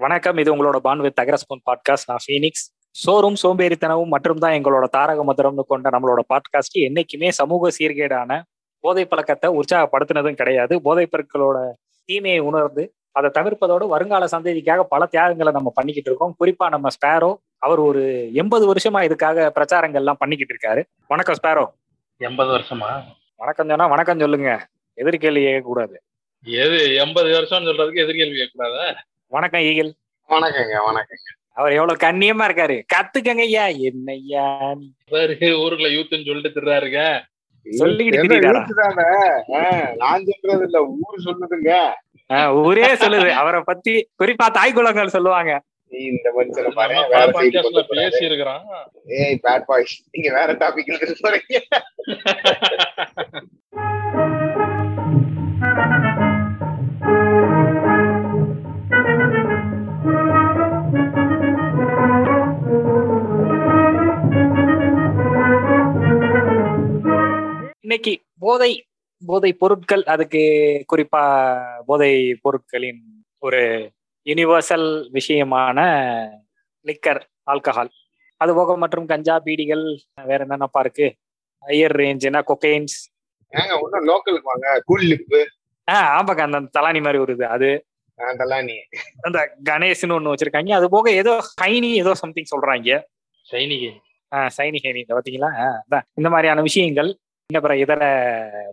[0.00, 0.36] வணக்கம்.
[0.36, 2.88] இது உங்களோட பான்வித் தகரஸ்போன் பாட்காஸ்ட் நான் ஃபீனிக்ஸ்.
[2.90, 8.42] சோறும் சோம்பேறித்தனமும் மற்றும் தான் எங்களோட தாரக மந்திரம்னு கொண்ட நம்மளோட பாட்காஸ்ட் என்னைக்குமே சமூக சீர்கேடான
[8.80, 10.82] போதை பழக்கத்தை உற்சாகப்படுத்தினதும் கிடையாது.
[10.82, 11.70] போதைப் பொருட்களோட
[12.04, 16.36] தீமையை உணர்ந்து அதை தவிர்ப்பதோடு வருங்கால சந்ததிக்காக பல தியாகங்களை நம்ம பண்ணிக்கிட்டு இருக்கோம்.
[16.44, 20.84] குறிப்பா நம்ம ஸ்பேரோ அவர் ஒரு எண்பது வருஷமா இதுக்காக பிரச்சாரங்கள்லாம் பண்ணிக்கிட்டு இருக்காரு.
[21.06, 21.66] வணக்கம் ஸ்பேரோ.
[22.16, 23.04] எண்பது வருஷமா?
[23.36, 24.68] வணக்கம் சொன்னா வணக்கம் சொல்லுங்க.
[24.96, 25.94] எதிர்கேள்வி கேட்கக்கூடாது.
[26.44, 28.94] எது எண்பது வருஷம்னு சொல்றதுக்கு எதிர்கேள்வி கேட்கக்கூடாதா?
[29.32, 29.90] வணக்கம் ஈகிள்.
[30.28, 31.26] வணக்கங்க வணக்கங்க.
[31.52, 32.76] அவர் எவ்வளவு கண்ணியமா இருக்காரு.
[32.94, 34.86] கத்துக்கங்க ஐயா என்னய்யா நீ?
[35.10, 37.00] பாரு ஊருக்குள்ள யூத்துன்னு சொல்லிட்டு திர்றாருங்க.
[39.48, 41.72] என்ன நான் சொல்றது இல்ல ஊர் சொல்லுதுங்க.
[42.32, 43.28] ஆஹ் ஊரே சொல்லுது.
[43.32, 45.52] அவரை பத்தி குறிப்பா தாய் குலங்கள் சொல்லுவாங்க.
[45.90, 48.10] நீ இந்த மனுஷனை பாரு நம்ம வேற பல side பாட்காஸ்ட்ல கொண்டு போறாரு.
[48.10, 48.64] பேசி இருக்கிறான்
[49.18, 50.92] ஏய் பேட் பாய்ஸ் நீங்க வேற டாபிக்
[51.24, 51.56] போறீங்க
[67.88, 68.72] இன்னைக்கு போதை
[69.22, 70.40] போதை பொருட்கள் அதுக்கு
[70.92, 71.20] குறிப்பா
[71.86, 72.10] போதை
[72.42, 73.00] பொருட்களின்
[73.38, 73.60] ஒரு
[74.26, 75.78] யுனிவர்சல் விஷயமான
[76.86, 77.90] லிக்கர் ஆல்கஹால்
[78.40, 79.84] அது போக மற்றும் கஞ்சா பீடிகள்
[80.24, 81.06] வேற என்னென்னப்பா இருக்கு?
[81.62, 82.96] ஹையர் ரேஞ்சுனா கொக்கைன்ஸ்
[83.52, 84.66] ஏங்க ஒன்னும் லோக்கலுக்கு வாங்க.
[84.84, 85.40] கூல் லிப்பு
[85.88, 87.70] ஆஹ் ஆமாக்கா அந்த தலானி மாதிரி வருது அது.
[88.64, 88.76] நீ
[89.20, 90.72] அந்த கணேஷ்னு ஒண்ணு வச்சிருக்காங்க.
[90.72, 92.90] அது போக ஏதோ ஹைனி ஏதோ சம்திங் சொல்றாங்க.
[93.46, 93.90] சைனிகை
[94.32, 96.06] ஆஹ் சைனி ஹைனி இந்த பாத்தீங்களா ஆஹ் அதான்.
[96.14, 97.10] இந்த மாதிரியான விஷயங்கள்
[97.50, 98.02] இன்ன பிற இதர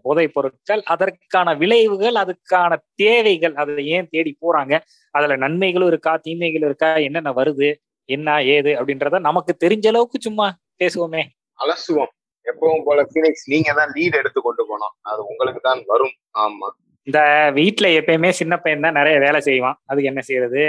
[0.02, 4.74] போதைப் பொருட்கள் அதற்கான விளைவுகள் அதுக்கான தேவைகள் அதை ஏன் தேடி போறாங்க?
[5.12, 7.70] அதுல நன்மைகளும் இருக்கா தீமைகளும் இருக்கா என்னென்ன வருது
[8.10, 10.48] என்ன ஏது அப்படின்றத நமக்கு தெரிஞ்ச அளவுக்கு சும்மா
[10.80, 11.24] பேசுவோமே.
[11.60, 12.12] அலசுவோம்.
[12.46, 14.94] எப்பவும் போல பினிக்ஸ் நீங்க தான் லீட் எடுத்து கொண்டு போனோம்.
[15.02, 16.14] அது உங்களுக்கு தான் வரும்.
[16.40, 16.68] ஆமா.
[17.08, 17.20] இந்த
[17.56, 19.80] வீட்டுல எப்பயுமே சின்ன பையன் தான் நிறைய வேலை செய்வான்.
[19.86, 20.66] அதுக்கு என்ன செய்யறது?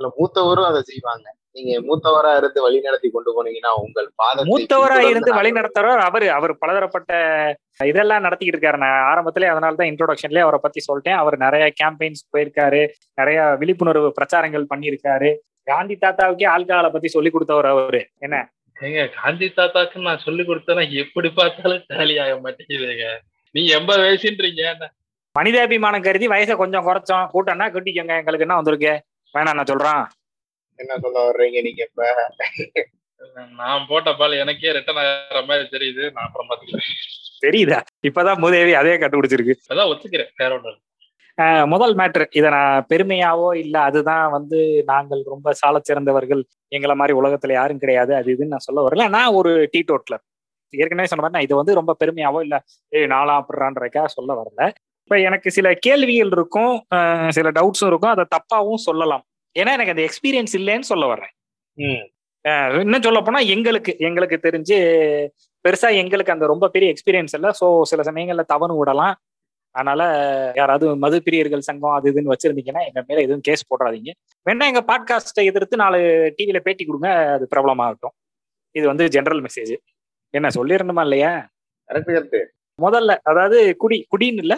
[0.00, 1.26] இல்ல மூத்தவரும் அதை செய்வாங்க.
[1.54, 6.30] நீங்க மூத்தவரா இருந்து வழி நடத்தி கொண்டு போனீங்கன்னா உங்கள் பாதத்தை மூத்தவரா இருந்து வழி நடத்துறவர் அவரு.
[6.30, 7.12] அவர் பலதரப்பட்ட
[7.90, 8.76] இதெல்லாம் நடத்திக்கிட்டு இருக்காரு.
[8.76, 11.18] நான் ஆரம்பத்திலே அதனால தான் இன்ட்ரோடக்ஷன்லயே அவரை பத்தி சொல்லிட்டேன்.
[11.22, 12.88] அவர் நிறைய கேம்பெயின்ஸ் போயிருக்காரு.
[13.14, 15.32] நிறைய விழிப்புணர்வு பிரச்சாரங்கள் பண்ணியிருக்காரு.
[15.64, 18.02] காந்தி தாத்தாவுக்கே ஆல்கஹாலை பத்தி சொல்லி கொடுத்தவர் அவரு.
[18.18, 18.52] என்ன?
[18.80, 23.06] ஏங்க காந்தி தாத்தாக்கு நான் சொல்லி கொடுத்தேன்னா எப்படி பார்த்தாலும் டேலி ஆக மாட்டேங்குதுங்க.
[23.54, 24.88] நீங்க எண்பது வயசுன்றீங்க?
[25.38, 27.28] மனிதாபிமானம் கருதி வயசை கொஞ்சம் குறைச்சோம்.
[27.34, 28.16] கூட்டம்னா கட்டிக்கோங்க.
[28.22, 28.92] எங்களுக்கு என்ன வந்திருக்கு?
[29.34, 30.04] வேணாம் நான் சொல்றான்.
[30.78, 32.04] என்ன சொல்ல வர்றீங்க நீங்க இப்ப?
[33.58, 36.04] நான் போட்ட பால் எனக்கே ரிட்டர்ன் ஆகிற மாதிரி தெரியுது.
[36.12, 36.88] நான் அப்புறம் பாத்துக்கிறேன்
[37.44, 37.78] தெரியுதா?
[38.08, 39.54] இப்பதான் மூதேவி அதே கண்டுபிடிச்சிருக்கு.
[39.72, 40.32] அதான் ஒத்துக்கிறேன்.
[40.36, 40.58] வேற.
[41.38, 46.42] ஆஹ் முதல் மேட்ரு இதை நான் பெருமையாவோ இல்ல அதுதான் வந்து நாங்கள் ரொம்ப சால சிறந்தவர்கள்.
[46.72, 48.12] எங்களை மாதிரி உலகத்துல யாரும் கிடையாது.
[48.14, 49.08] அது இதுன்னு நான் சொல்ல வரல.
[49.08, 50.22] நான் ஒரு டீ டோட்லர்
[50.74, 52.56] ஏற்கனவே சொன்ன மாதிரி நான் இது வந்து ரொம்ப பெருமையாவோ இல்ல
[52.92, 54.60] ஏய் நாளா அப்படிறான்றக்கா சொல்ல வரல.
[55.04, 56.74] இப்ப எனக்கு சில கேள்விகள் இருக்கும்
[57.28, 58.14] சில டவுட்ஸும் இருக்கும்.
[58.14, 59.24] அதை தப்பாவும் சொல்லலாம்.
[59.56, 61.32] ஏன்னா எனக்கு அந்த எக்ஸ்பீரியன்ஸ் இல்லைன்னு சொல்ல வர்றேன்.
[62.82, 64.76] இன்னும் சொல்ல போனா எங்களுக்கு எங்களுக்கு தெரிஞ்சு
[65.64, 67.50] பெருசா எங்களுக்கு அந்த ரொம்ப பெரிய எக்ஸ்பீரியன்ஸ் இல்லை.
[67.60, 69.14] ஸோ சில சமயங்கள்ல தவறு விடலாம்.
[69.74, 70.02] அதனால
[70.58, 74.10] யாராவது மது பிரியர்கள் சங்கம் அது இதுன்னு வச்சிருந்தீங்கன்னா எங்க மேல எதுவும் கேஸ் போடுறாதீங்க
[74.46, 75.98] வேணா எங்க பாட்காஸ்ட்டை எதிர்த்து நாலு
[76.38, 78.14] டிவியில பேட்டி கொடுங்க அது பிரபலமாகட்டும்.
[78.74, 79.72] இது வந்து ஜெனரல் மெசேஜ்
[80.34, 81.32] என்ன சொல்லிடணுமா இல்லையா?
[82.78, 84.54] முதல்ல அதாவது குடி குடின்னு இல்ல?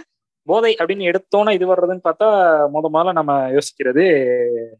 [0.47, 2.29] போதை அப்படின்னு எடுத்தோன்னே இது வர்றதுன்னு பார்த்தா
[2.75, 4.05] முத முதல்ல நம்ம யோசிக்கிறது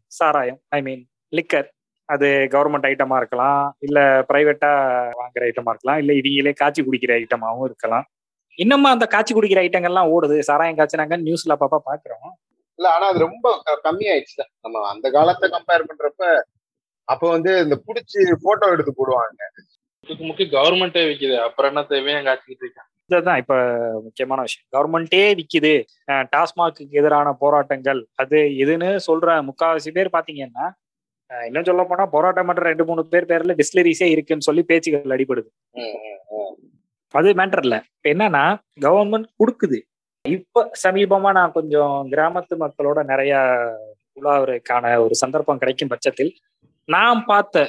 [0.07, 0.59] சாராயம்.
[0.69, 1.67] ஐ மீன் லிக்கர்
[2.09, 3.75] அது கவர்மெண்ட் ஐட்டமா இருக்கலாம்.
[3.79, 4.71] இல்ல பிரைவேட்டா
[5.19, 5.97] வாங்குற ஐட்டமா இருக்கலாம்.
[5.97, 8.05] இல்ல இவங்களே காய்ச்சி குடிக்கிற ஐட்டமாவும் இருக்கலாம்.
[8.55, 10.39] இன்னமும் அந்த காய்ச்சி குடிக்கிற ஐட்டங்கள்லாம் ஓடுது.
[10.39, 12.33] சாராயம் காய்ச்சினாங்க நியூஸ்ல பாப்பா பாக்குறோம்
[12.79, 16.41] இல்ல ஆனா அது ரொம்ப க- கம்மியாயிடுச்சு நம்ம அந்த காலத்தை கம்பேர் பண்றப்ப
[17.03, 19.41] அப்ப வந்து இந்த புடிச்சு போட்டோ எடுத்து போடுவாங்க.
[20.07, 21.35] முக்கு முக்கு கவர்மெண்டே விக்குது.
[21.47, 22.89] அப்புறம் என்ன தேவையா காய்ச்சிக்கிட்டு இருக்கேன்.
[23.05, 23.55] இதுதான் இப்ப
[24.03, 24.67] முக்கியமான விஷயம்.
[24.75, 25.73] கவர்மெண்டே விக்குது.
[26.35, 28.07] டாஸ்மாக்கு எதிரான போராட்டங்கள்.
[28.15, 30.65] அது இதுன்னு சொல்ற முக்காவாசி பேர் பாத்தீங்கன்னா
[31.45, 35.49] இன்னும் சொல்ல போனா போராட்டம் பண்ற ரெண்டு மூணு பேர் பேர்ல டிஸ்லரிஸே இருக்குன்னு சொல்லி பேச்சுகள் அடிபடுது.
[37.13, 37.75] அது மேட்டர் இல்ல.
[37.95, 38.45] இப்ப என்னன்னா
[38.81, 39.79] கவர்மெண்ட் கொடுக்குது.
[40.29, 43.33] இப்ப சமீபமா நான் கொஞ்சம் கிராமத்து மக்களோட நிறைய
[44.21, 46.31] உலாவுறதுக்கான ஒரு சந்தர்ப்பம் கிடைக்கும் பட்சத்தில்
[46.89, 47.61] நான் பார்த்த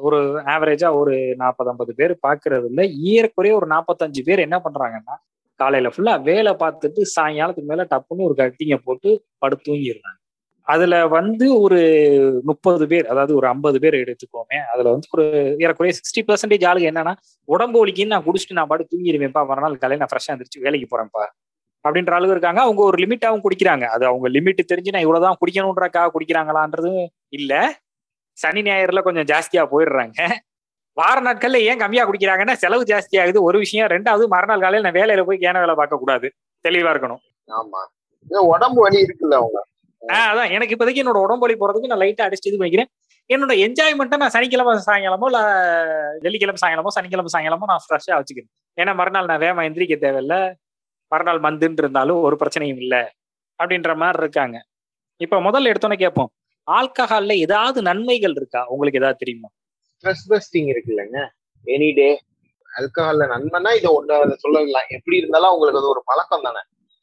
[0.00, 0.16] ஒரு
[0.54, 5.14] ஆவரேஜா ஒரு நாற்பது ஐம்பது பேர் பாக்குறதுல ஏறக்குறைய ஒரு நாற்பத்தஞ்சு பேர் என்ன பண்றாங்கன்னா
[5.60, 9.10] காலையில ஃபுல்லா வேலை பார்த்துட்டு சாயங்காலத்துக்கு மேல டப்புன்னு ஒரு கட்டிங்க போட்டு
[9.42, 10.16] படுத்து தூங்கிடுறாங்க.
[10.68, 11.78] அதுல வந்து ஒரு
[12.50, 15.24] முப்பது பேர் அதாவது ஒரு ஐம்பது பேர் எடுத்துக்கோமே அதுல வந்து ஒரு
[15.64, 17.14] ஏறக்குறைய சிக்ஸ்டி பர்சன்டேஜ் ஆளுங்க என்னன்னா
[17.48, 21.24] உடம்பு வலிக்குன்னு நான் குடிச்சிட்டு நான் பாட்டு தூங்கிடுவேன்ப்பா மறுநாள் காலையில நான் ஃப்ரெஷ்ஷாக எந்திரிச்சு வேலைக்கு போறேன்ப்பா.
[21.84, 22.60] அப்படின்ற ஆளுங்க இருக்காங்க.
[22.66, 23.84] அவங்க ஒரு லிமிட்டாகவும் குடிக்கிறாங்க.
[23.94, 26.92] அது அவங்க லிமிட் தெரிஞ்சு நான் இவ்வளவுதான் குடிக்கணுன்றக்காக குடிக்கிறாங்களான்றது
[27.38, 27.60] இல்லை.
[28.38, 30.18] சனி ஞாயிறுல கொஞ்சம் ஜாஸ்தியா போயிடுறாங்க.
[30.96, 35.24] வார நாட்கள்ல ஏன் கம்மியா குடிக்கிறாங்கன்னா செலவு ஜாஸ்தி ஆகுது ஒரு விஷயம் ரெண்டாவது மறுநாள் காலையில நான் வேலையில
[35.24, 36.28] போய் கேன வேலை பார்க்க கூடாது.
[36.64, 37.22] தெளிவா இருக்கணும்.
[37.50, 37.80] ஆமா.
[38.30, 39.58] ஏன் உடம்பு வலி இருக்குல்ல அவங்க.
[40.02, 40.50] ஆஹ் அதான்.
[40.50, 42.90] எனக்கு இப்போதைக்கு என்னோட உடம்பொலி போறதுக்கு நான் லைட்டா அடிச்சு இது பண்ணிக்கிறேன்.
[43.30, 45.40] என்னோட என்ஜாய்மெண்ட்டை நான் சனிக்கிழமை சாயங்காலமோ இல்ல
[46.20, 48.50] வெள்ளிக்கிழமை சாயங்காலமோ சனிக்கிழமை சாயங்காலமோ நான் ஃப்ரெஷ்ஷா வச்சுக்கிறேன்.
[48.78, 50.36] ஏன்னா மறுநாள் நான் வேகமா எந்திரிக்க தேவையில்ல.
[51.12, 53.02] மறுநாள் மந்துன்னு இருந்தாலும் ஒரு பிரச்சனையும் இல்லை.
[53.60, 54.56] அப்படின்ற மாதிரி இருக்காங்க.
[55.20, 56.30] இப்ப முதல்ல எடுத்தோன்னே கேட்போம்.
[56.70, 58.66] ஆல்கஹால்ல ஏதாவது நன்மைகள் இருக்கா?
[58.68, 59.48] உங்களுக்கு ஏதாவது தெரியுமா?
[60.00, 61.28] ஸ்ட்ரெஸ் பஸ்டிங் இருக்குல்லங்க.
[61.64, 62.20] எனி டே
[62.78, 64.84] ஆல்கஹால்ல நன்மைனா இதை ஒண்ணு சொல்லலாம்.
[64.88, 66.58] எப்படி இருந்தாலும் உங்களுக்கு அது ஒரு பழக்கம் தானே?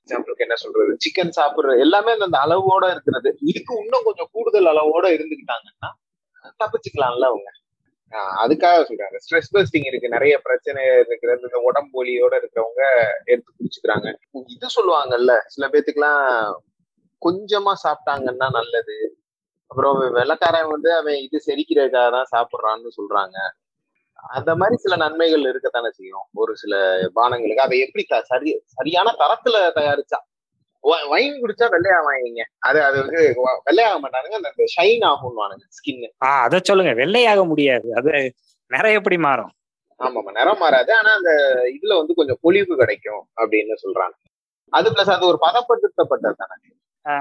[0.06, 0.98] எக்ஸாம்பிளுக்கு என்ன சொல்றது?
[0.98, 3.38] சிக்கன் சாப்பிடுறது எல்லாமே அந்த அளவோட இருக்கிறது.
[3.42, 5.90] இதுக்கு இன்னும் கொஞ்சம் கூடுதல் அளவோட இருந்துக்கிட்டாங்கன்னா
[6.44, 7.52] தப்பிச்சுக்கலாம்ல அவங்க.
[8.12, 9.16] ஆஹ் அதுக்காக சொல்றாங்க.
[9.30, 10.10] ஸ்ட்ரெஸ் பஸ்டிங் இருக்கு.
[10.10, 11.42] நிறைய பிரச்சனை இருக்கிறது.
[11.42, 14.16] இந்த உடம்பு வலியோட இருக்கிறவங்க எடுத்து குடிச்சுக்கிறாங்க.
[14.32, 15.38] இது சொல்லுவாங்கல்ல.
[15.46, 16.54] சில பேத்துக்குலாம்
[17.26, 19.18] கொஞ்சமா சாப்பிட்டாங்கன்னா நல்லது.
[19.68, 23.38] அப்புறம் வெள்ளக்காரன் வந்து அவன் இது செரிக்கிறதுக்காக தான் சாப்பிடுறான்னு சொல்றாங்க.
[24.36, 26.26] அந்த மாதிரி சில நன்மைகள் இருக்கத்தானே செய்யும்.
[26.34, 26.76] ஒரு சில
[27.16, 27.66] பானங்களுக்கு.
[27.68, 30.20] அதை எப்படி சரி சரியான தரத்துல தயாரிச்சா?
[31.10, 34.36] வைன் குடிச்சா வெள்ளையா வாங்கிங்க அது அது வந்து வெள்ளையாக மாட்டானுங்க.
[34.36, 36.94] அந்த ஷைன் ஆகும்வானுங்க ஸ்கின் ஆஹ் அதை சொல்லுங்க.
[36.94, 37.88] வெள்ளையாக முடியாது.
[37.96, 38.12] அது
[38.72, 39.52] நிறைய எப்படி மாறும்?
[40.00, 40.96] ஆமாமா நிறம் மாறாது.
[40.96, 41.32] ஆனா அந்த
[41.74, 44.16] இதுல வந்து கொஞ்சம் பொலிவு கிடைக்கும் அப்படின்னு சொல்றாங்க.
[44.74, 46.56] அது பிளஸ் அது ஒரு பதப்படுத்தப்பட்டது தானே.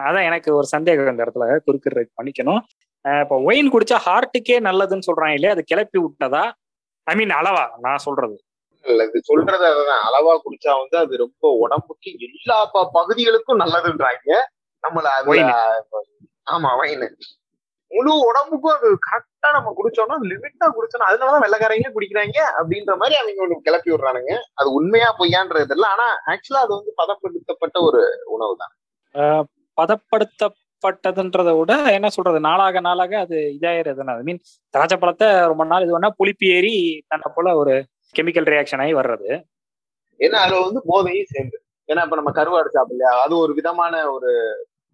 [0.02, 2.60] அதான் எனக்கு ஒரு சந்தேகம் இந்த இடத்துல குறுக்கிறதுக்கு பண்ணிக்கணும்
[3.04, 5.52] இப்போ ஒயின் குடிச்சா ஹார்ட்டுக்கே நல்லதுன்னு சொல்றாங்க இல்லையா?
[5.52, 6.44] அது கிளப்பி விட்டதா?
[7.06, 8.36] ஐ மீன் அளவா நான் சொல்றது.
[8.84, 10.02] இல்ல இது சொல்றது அதுதான்.
[10.08, 14.28] அளவா குடிச்சா வந்து அது ரொம்ப உடம்புக்கு எல்லா ப- பகுதிகளுக்கும் நல்லதுன்றாங்க.
[14.84, 15.28] நம்மள அது.
[16.46, 17.06] ஆமா வைன்
[17.90, 23.66] முழு உடம்புக்கும் அது கரெக்டா நம்ம குடிச்சோம்னா லிமிட்டா குடிச்சோம்னா அதனாலதான் வெள்ளக்காரங்க குடிக்கிறாங்க அப்படின்ற மாதிரி அவங்க ஒண்ணு
[23.66, 24.32] கிளப்பி விடுறானுங்க.
[24.58, 28.74] அது உண்மையா பொய்யான்றது இல்ல ஆனா ஆக்சுவலா அது வந்து பதப்படுத்தப்பட்ட ஒரு உணவு தான்
[29.78, 34.40] பதப்படுத்தப்பட்டதுன்றதை விட என்ன சொல்றது நாளாக நாளாக அது இதாயிருதுன்னு ஐ மீன்
[34.74, 36.74] திராட்சை பழத்தை ரொம்ப நாள் இது பண்ணா புளிப்பு ஏறி
[37.08, 37.74] தன்னை போல ஒரு
[38.14, 39.30] கெமிக்கல் ரியாக்ஷன் ஆகி வர்றது.
[40.20, 41.56] ஏன்னா அதுல வந்து போதையும் சேர்ந்து.
[41.88, 44.30] ஏன்னா இப்ப நம்ம கருவாடு சாப்பிடலையா அது ஒரு விதமான ஒரு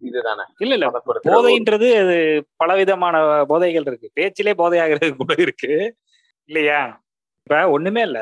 [0.03, 0.45] இதுதானே?
[0.59, 0.87] இல்ல இல்ல.
[1.31, 2.17] போதைன்றது அது
[2.57, 4.11] பலவிதமான போதைகள் இருக்கு.
[4.15, 5.73] பேச்சிலே போதையாகிறது கூட இருக்கு.
[6.49, 6.81] இல்லையா?
[7.47, 8.19] இப்ப ஒண்ணுமே இல்ல.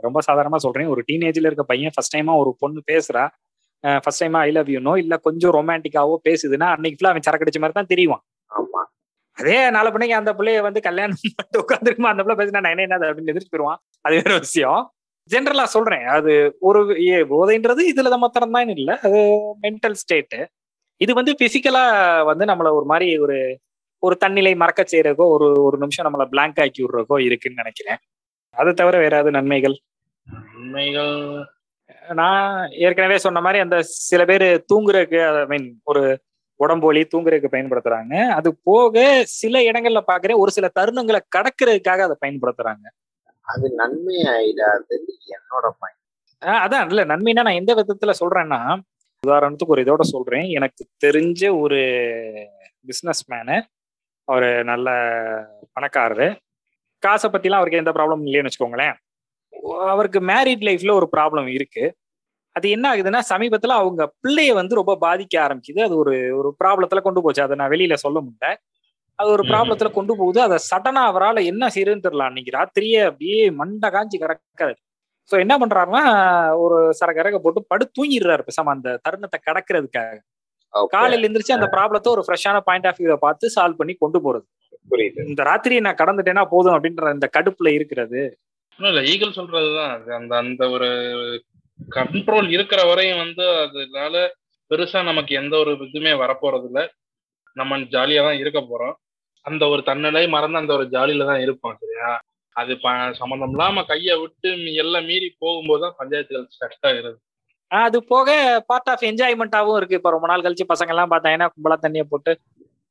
[0.00, 0.88] ரொம்ப சாதாரணமா சொல்றேன்.
[0.88, 3.24] ஒரு டீனேஜ்ல இருக்க பையன் ஃபர்ஸ்ட் டைமா ஒரு பொண்ணு பேசுறா.
[3.98, 7.76] ஃபர்ஸ்ட் டைமா ஐ லவ் யூனோ இல்ல கொஞ்சம் ரொமான்டிக்காவோ பேசுதுன்னா அன்னைக்கு ஃபுல்லா அவன் சரக்கு அடிச்ச மாதிரி
[7.78, 8.20] தான் தெரியும்
[8.50, 8.82] ஆமா.
[9.38, 13.08] அதே நாலு பிள்ளைங்க அந்த பிள்ளைய வந்து கல்யாணம் பண்ணிட்டு உட்காந்துருக்குமா அந்த பிள்ளை பேசினா நான் என்ன என்னது
[13.08, 14.80] அப்படின்னு எதிர்த்து போயிருவான் அது வேற விஷயம்.
[15.30, 16.32] ஜென்ரலா சொல்றேன் அது
[16.68, 19.20] ஒரு ஏ- போதைன்றது இதுல மாத்திரம் தான் இல்ல அது
[19.64, 20.36] மென்டல் ஸ்டேட்
[21.00, 21.84] இது வந்து பிசிக்கலா
[22.28, 23.36] வந்து நம்மள ஒரு மாதிரி ஒரு
[24.02, 27.98] ஒரு தன்னிலை மறக்க செய்யறக்கோ ஒரு ஒரு நிமிஷம் நம்மள blank ஆக்கி விடுறக்கோ இருக்குன்னு நினைக்கிறேன்.
[28.56, 29.76] அதை தவிர வேற ஏதாவது நன்மைகள்?
[30.56, 31.12] உண்மைகள்
[32.14, 36.02] நான் ஏற்கனவே சொன்ன மாதிரி அந்த சில பேர் தூங்குறதுக்கு ஐ மீன் ஒரு
[36.56, 38.28] உடம்பு வலி தூங்குறதுக்கு பயன்படுத்துறாங்க.
[38.28, 42.84] அது போக சில இடங்கள்ல பாக்குறேன் ஒரு சில தருணங்களை கடக்கிறதுக்காக அதை பயன்படுத்துறாங்க.
[43.40, 44.96] அது நன்மை ஆயிடாது
[45.28, 45.66] என்னோட
[46.42, 48.60] ஆஹ் அதான் இல்ல நன்மைனா நான் எந்த விதத்துல சொல்றேன்னா
[49.26, 50.46] உதாரணத்துக்கு ஒரு இதோட சொல்றேன்.
[50.48, 51.80] எனக்கு தெரிஞ்ச ஒரு
[52.86, 53.56] பிசினஸ் மேனு
[54.28, 54.88] அவர் நல்ல
[55.74, 56.28] பணக்காரரு.
[56.98, 58.94] காசை பத்திலாம் அவருக்கு எந்த ப்ராப்ளமும் இல்லைன்னு வச்சுக்கோங்களேன்.
[59.92, 61.84] அவருக்கு மேரிட் லைஃப்ல ஒரு ப்ராப்ளம் இருக்கு.
[62.56, 65.80] அது என்ன ஆகுதுன்னா சமீபத்துல அவங்க பிள்ளைய வந்து ரொம்ப பாதிக்க ஆரம்பிக்குது.
[65.80, 67.42] அது ஒரு ஒரு ப்ராப்ளத்துல கொண்டு போச்சு.
[67.42, 68.48] அதை நான் வெளியில சொல்ல முடியல
[69.18, 69.42] அது ஒரு.
[69.50, 70.40] ப்ராப்ளத்துல கொண்டு போகுது.
[70.42, 72.26] அதை சடனா அவரால் என்ன செய்யறதுன்னு தெரியல.
[72.30, 74.74] அன்னைக்கு ராத்திரியே அப்படியே மண்டை காஞ்சி கிடக்காது.
[75.30, 76.02] ஸோ என்ன பண்றாருன்னா
[76.56, 80.12] ஒரு சரகரக போட்டு படு தூங்கிடுறாரு பேசாம அந்த தருணத்தை கடக்கிறதுக்காக.
[80.92, 84.46] காலையில எந்திரிச்சு அந்த ப்ராப்ளத்தை ஒரு ஃப்ரெஷ்ஷான பாயிண்ட் ஆஃப் வியூ பார்த்து சால்வ் பண்ணி கொண்டு போறது.
[84.90, 85.20] புரியுது.
[85.28, 88.22] இந்த ராத்திரியை நான் கடந்துட்டேன்னா போதும் அப்படின்ற இந்த கடுப்புல இருக்கிறது.
[88.78, 89.92] இல்ல ஈகிள் சொல்றதுதான்.
[89.96, 90.88] அது அந்த அந்த ஒரு
[91.78, 94.16] கண்ட்ரோல் இருக்கிற வரையும் வந்து அதனால
[94.70, 96.80] பெருசா நமக்கு எந்த ஒரு இதுவுமே வரப்போறது இல்ல
[97.56, 98.94] நம்ம ஜாலியா தான் இருக்க போறோம்.
[99.46, 102.10] அந்த ஒரு தன்னிலை மறந்து அந்த ஒரு ஜாலியில தான் இருப்போம் சரியா?
[102.56, 102.88] அது ப
[103.18, 104.48] சம்மந்தம் இல்லாம கையை விட்டு
[104.82, 107.16] எல்லாம் மீறி போகும்போது தான் பஞ்சாயத்துகள் ஸ்ட்ரக் ஆகுறது.
[107.70, 108.30] ஆஹ் அது போக
[108.66, 109.98] பார்ட் ஆஃப் என்ஜாய்மெண்ட்டாவும் இருக்கு.
[110.00, 112.32] இப்போ ரொம்ப நாள் கழிச்சு பசங்க எல்லாம் பார்த்தாங்கன்னா கும்பலா தண்ணியை போட்டு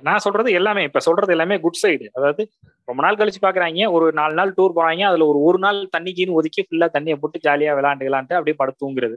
[0.03, 2.43] நான் சொல்றது எல்லாமே இப்ப சொல்றது எல்லாமே குட் சைடு அதாவது
[2.87, 6.61] ரொம்ப நாள் கழிச்சு பாக்குறாங்க ஒரு நாலு நாள் டூர் போறாங்க அதுல ஒரு ஒரு நாள் தண்ணிக்குன்னு ஒதுக்கி
[6.61, 9.15] ஃபுல்லா தண்ணியை போட்டு ஜாலியா விளாண்டு விளாண்டு அப்படியே படுத்து தூங்குறது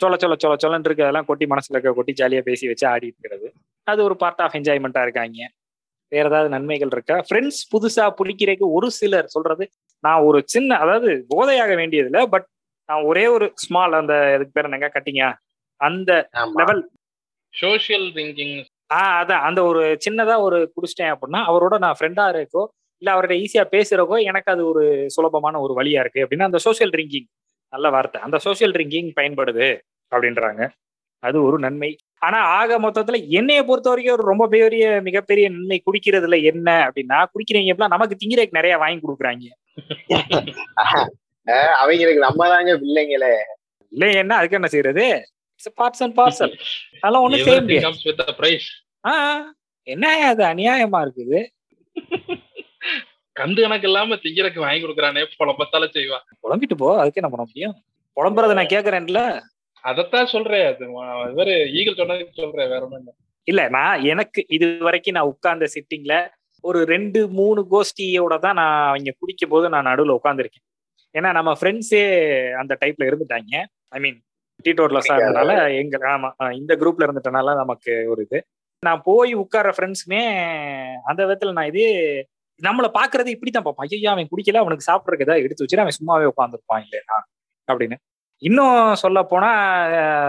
[0.00, 3.46] சொல்ல சொல்ல சொல்ல சொல்லன்னு இருக்கு அதெல்லாம் கொட்டி மனசுல இருக்க கொட்டி ஜாலியா பேசி வச்சு ஆடி இருக்கிறது.
[3.86, 5.38] அது ஒரு பார்ட் ஆஃப் என்ஜாய்மெண்ட்டா இருக்காங்க.
[6.12, 7.16] வேற ஏதாவது நன்மைகள் இருக்கா?
[7.26, 9.64] ஃப்ரெண்ட்ஸ் புதுசா புடிக்கிறதுக்கு ஒரு சிலர் சொல்றது
[10.04, 12.46] நான் ஒரு சின்ன அதாவது போதையாக வேண்டியதில்ல பட்
[12.88, 15.22] நான் ஒரே ஒரு ஸ்மால் அந்த இதுக்கு பேர் என்னங்க கட்டிங்க?
[15.80, 16.10] அந்த
[16.58, 16.82] லெவல்
[17.54, 18.56] சோஷியல் திங்கிங்
[18.90, 19.44] ஆஹ் அதான்.
[19.48, 22.62] அந்த ஒரு சின்னதா ஒரு குடிச்சிட்டேன் அப்படின்னா அவரோட நான் ஃப்ரெண்டா இருக்கோ
[23.02, 24.82] இல்ல அவர்கிட்ட ஈஸியா பேசுறக்கோ எனக்கு அது ஒரு
[25.14, 27.28] சுலபமான ஒரு வழியா இருக்கு அப்படின்னா அந்த சோஷியல் ட்ரிங்கிங்
[27.72, 28.18] நல்ல வார்த்தை.
[28.26, 29.68] அந்த சோஷியல் ட்ரிங்கிங் பயன்படுது
[30.12, 30.62] அப்படின்றாங்க.
[31.22, 31.90] அது ஒரு நன்மை.
[32.22, 34.68] ஆனா ஆக மொத்தத்துல என்னைய பொறுத்த வரைக்கும் ஒரு ரொம்ப பெரிய
[35.08, 39.46] மிகப்பெரிய நன்மை குடிக்கிறதுல என்ன அப்படின்னா குடிக்கிறவங்க எப்படிலாம் நமக்கு திங்கிறதுக்கு நிறைய வாங்கி கொடுக்குறாங்க.
[41.80, 43.32] அவங்களுக்கு நம்ம தாங்க பிள்ளைங்களே.
[43.92, 45.04] இல்ல என்ன அதுக்கு என்ன செய்யறது
[45.80, 46.54] பார்ட்ஸ் அண்ட் பார்சல்
[47.00, 47.86] அதெல்லாம் ஒண்ணும் செய்ய முடியாது.
[47.86, 48.68] கம்ஸ் வித் பிரைஸ்
[49.04, 49.42] ஆஹ்
[49.86, 50.42] என்ன அது?
[50.44, 51.40] அநியாயமா இருக்குது.
[53.36, 56.88] கண்டு கணக்கு இல்லாம திங்கிறக்கு வாங்கி கொடுக்குறானே புலப்பத்தால செய்வான் புலம்பிட்டு போ.
[57.00, 57.74] அதுக்கு என்ன பண்ண முடியும்.
[58.16, 59.20] புலம்புறத நான் கேக்குறேன்ல.
[59.84, 60.66] அதத்தான் சொல்றேன்.
[60.66, 60.84] அது
[61.32, 63.12] இவரு ஈகிள் சொன்னதுக்கு சொல்றேன் வேற ஒண்ணும் இல்ல.
[63.46, 66.14] இல்ல நான் எனக்கு இது வரைக்கும் நான் உட்கார்ந்த சிட்டிங்ல
[66.64, 70.64] ஒரு ரெண்டு மூணு கோஷ்டியோட தான் நான் அவங்க குடிக்கும் போது நான் நடுவுல உட்காந்துருக்கேன்
[71.14, 72.00] ஏன்னா நம்ம ஃப்ரெண்ட்ஸே
[72.60, 73.52] அந்த டைப்ல இருந்துட்டாங்க.
[73.88, 74.16] ஐ மீன்
[74.64, 78.38] டீட்டோர்லஸா இருந்தனால எங்க ஆமா இந்த குரூப்ல இருந்துட்டனால நமக்கு ஒரு இது.
[78.82, 80.22] நான் போய் உட்கார்ற ஃப்ரெண்ட்ஸுமே
[81.04, 81.84] அந்த விதத்துல நான் இது
[82.62, 83.88] நம்மள பாக்குறது இப்படித்தான் பார்ப்பான்.
[83.90, 87.16] ஐயா அவன் குடிக்கல அவனுக்கு சாப்பிட்றதுக்கு ஏதாவது எடுத்து வச்சுட்டு அவன் சும்மாவே உட்காந்துருப்பான் இல்லையா?
[87.68, 87.96] அப்படின்னு.
[88.42, 89.50] இன்னும் சொல்ல போனா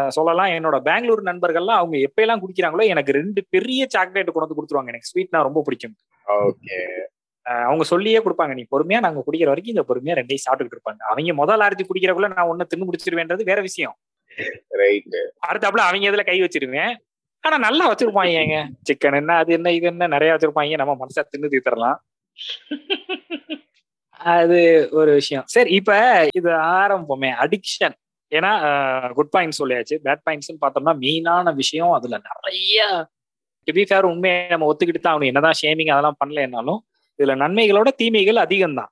[0.08, 4.88] சொல்லலாம் என்னோட பெங்களூர் நண்பர்கள்லாம் அவங்க எப்பயெல்லாம் குடிக்கிறாங்களோ எனக்கு ரெண்டு பெரிய சாக்லேட் கொண்டு வந்து கொடுத்துருவாங்க.
[4.88, 5.96] எனக்கு ஸ்வீட்னா ரொம்ப பிடிக்கும்.
[6.27, 6.77] ஓகே.
[7.46, 11.01] அவங்க சொல்லியே கொடுப்பாங்க நீ பொறுமையா நாங்க குடிக்கிற வரைக்கும் இந்த பொறுமையா ரெண்டையும் சாப்பிட்டுட்டு இருப்பாங்க.
[11.10, 13.96] அவங்க முதல் ஆரத்தி குடிக்கிறக்குள்ள நான் ஒண்ணு தின்னு முடிச்சிருவேன்றது வேற விஷயம்.
[14.82, 16.94] ரைட் அடுத்தாப்புல அவங்க இதுல கை வச்சிருவேன்
[17.44, 18.58] ஆனா நல்லா வச்சிருப்பாங்க ஏங்க.
[18.88, 20.77] சிக்கன் என்ன அது என்ன இது என்ன நிறைய வச்சிருப்பாங்க.
[20.82, 22.00] நம்ம மனசா தின்னு தீர்த்தரலாம்
[24.20, 24.60] அது
[24.92, 25.46] ஒரு விஷயம்.
[25.54, 25.92] சரி இப்ப
[26.39, 27.30] இது ஆரம்பமே.
[27.44, 27.96] அடிக்ஷன்
[28.32, 28.51] ஏன்னா
[29.18, 29.96] குட் பாயிண்ட் சொல்லியாச்சு.
[30.06, 32.80] பேட் பாயிண்ட்ஸ் பார்த்தோம்னா மெயினான விஷயம் அதுல நிறைய.
[33.68, 36.82] டு ஃபேர் உண்மையை நம்ம ஒத்துக்கிட்டு தான் அவனு என்னதான் ஷேமிங் அதெல்லாம் பண்ணலனாலும்
[37.20, 38.92] இதுல நன்மைகளோட தீமைகள் அதிகம் தான்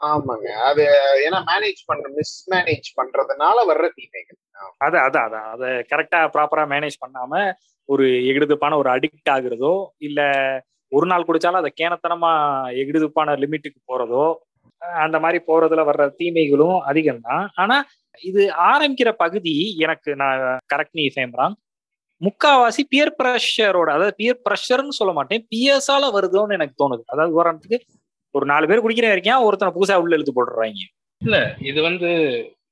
[0.00, 0.48] ஆமாங்க.
[0.68, 0.82] அது
[1.26, 4.38] ஏன்னா மேனேஜ் பண்ற மிஸ்மேனேஜ் பண்றதுனால வர்ற தீமைகள்.
[4.78, 7.32] அது அதான் அதான் அதை கரெக்டா ப்ராப்பரா மேனேஜ் பண்ணாம
[7.88, 10.20] ஒரு எகிடுதுப்பான ஒரு அடிக்ட் ஆகுறதோ இல்ல
[10.92, 12.32] ஒரு நாள் குடிச்சாலும் அதை கேனத்தனமா
[12.80, 14.24] எகிடுதுப்பான லிமிட்டுக்கு போறதோ
[15.00, 17.76] அந்த மாதிரி போறதுல வர்ற தீமைகளும் அதிகம் தான் ஆனா
[18.24, 21.56] இது ஆரம்பிக்கிற பகுதி எனக்கு நான் கரெக்ட் நீ ஃபேம்ராங்
[22.20, 27.02] முக்காவாசி பியர் ப்ரெஷரோட அதாவது பியர் ப்ரெஷர்னு சொல்ல மாட்டேன் பியர்ஸால வருதோன்னு எனக்கு தோணுது.
[27.06, 27.78] அதாவது உதாரணத்துக்கு
[28.34, 30.84] ஒரு நாலு பேர் குடிக்கிற வரைக்கும் ஒருத்தனை புதுசா உள்ள இழுத்து போட்டுறாங்க
[31.68, 32.10] இது வந்து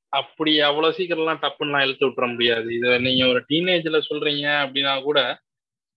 [0.09, 2.75] அப்படி அவ்வளவு சீக்கிரம்லாம் டப்புலாம் இழுத்து விட்டுற முடியாது.
[2.75, 5.39] இது நீங்க ஒரு டீனேஜ்ல சொல்றீங்க அப்படின்னா கூட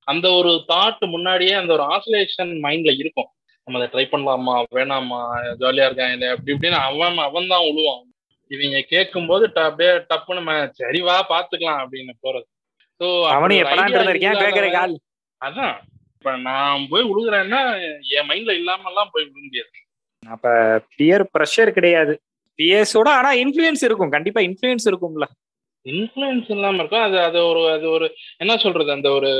[0.03, 3.27] அந்த ஒரு தாட் முன்னாடியே அந்த ஒரு ஆசோலேஷன் மைண்ட்ல இருக்கும்.
[3.63, 4.63] நம்ம அதை ட்ரை பண்ணலாமா?
[4.75, 5.21] வேணாமா?
[5.59, 8.07] ஜாலியா இருக்கான் இல்லை அப்படி இப்படின்னு அவன் அவன் தான் உழுவான்.
[8.47, 12.43] இவங்க கேட்கும்போது ட- அப்படியே டப்பு நம்ம சரி வா பாத்துக்கலாம் அப்படின்னு போறது.
[12.99, 13.25] So
[14.71, 14.99] call.
[15.45, 15.75] அதான்.
[16.17, 19.69] இப்ப நான் போய் உழுகுறேன்னா என் மைண்ட்ல இல்லாம எல்லாம் போய் விழ முடியாது.
[20.27, 22.21] அப்ப பியர் ப்ரெஷர் கிடையாது.
[22.59, 24.13] பியர்ஸோட ஆனா இன்ஃபுளுன்ஸ் இருக்கும்.
[24.15, 25.25] கண்டிப்பா இன்ஃபுளுன்ஸ் இருக்கும்ல.
[25.85, 27.05] இன்ஃபுளுன்ஸ் இல்லாம இருக்கும்.
[27.07, 28.91] அது அது ஒரு அது ஒரு என்ன சொல்றது?
[28.91, 29.31] அந்த ஒரு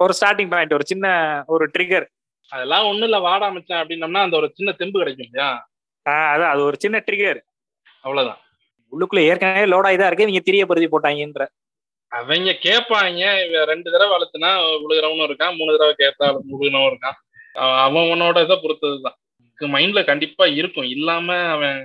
[0.00, 1.06] ஒரு ஸ்டார்டிங் பாயிண்ட் ஒரு சின்ன
[1.46, 2.06] ஒரு ட்ரிகர்
[2.52, 3.18] அதெல்லாம் ஒண்ணு இல்ல.
[3.18, 5.50] வாடா மச்சான் அப்படின்னம்னா அந்த ஒரு சின்ன தெம்பு கிடைக்கும் இல்லையா?
[6.06, 7.40] அதான் அது ஒரு சின்ன ட்ரிகர்
[8.04, 8.40] அவ்வளவுதான்.
[8.92, 10.26] உள்ளுக்குள்ள ஏற்கனவே லோட் ஆகி தான் இருக்கு.
[10.26, 11.44] இவங்க திரிய பருதி போட்டாங்கன்ற.
[12.12, 13.22] அவங்க கேட்பாங்க.
[13.70, 14.50] ரெண்டு தடவை வளர்த்துனா
[14.82, 15.56] விழுகிறவனும் இருக்கான்.
[15.58, 17.16] மூணு தடவை கேட்டா விழுகிறவனும் இருக்கான்.
[17.86, 19.16] அவன் அவனோட இதை பொறுத்ததுதான்.
[19.74, 20.88] மைண்ட்ல கண்டிப்பா இருக்கும்.
[20.96, 21.78] இல்லாம அவன்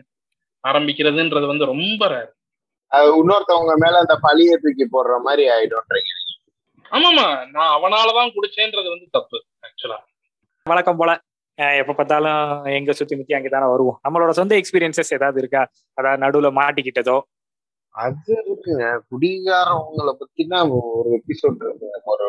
[0.63, 2.31] ஆரம்பிக்கிறதுன்றது வந்து ரொம்ப ரேர்
[3.17, 6.11] இன்னொருத்தவங்க மேல அந்த பழிய தூக்கி போடுற மாதிரி ஆயிடும்ன்றீங்க
[6.91, 9.99] ஆமாமா நான் அவனாலதான் குடிச்சேன்றது வந்து தப்பு ஆக்சுவலா
[10.65, 11.11] வழக்கம் போல
[11.77, 13.97] எப்ப பார்த்தாலும் எங்க சுத்தி முத்தி அங்கதானே வருவோம்.
[14.03, 15.61] நம்மளோட சொந்த எக்ஸ்பீரியன்சஸ் ஏதாவது இருக்கா?
[15.97, 17.17] அதாவது நடுவுல மாட்டிக்கிட்டதோ?
[17.95, 18.85] அது இருக்குங்க.
[19.11, 20.59] குடிகாரவங்களை பத்தினா
[20.93, 21.89] ஒரு எபிசோட் இருக்கு.
[22.05, 22.27] ஒரு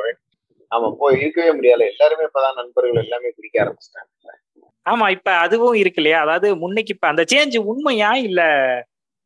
[0.70, 1.86] ஆமா போய் இருக்கவே முடியல.
[1.92, 4.10] எல்லாருமே இப்பதான் நண்பர்கள் எல்லாமே குடிக்க ஆரம்பிச்சிட்டாங்க.
[4.86, 6.20] ஆமா இப்ப அதுவும் இருக்கு இல்லையா?
[6.20, 8.40] அதாவது முன்னைக்கு இப்ப அந்த சேஞ்ச் உண்மையா இல்ல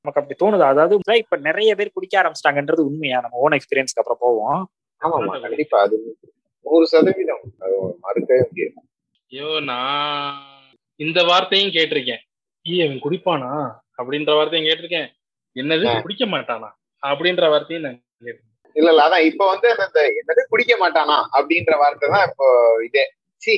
[0.01, 0.65] நமக்கு அப்படி தோணுது?
[0.65, 3.19] அதாவது இப்ப நிறைய பேர் குடிக்க ஆரம்பிச்சிட்டாங்கன்றது உண்மையா?
[3.21, 4.61] நம்ம ஓன் எக்ஸ்பீரியன்ஸ்க்கு அப்புறம் போவோம்.
[5.03, 5.79] ஆமாமா கண்டிப்பா.
[5.81, 5.97] அது
[6.67, 7.43] நூறு சதவீதம்.
[7.63, 7.75] அது
[8.05, 8.77] மறுக்கவே முடியாது.
[9.33, 10.37] ஐயோ நான்
[11.01, 12.23] இந்த வார்த்தையும் கேட்டிருக்கேன்.
[12.67, 13.51] ஈ அவன் குடிப்பானா?
[13.99, 15.09] அப்படின்ற வார்த்தையும் கேட்டிருக்கேன்.
[15.57, 15.87] என்னது?
[16.05, 16.69] குடிக்க மாட்டானா?
[17.03, 18.43] அப்படின்ற வார்த்தையும் நான் கேட்டிருக்கேன்.
[18.77, 19.03] இல்ல இல்ல.
[19.07, 20.43] அதான் இப்ப வந்து அந்த என்னது?
[20.49, 21.19] குடிக்க மாட்டானா?
[21.37, 22.47] அப்படின்ற வார்த்தை தான் இப்போ
[22.89, 23.05] இதே.
[23.43, 23.53] சி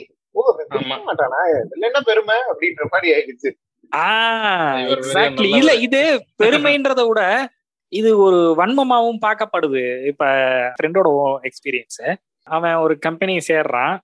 [1.08, 1.40] மாட்டானா?
[1.88, 2.36] என்ன பெருமை?
[2.50, 3.50] அப்படின்ற மாதிரி ஆயிடுச்சு.
[4.94, 6.00] எக்ஸாக்ட்லி இல்ல இது
[6.42, 7.22] பெருமைன்றத விட
[7.92, 9.82] இது ஒரு வன்மமாவும் பார்க்கப்படுது.
[10.06, 10.24] இப்ப
[10.76, 11.08] ஃப்ரெண்டோட
[11.48, 12.02] எக்ஸ்பீரியன்ஸ்
[12.46, 13.94] அவன் ஒரு கம்பெனி சேர்றான்.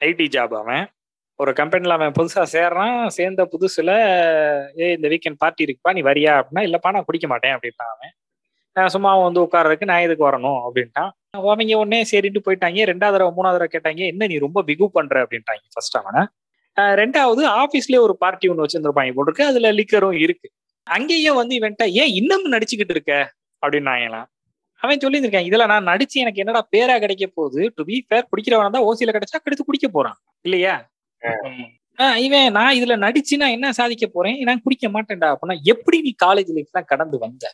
[0.00, 0.84] ஐடி ஜாப் அவன்.
[1.36, 3.06] ஒரு கம்பெனில அவன் புதுசா சேர்றான்.
[3.16, 3.90] சேர்ந்த புதுசுல
[4.80, 6.32] ஏ இந்த வீக்கெண்ட் பார்ட்டி இருக்குப்பா நீ வரியா?
[6.40, 8.12] அப்படின்னா இல்லப்பா நான் குடிக்க மாட்டேன் அப்படின்ட்டான் அவன்.
[8.94, 10.60] சும்மா வந்து உட்கார்றதுக்கு நான் எதுக்கு வரணும்?
[10.66, 11.10] அப்படின்ட்டான்.
[11.38, 12.84] அவங்க உடனே சரிட்டு போயிட்டாங்க.
[12.90, 15.16] ரெண்டாவது தடவை மூணாவது தடவை கேட்டாங்க என்ன நீ ரொம்ப பிகு பண்ற?
[15.24, 16.22] அப்படின்ட்டாங்க ஃபர்ஸ்ட் அவனை.
[17.00, 19.48] ரெண்டாவது ஆபீஸ்லயே ஒரு பார்ட்டி ஒன்று வச்சிருந்திருப்பாங்க போட்டிருக்கு.
[19.50, 20.48] அதுல லிக்கரும் இருக்கு.
[20.86, 23.14] அங்கேயும் வந்து இவன்ட்ட ஏன் இன்னமும் நடிச்சுக்கிட்டு இருக்க?
[23.62, 24.28] அப்படின்னாங்களாம்.
[24.82, 27.62] அவன் சொல்லியிருக்கான் இதுல நான் நடிச்சு எனக்கு என்னடா பேரா கிடைக்க போகுது?
[27.76, 30.18] டு பி ஃபேர் குடிக்கிறவன தான் ஓசியில கிடைச்சா கெடுத்து குடிக்க போறான்.
[30.46, 30.74] இல்லையா?
[32.26, 34.36] இவன் நான் இதுல நடிச்சு நான் என்ன சாதிக்க போறேன்?
[34.48, 35.28] நான் குடிக்க மாட்டேன்டா.
[35.34, 37.44] அப்படின்னா எப்படி நீ காலேஜ் லைஃப் தான் கடந்து வந்த?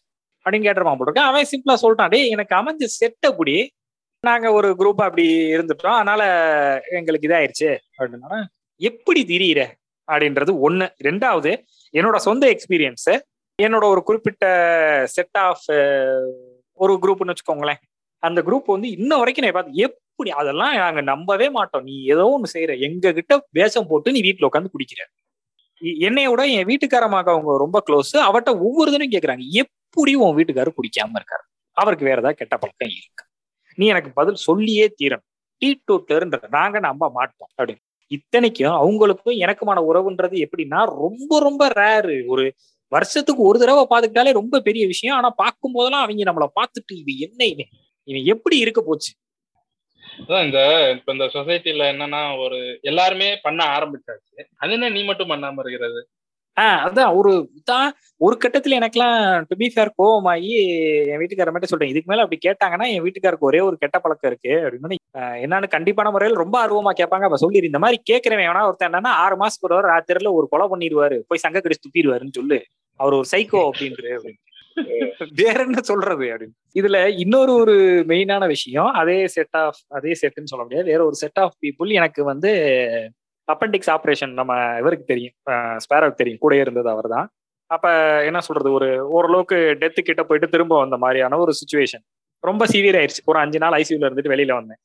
[0.47, 3.73] அப்படின்னு கேட்டுருவான் போட்டிருக்கேன் அவன் சிம்பிளா சொல்லிட்டான் டே எனக்கு அமைஞ்ச செட்டை குடி.
[4.21, 5.87] நாங்க ஒரு குரூப் அப்படி இருந்துட்டோம்.
[5.87, 7.77] அதனால எங்களுக்கு இதாயிருச்சு.
[7.99, 8.45] அப்படின்னா
[8.77, 9.67] எப்படி திரியிற?
[10.13, 10.89] அப்படின்றது ஒண்ணு.
[11.05, 13.21] ரெண்டாவது என்னோட சொந்த எக்ஸ்பீரியன்ஸ்
[13.63, 15.71] என்னோட ஒரு குறிப்பிட்ட செட் ஆஃப்
[16.73, 17.75] ஒரு குரூப்னு வச்சுக்கோங்களேன்.
[18.19, 20.31] அந்த குரூப் வந்து இன்ன வரைக்கும் நான் பார்த்து எப்படி?
[20.31, 21.83] அதெல்லாம் நாங்க நம்பவே மாட்டோம்.
[21.83, 25.25] நீ ஏதோ ஒண்ணு செய்யற எங்க கிட்ட வேஷம் போட்டு நீ வீட்டுல உட்காந்து குடிக்கிற.
[25.81, 30.79] இ- என்னைய விட என் வீட்டுக்காரமாக அவங்க ரொம்ப க்ளோஸ் அவட்ட ஒவ்வொரு தினம் கேக்குறாங்க எப்படி உன் வீட்டுக்காரர்
[30.79, 31.45] குடிக்காம இருக்காரு?
[31.77, 33.25] அவருக்கு வேற ஏதாவது கெட்ட பழக்கம் இருக்கு?
[33.75, 35.27] நீ எனக்கு பதில் சொல்லியே தீரணும்.
[35.59, 37.49] டீ டோட்டர்ன்ற நாங்க நம்ப மாட்டோம்.
[37.57, 37.83] அப்படின்னு.
[38.07, 42.55] இத்தனைக்கும் அவங்களுக்கும் எனக்குமான உறவுன்றது எப்படின்னா ரொம்ப ரொம்ப ரேரு ஒரு
[42.93, 45.17] வருஷத்துக்கு ஒரு தடவை பார்த்துக்கிட்டாலே ரொம்ப பெரிய விஷயம்.
[45.17, 47.71] ஆனா பார்க்கும் போதெல்லாம் அவங்க நம்மளை பார்த்துட்டு இது என்ன இவன்
[48.09, 49.13] இவன் எப்படி இருக்க போச்சு?
[50.19, 50.59] இந்த
[50.97, 54.45] இப்ப இந்த சொசைட்டில என்னன்னா ஒரு எல்லாருமே பண்ண ஆரம்பிச்சாச்சு.
[54.57, 56.01] அது என்ன நீ மட்டும் பண்ணாம இருக்கிறது?
[56.57, 57.33] ஆஹ் அதான் ஒரு
[57.65, 57.89] தான்
[58.21, 59.17] ஒரு கட்டத்துல எனக்கெல்லாம்
[59.49, 60.53] டு பி ஃபேர் கோவமாயி
[61.11, 64.53] என் வீட்டுக்கார மட்டும் சொல்றேன் இதுக்கு மேல அப்படி கேட்டாங்கன்னா என் வீட்டுக்காருக்கு ஒரே ஒரு கெட்ட பழக்கம் இருக்கு
[64.61, 64.99] அப்படின்னு.
[65.43, 69.37] என்னன்னு கண்டிப்பான முறையில் ரொம்ப ஆர்வமா கேட்பாங்க அப்ப சொல்லி இந்த மாதிரி கேட்கிறவன் வேணா ஒருத்தன் என்னன்னா ஆறு
[69.37, 72.59] மாசத்துக்கு ஒரு ராத்திரில ஒரு கொலை பண்ணிடுவாரு போய் சங்க கடிச்சு துப்பிடுவாருன்னு சொல்லு
[73.01, 74.41] அவர் ஒரு சைக்கோ அப்படின்ற அப்படின்னு.
[75.41, 76.57] வேற என்ன சொல்றது அப்படின்னு.
[76.77, 77.75] இதுல இன்னொரு ஒரு
[78.09, 82.25] மெயினான விஷயம் அதே செட் ஆஃப் அதே செட்னு சொல்ல முடியாது வேற ஒரு செட் ஆஃப் பீப்புள் எனக்கு
[82.25, 82.51] வந்து
[83.49, 85.37] அப்பெண்டிக்ஸ் ஆப்ரேஷன் நம்ம இவருக்கு தெரியும்
[85.85, 87.27] ஸ்பேரோக்கு தெரியும் கூட இருந்தது அவர் தான்
[87.71, 87.87] அப்ப
[88.29, 92.05] என்ன சொல்றது ஒரு ஓரளவுக்கு டெத்து கிட்ட போயிட்டு திரும்ப வந்த மாதிரியான ஒரு சுச்சுவேஷன்
[92.45, 93.23] ரொம்ப சிவியர் ஆயிருச்சு.
[93.31, 94.81] ஒரு அஞ்சு நாள் ஐசியூல இருந்துட்டு வெளியில வந்தேன்.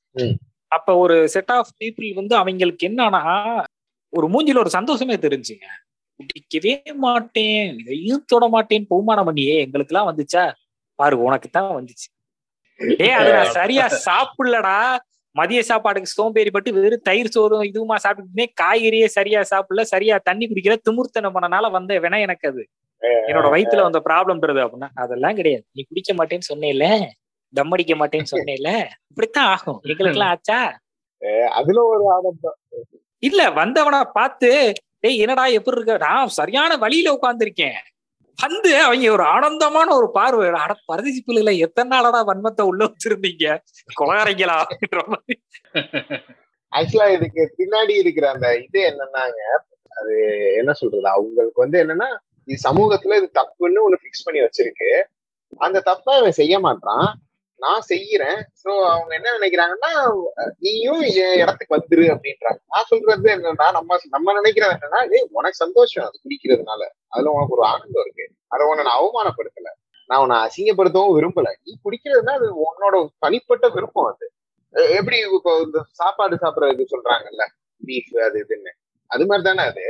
[0.71, 3.21] அப்ப ஒரு செட் ஆஃப் பீப்புள் வந்து அவங்களுக்கு என்னன்னா
[4.13, 5.67] ஒரு மூஞ்சில ஒரு சந்தோஷமே தெரிஞ்சுங்க.
[6.19, 6.73] குடிக்கவே
[7.05, 10.43] மாட்டேன் இதையும் தொட மாட்டேன் பகுமானம் பண்ணியே எங்களுக்கு எல்லாம் வந்துச்சா?
[10.99, 12.07] பாரு உனக்கு தான் வந்துச்சு.
[13.05, 14.77] ஏ அது நான் சரியா சாப்பிடலடா.
[15.35, 21.35] மதிய சாப்பாடுக்கு சோம்பேறிப்பட்டு வெறும் தயிர் சோறும் இதுவுமா சாப்பிட்டுனே காய்கறியே சரியா சாப்பிடல சரியா தண்ணி குடிக்கிற திமுர்த்தனம்
[21.35, 22.63] பண்ணனால வந்த வேணா எனக்கு அது.
[23.29, 25.65] என்னோட வயித்துல வந்த ப்ராப்ளம்ன்றது அப்படின்னா அதெல்லாம் கிடையாது.
[25.75, 26.85] நீ குடிக்க மாட்டேன்னு சொன்னேல
[27.53, 28.69] தம் அடிக்க மாட்டேன்னு சொன்னேல
[29.11, 29.79] இப்படித்தான் ஆகும்.
[29.83, 30.59] எங்களுக்கு எல்லாம் ஆச்சா
[31.59, 32.57] அதுல ஒரு ஆனந்தம்.
[33.23, 34.49] இல்ல வந்தவனா பார்த்து
[35.03, 35.95] டேய் என்னடா எப்படி இருக்க?
[36.05, 37.79] நான் சரியான வழியில உட்கார்ந்திருக்கேன்.
[38.37, 40.49] வந்து அவங்க ஒரு ஆனந்தமான ஒரு பார்வை.
[40.49, 43.45] அட பரதேசி பிள்ளைகளை எத்தனை நாளடா வன்மத்தை உள்ள வச்சிருந்தீங்க?
[43.99, 45.35] கொலகாரங்களா அப்படின்ற மாதிரி.
[46.71, 49.41] ஆக்சுவலா இதுக்கு பின்னாடி இருக்கிற அந்த இது என்னன்னாங்க
[49.89, 50.13] அது
[50.57, 51.07] என்ன சொல்றது?
[51.07, 52.09] அவங்களுக்கு வந்து என்னன்னா
[52.47, 54.91] இது சமூகத்துல இது தப்புன்னு ஒண்ணு பிக்ஸ் பண்ணி வச்சிருக்கு.
[55.57, 57.07] அந்த தப்பை அவன் செய்ய மாட்டான்.
[57.61, 58.39] நான் செய்யறேன்.
[58.63, 59.91] சோ அவங்க என்ன நினைக்கிறாங்கன்னா
[60.57, 62.59] நீயும் என் இடத்துக்கு வந்துரு அப்படின்றாங்க.
[62.67, 66.81] நான் சொல்றது என்னன்னா நம்ம நம்ம நினைக்கிறது என்னன்னா ஏய் உனக்கு சந்தோஷம் அது குடிக்கிறதுனால.
[67.07, 68.25] அதுல உனக்கு ஒரு ஆனந்தம் இருக்கு.
[68.47, 69.69] அதை உன்னை நான் அவமானப்படுத்தல.
[70.09, 71.49] நான் உன்னை அசிங்கப்படுத்தவும் விரும்பல.
[71.63, 74.25] நீ குடிக்கிறதுனா அது உன்னோட தனிப்பட்ட விருப்பம் அது.
[74.97, 77.43] எப்படி இப்போ இந்த சாப்பாடு சாப்பிடறதுக்கு சொல்றாங்கல்ல?
[77.81, 78.71] பீஃப் அது இதுன்னு.
[79.11, 79.83] அது மாதிரி தானே அது?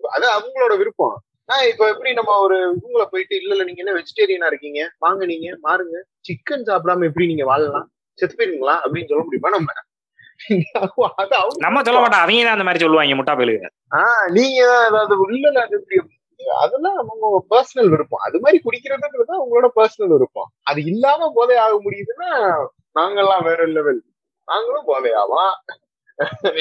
[0.00, 1.16] அது அவங்களோட விருப்பம்.
[1.48, 4.80] நான் இப்ப எப்படி நம்ம ஒரு இவங்கள போயிட்டு இல்ல இல்ல நீங்க என்ன வெஜிடேரியனா இருக்கீங்க?
[4.98, 5.96] வாங்க நீங்க மாறுங்க.
[6.20, 7.86] சிக்கன் சாப்பிடாம எப்படி நீங்க வாழலாம்?
[8.18, 9.70] செத்து போயிருங்களா அப்படின்னு சொல்ல முடியுமா நம்ம?
[11.64, 12.22] நம்ம சொல்ல மாட்டோம்.
[12.22, 13.68] அவங்க தான் அந்த மாதிரி சொல்லுவாங்க முட்டா பயிலுங்க.
[13.98, 15.14] ஆஹ் நீங்க தான் அதாவது
[15.78, 15.98] இப்படி
[16.56, 18.24] அதெல்லாம் அவங்க பர்சனல் விருப்பம்.
[18.26, 20.48] அது மாதிரி குடிக்கிறதுன்றது அவங்களோட பர்சனல் விருப்பம்.
[20.62, 22.30] அது இல்லாம போதை ஆக முடியுதுன்னா
[22.96, 24.00] நாங்கெல்லாம் வேற லெவல்
[24.48, 25.54] நாங்களும் போதை ஆகலாம்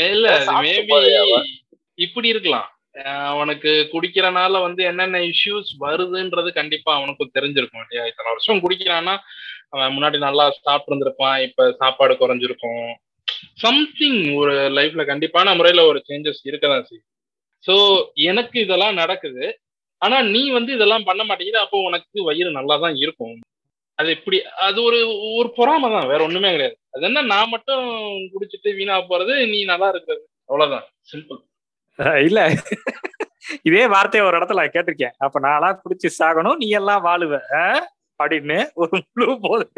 [0.08, 0.30] இல்ல
[0.62, 0.96] மேபி?
[1.98, 2.66] இப்படி இருக்கலாம்.
[3.32, 8.04] அவனுக்கு குடிக்கிறனால வந்து என்னென்ன இஷ்யூஸ் வருதுன்றது கண்டிப்பா அவனுக்கு தெரிஞ்சிருக்கும் இல்லையா?
[8.06, 9.16] இத்தனை வருஷம் குடிக்கிறான்னா
[9.72, 12.86] அவன் முன்னாடி நல்லா சாப்பிட்டு இருந்திருப்பான் இப்ப சாப்பாடு குறைஞ்சிருக்கும்.
[13.56, 17.10] சம்திங் ஒரு லைஃப்ல கண்டிப்பான முறையில ஒரு சேஞ்சஸ் இருக்கதான் செய்யும்.
[17.66, 17.76] ஸோ
[18.32, 19.46] எனக்கு இதெல்லாம் நடக்குது.
[20.02, 23.36] ஆனா நீ வந்து இதெல்லாம் பண்ண மாட்டேங்குது அப்போ உனக்கு வயிறு நல்லா தான் இருக்கும்.
[24.00, 24.98] அது எப்படி அது ஒரு
[25.38, 26.76] ஒரு பொறாமை தான் வேற ஒண்ணுமே கிடையாது.
[26.94, 27.86] அது என்ன நான் மட்டும்
[28.34, 30.24] குடிச்சிட்டு வீணா போறது நீ நல்லா இருக்கிறது.
[30.50, 30.86] அவ்வளவுதான்.
[31.12, 31.40] சிம்பிள்
[31.98, 32.54] இல்ல.
[33.64, 35.12] இதே வார்த்தையை ஒரு இடத்துல நான் கேட்டிருக்கேன்.
[35.18, 37.40] அப்ப நான்லாம் குடிச்சு சாகணும் நீ எல்லாம் வாழுவ.
[37.50, 37.82] அஹ்?
[38.24, 39.70] அப்படின்னு ஒரு முழு போது.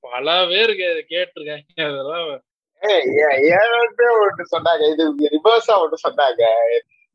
[0.00, 0.70] பல பேர்
[1.10, 1.62] கேட்டிருக்காங்க.
[1.76, 2.42] அதெல்லாம்
[2.82, 4.92] ஏய், ஏன் ஏன்ட்டு ஒன்று சொன்னாங்க?
[4.92, 6.42] இது ரிவர்ஸா ஒன்று சொன்னாங்க.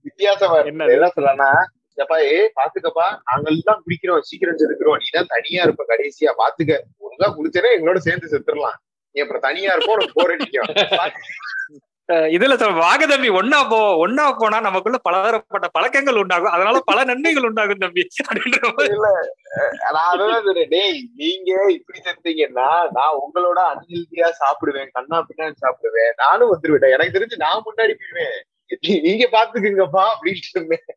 [0.02, 0.92] வித்தியாசமா என்னது?
[0.92, 1.50] என்ன சொல்லனா
[1.98, 3.20] எப்பா ஏ பாத்துக்கப்பா.
[3.32, 4.98] நாங்கெல்லாம் குடிக்கிறோம் சீக்கிரம் செத்துக்கிறோம்.
[4.98, 6.34] நீ தான் தனியா இருப்ப கடைசியா.
[6.38, 6.80] பாத்துக்க.
[7.00, 8.78] ஒழுங்கா குடிச்சேன்னா எங்களோட சேர்ந்து செத்துடலாம்
[9.12, 10.68] நீ அப்புறம் தனியா இருப்போம் உனக்கு போர் அடிக்கும்.
[10.76, 11.12] அஹ்
[12.10, 16.52] இதுல வாங்க தம்பி ஒன்னா போ ஒன்னா போனா நமக்குள்ள பலதரப்பட்ட பழக்கங்கள் உண்டாகும்.
[16.52, 18.60] அதனால பல நன்மைகள் உண்டாகும் தம்பி அப்படின்ற
[20.70, 24.90] டேய் நீங்க இப்படி செத்தீங்கன்னா நான் உங்களோட அன்ஹெல்தியா சாப்பிடுவேன்.
[24.92, 26.12] கண்ணா பின்னாடி சாப்பிடுவேன்.
[26.18, 26.96] நானும் வந்துருவேன்.
[26.98, 28.38] எனக்கு தெரிஞ்சு நான் முன்னாடி போயிடுவேன்.
[29.06, 30.88] நீங்க பாத்துக்குங்கப்பா அப்படின்ட்டு இருந்தேன்.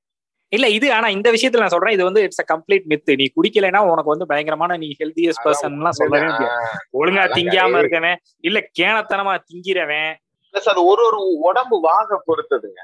[0.53, 3.81] இல்ல இது ஆனா இந்த விஷயத்துல நான் சொல்றேன் இது வந்து இட்ஸ் அ கம்ப்ளீட் மித்து நீ குடிக்கலைன்னா
[3.92, 6.66] உனக்கு வந்து பயங்கரமான நீ ஹெல்தியஸ்ட் பர்சன் எல்லாம் சொல்லவே முடியாது.
[6.92, 7.79] ஒழுங்கா திங்காம.
[7.79, 10.12] இருக்கவன் இல்ல கேனத்தனமா திங்கிறவன்.
[10.55, 12.81] Plus அது ஒரு ஒரு உடம்பு வாக பொறுத்ததுங்க.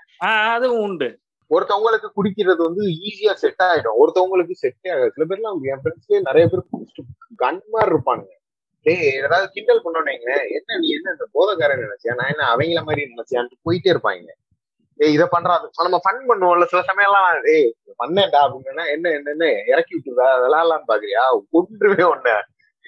[0.55, 1.19] அதுவும் உண்டு.
[1.51, 3.97] ஒருத்தவங்களுக்கு குடிக்கிறது வந்து ஈஸியா செட் ஆயிடும்.
[3.99, 5.13] ஒருத்தவங்களுக்கு செட் ஆகாது.
[5.15, 7.05] சில பேர்லாம் என் ஃப்ரெண்ட்ஸ்லயே நிறைய பேர் குடிச்சிட்டு
[7.37, 8.33] கன் மாதிரி இருப்பானுங்க.
[8.87, 12.15] டேய் ஏதாவது கிண்டல் பண்ணோன்னீங்க என்ன நீ என்ன இந்த போதக்காரன் நினைச்சியா?
[12.15, 14.29] நான் என்ன அவங்கள மாதிரி நினைச்சியான்ட்டு போயிட்டே இருப்பாங்க.
[15.01, 15.71] ஏய் இதை பண்றாது.
[15.77, 16.65] நம்ம ஃபன் பண்ணுவோம்ல.
[16.65, 21.25] சில சமயம்லாம் ஏய் பண்ணேன்டா அப்படின்னா என்ன என்னன்னு இறக்கி விட்டுருதா அதெல்லாம் எல்லாம் பாக்குறியா
[21.57, 22.37] கொன்றுவே ஒண்ணு.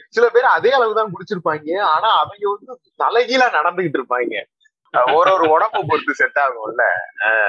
[0.09, 1.81] சில பேர் அதே அளவு தான் குடிச்சிருப்பாங்க.
[1.81, 4.35] ஆனா அவங்க வந்து தலைகீழா நடந்துகிட்டு இருப்பாங்க.
[4.95, 6.85] ஒரு ஒரு உடம்பு பொறுத்து செட் ஆகும்ல.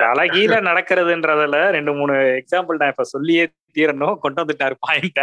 [0.02, 3.44] தலகீழ நடக்கிறதுன்றதுல ரெண்டு மூணு எக்ஸாம்பிள் நான் இப்ப சொல்லியே
[3.78, 4.20] தீரணும்.
[4.24, 5.22] கொண்டு வந்துட்டாரு பாயிண்ட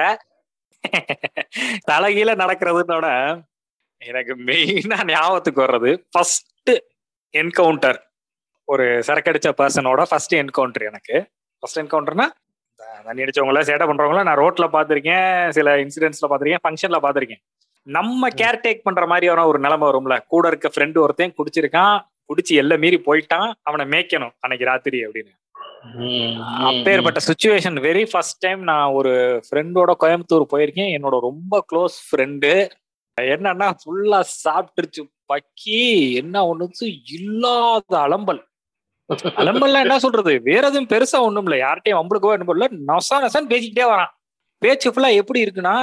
[1.90, 3.06] தலகீழ நடக்கிறதுனோட
[4.02, 6.72] எனக்கு மெயினா ஞாபகத்துக்கு வர்றது ஃபர்ஸ்ட்
[7.34, 7.98] என்கவுண்டர்
[8.68, 11.16] ஒரு சரக்கடிச்ச பர்சனோட ஃபர்ஸ்ட் என்கவுண்டர் எனக்கு.
[11.62, 12.26] ஃபர்ஸ்ட் என்கவுண்டர்னா
[13.06, 17.42] தண்ணி அடிச்சவங்கள சேட்டை பண்றவங்கள நான் ரோட்ல பாத்திருக்கேன் சில இன்சிடென்ட்ஸ்ல பாத்திருக்கேன் ஃபங்க்ஷன்ல பாத்திருக்கேன்
[17.96, 20.14] நம்ம கேர் டேக் பண்ற மாதிரியான ஒரு நிலைமை வரும்ல.
[20.26, 21.96] கூட இருக்க ஃப்ரெண்டு ஒருத்தன் குடிச்சிருக்கான்
[22.30, 25.32] குடிச்சு எல்லை மீறி போயிட்டான் அவனை மேய்க்கணும் அன்னைக்கு ராத்திரி அப்படின்னு.
[26.70, 29.12] அப்பேற்பட்ட சுச்சுவேஷன் வெரி ஃபர்ஸ்ட் டைம் நான் ஒரு
[29.46, 30.90] ஃப்ரெண்டோட கோயம்புத்தூர் போயிருக்கேன்.
[30.96, 32.52] என்னோட ரொம்ப க்ளோஸ் ஃப்ரெண்டு
[33.18, 35.80] என்னன்னா ஃபுல்லா சாப்பிட்டுருச்சு பக்கி
[36.14, 36.86] என்ன ஒண்ணுச்சு
[37.18, 38.42] இல்லாத அலம்பல்.
[39.24, 40.32] அலம்பல்லாம் என்ன சொல்றது?
[40.42, 42.68] வேற எதுவும் பெருசா ஒண்ணும் இல்ல யார்கிட்டயும் வம்பளுக்கோ என்ன இல்ல.
[42.90, 44.12] நொசா நொசான்னு பேசிக்கிட்டே வரான்.
[44.62, 45.74] பேச்சு ஃபுல்லா எப்படி இருக்குன்னா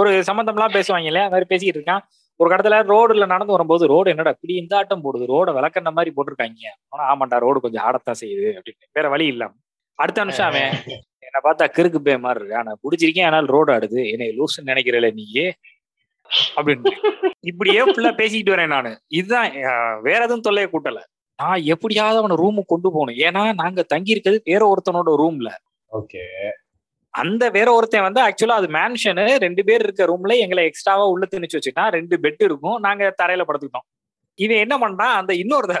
[0.00, 1.26] ஒரு சம்பந்தம்லாம் பேசுவாங்க இல்லையா?
[1.26, 2.04] அது மாதிரி பேசிக்கிட்டு இருக்கான்.
[2.40, 6.70] ஒரு கடத்துல ரோடுல நடந்து வரும்போது ரோடு என்னடா இப்படி இந்த ஆட்டம் போடுது ரோட விளக்கண்ண மாதிரி போட்டிருக்காங்க.
[6.92, 8.86] ஆனா ஆமாண்டா ரோடு கொஞ்சம் ஆடத்தான் செய்யுது அப்படின்னு.
[8.92, 9.52] வேற வழி இல்லாம
[9.98, 10.70] அடுத்த நிமிஷம் அவன்
[11.26, 14.02] என்ன பார்த்தா கிறுக்கு பே மாதிரி இருக்கு ஆனா பிடிச்சிருக்கேன் ஆனால் ரோடு ஆடுது.
[14.12, 15.46] என்னை லூசுன்னு நினைக்கிறல நீயே.
[16.56, 16.90] அப்படின்னு
[17.50, 18.92] இப்படியே ஃபுல்லா பேசிக்கிட்டு வரேன் நானு.
[19.18, 19.50] இதுதான்
[20.08, 21.00] வேற எதுவும் தொல்லையை கூட்டல.
[21.38, 23.20] நான் எப்படியாவது அவனை ரூமுக்கு கொண்டு போகணும்.
[23.26, 25.50] ஏன்னா நாங்க தங்கி இருக்கிறது வேற ஒருத்தனோட ரூம்ல
[25.92, 26.24] ஓகே.
[27.14, 31.56] அந்த வேற ஒருத்தன் வந்து ஆக்சுவலா அது மேன்ஷனு ரெண்டு பேர் இருக்க ரூம்ல எங்களை எக்ஸ்ட்ராவா உள்ள திணிச்சு
[31.58, 31.90] வச்சுக்கிட்டான்.
[31.98, 32.78] ரெண்டு பெட் இருக்கும்.
[32.86, 33.86] நாங்க தரையில படுத்துக்கிட்டோம்.
[34.38, 35.76] இவன் என்ன பண்ணான் அந்த இன்னொரு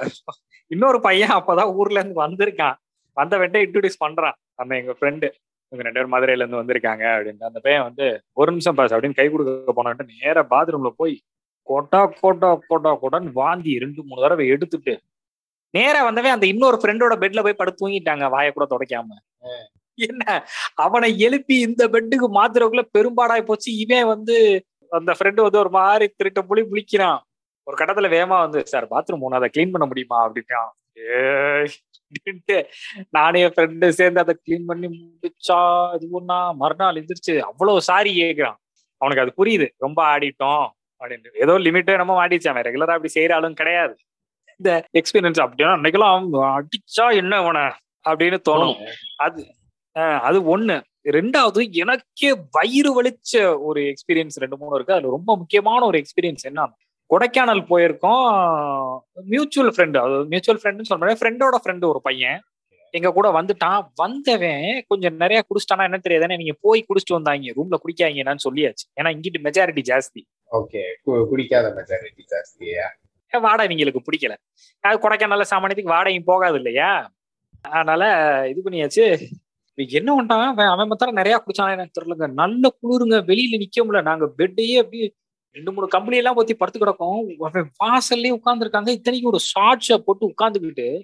[0.70, 2.76] இன்னொரு பையன் அப்பதான் ஊர்ல இருந்து வந்திருக்கான்.
[3.16, 4.36] வந்த வெட்ட இன்ட்ரடியூஸ் பண்றான்.
[4.54, 5.28] அந்த எங்க ஃப்ரெண்டு
[5.72, 9.26] இவங்க ரெண்டு பேரும் மதுரையில இருந்து வந்திருக்காங்க அப்படின்னு அந்த பையன் வந்து ஒரு நிமிஷம் பாஸ் அப்படின்னு கை
[9.30, 11.14] கொடுக்க போனான்ட்டு நேரா பாத்ரூம்ல போய்
[11.68, 14.94] கொட்டா கொட்டா கொட்டா கொட்டான்னு வாந்தி ரெண்டு மூணு தடவை எடுத்துட்டு
[15.74, 18.24] நேரா வந்தவன் அந்த இன்னொரு ஃப்ரெண்டோட பெட்ல போய் படுத்து தூங்கிட்டாங்க.
[18.30, 19.18] வாயை கூட துடைக்காம.
[20.08, 20.24] என்ன?
[20.84, 23.70] அவனை எழுப்பி இந்த பெட்டுக்கு மாத்துறதுக்குள்ள பெரும்பாடாய் போச்சு.
[23.84, 24.36] இவன் வந்து
[24.92, 27.20] அந்த ஃப்ரெண்டு வந்து ஒரு மாதிரி திருட்ட புளி புளிக்கிறான்
[27.66, 30.18] ஒரு கட்டத்துல வேகமா வந்து சார் பாத்ரூம் ஒன்று அதை க்ளீன் பண்ண முடியுமா?
[30.26, 30.70] அப்படின்ட்டான்.
[33.16, 35.58] நானே ஃப்ரெண்டு சேர்ந்து அதை க்ளீன் பண்ணி முடிச்சா
[35.96, 36.38] இது ஒண்ணா?
[36.62, 38.58] மறுநாள் எந்திரிச்சு அவ்வளவு சாரி கேட்கிறான்
[39.00, 39.66] அவனுக்கு அது புரியுது.
[39.84, 40.66] ரொம்ப ஆடிட்டோம்.
[41.00, 41.30] அப்படின்ட்டு.
[41.42, 43.94] ஏதோ லிமிட்டே நம்ம ஆடிச்சான் அவன் ரெகுலரா அப்படி செய்யற ஆளும் கிடையாது.
[44.60, 47.62] இந்த எக்ஸ்பீரியன்ஸ் அப்படின்னா அன்னைக்கெல்லாம் அடிச்சா என்ன அவனை
[48.10, 48.76] அப்படின்னு தோணும்.
[49.26, 49.40] அது
[49.92, 50.82] அது ஒண்ணு.
[51.04, 54.92] ரெண்டாவது எனக்கே வயிறு வலிச்ச ஒரு எக்ஸ்பீரியன்ஸ் ரெண்டு மூணு இருக்கு.
[54.92, 56.76] அதுல ரொம்ப முக்கியமான ஒரு எக்ஸ்பீரியன்ஸ் என்ன
[57.10, 58.98] கொடைக்கானல் போயிருக்கோம்.
[59.24, 62.40] மியூச்சுவல் ஃப்ரெண்டு அது மியூச்சுவல் ஃப்ரெண்டுன்னு சொல்ற ஃப்ரெண்டோட ஃப்ரெண்டு ஒரு பையன்.
[62.90, 63.86] எங்க கூட வந்துட்டான்.
[63.94, 67.52] வந்தவன் கொஞ்சம் நிறைய குடிச்சிட்டானா என்ன தெரியாதுன்னு நீங்க போய் குடிச்சிட்டு வந்தாங்க.
[67.56, 68.84] ரூம்ல குடிக்காங்கன்னு சொல்லியாச்சு.
[69.00, 70.22] ஏன்னா இங்கிட்டு மெஜாரிட்டி ஜாஸ்தி.
[70.52, 70.82] ஓகே.
[71.06, 74.36] குடிக்காத மெஜாரிட்டி ஜாஸ்தியா வாடகை இவங்களுக்கு பிடிக்கல.
[74.80, 77.12] அது கொடைக்கானல்ல சாமானியத்துக்கு வாடகையும் போகாது இல்லையா?
[77.60, 78.02] அதனால
[78.48, 79.04] இது பண்ணியாச்சு.
[79.88, 81.70] என்ன பண்ணிட்டான் அவன் அவன் மாத்திரம் நிறைய குடிச்சானே.
[81.70, 82.32] எனக்கு தெரியலங்க.
[82.32, 83.18] நல்ல குளிருங்க.
[83.30, 84.02] வெளியில நிக்க முடியல.
[84.02, 85.14] நாங்க பெட்டையே அப்படியே
[85.52, 87.36] ரெண்டு மூணு கம்பெனி எல்லாம் பத்தி படுத்து கிடக்கும்.
[87.38, 88.88] அவன் வாசல்லே உட்கார்ந்துருக்காங்க.
[88.88, 91.02] இத்தனைக்கும் ஒரு ஷார்ட்ஸ போட்டு உட்கார்ந்துக்கிட்டு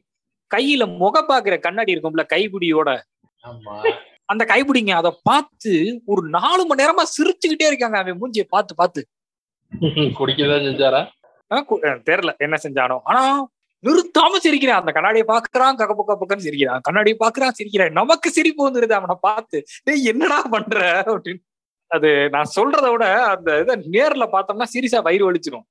[0.54, 3.00] கையில முக பாக்குற கண்ணாடி இருக்கும்ல கைபிடியோட
[3.42, 3.92] ஆமா.
[4.24, 7.98] அந்த கைபிடிங்க அதை பார்த்து ஒரு நாலு மணி நேரமா சிரிச்சுக்கிட்டே இருக்காங்க.
[7.98, 9.08] அவன் மூஞ்சியை பார்த்து பார்த்து.
[9.80, 11.02] குடிக்கதான் செஞ்சாரா?
[12.08, 12.98] தெரியல என்ன செஞ்சானோ.
[13.04, 13.22] ஆனா
[13.84, 14.80] நிறுத்தாம சிரிக்கிறான்.
[14.80, 16.80] அந்த கண்ணாடியை பாக்குறான் கக்க பக்க பக்கன்னு சிரிக்கிறான்.
[16.82, 17.92] கண்ணாடியை பாக்குறான் சிரிக்கிறான்.
[17.92, 21.02] நமக்கு சிரிப்பு வந்துருது அவனை பார்த்து டேய் என்னடா பண்ற?
[21.02, 21.42] அப்படின்னு.
[21.88, 25.66] அது நான் சொல்றதை விட அந்த இதை நேர்ல பார்த்தோம்னா சீரியஸா வயிறு வலிச்சிரும்.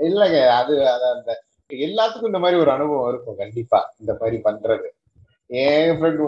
[0.00, 4.88] இல்லங்க அது அந்த எல்லாத்துக்கும் இந்த மாதிரி ஒரு அனுபவம் இருக்கும் கண்டிப்பா இந்த மாதிரி பண்றது.
[5.46, 6.24] என் ஃப்ரெண்டு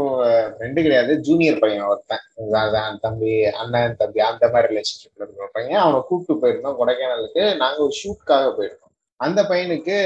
[0.54, 2.24] ஃப்ரெண்டு கிடையாது ஜூனியர் பையன் ஒருத்தன்.
[2.52, 5.80] அதான் தம்பி அண்ணன் தம்பி அந்த மாதிரி ரிலேஷன்ஷிப்ல இருக்கிற பையன்.
[5.80, 7.56] அவனை கூப்பிட்டு போயிருந்தோம் கொடைக்கானலுக்கு.
[7.56, 8.81] நாங்க ஒரு ஷூட்காக போயிருந்தோம்.
[9.24, 9.96] அந்த பையனுக்கு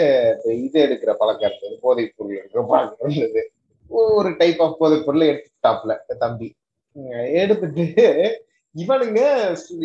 [0.64, 3.42] இது எடுக்கிற பழக்கம் இருந்தது போதைப் பொருள் எடுக்கிற பழக்கம் இருந்தது.
[3.90, 6.48] ஒரு டைப் ஆஃப் போதைப் பொருளை எடுத்துட்டாப்ல தம்பி.
[7.42, 7.84] எடுத்துட்டு
[8.74, 9.20] இவனுங்க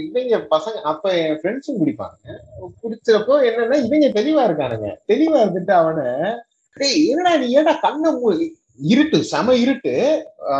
[0.06, 2.18] இவங்க பசங்க அப்ப என் ஃப்ரெண்ட்ஸும் குடிப்பாங்க.
[2.82, 4.90] குடிச்சப்போ என்னன்னா இவங்க தெளிவா இருக்கானுங்க.
[5.12, 6.08] தெளிவா இருந்துட்டு அவனை
[6.78, 8.10] டேய் என்னடா நீ ஏன்டா கண்ணை
[8.94, 9.94] இருட்டு செம இருட்டு.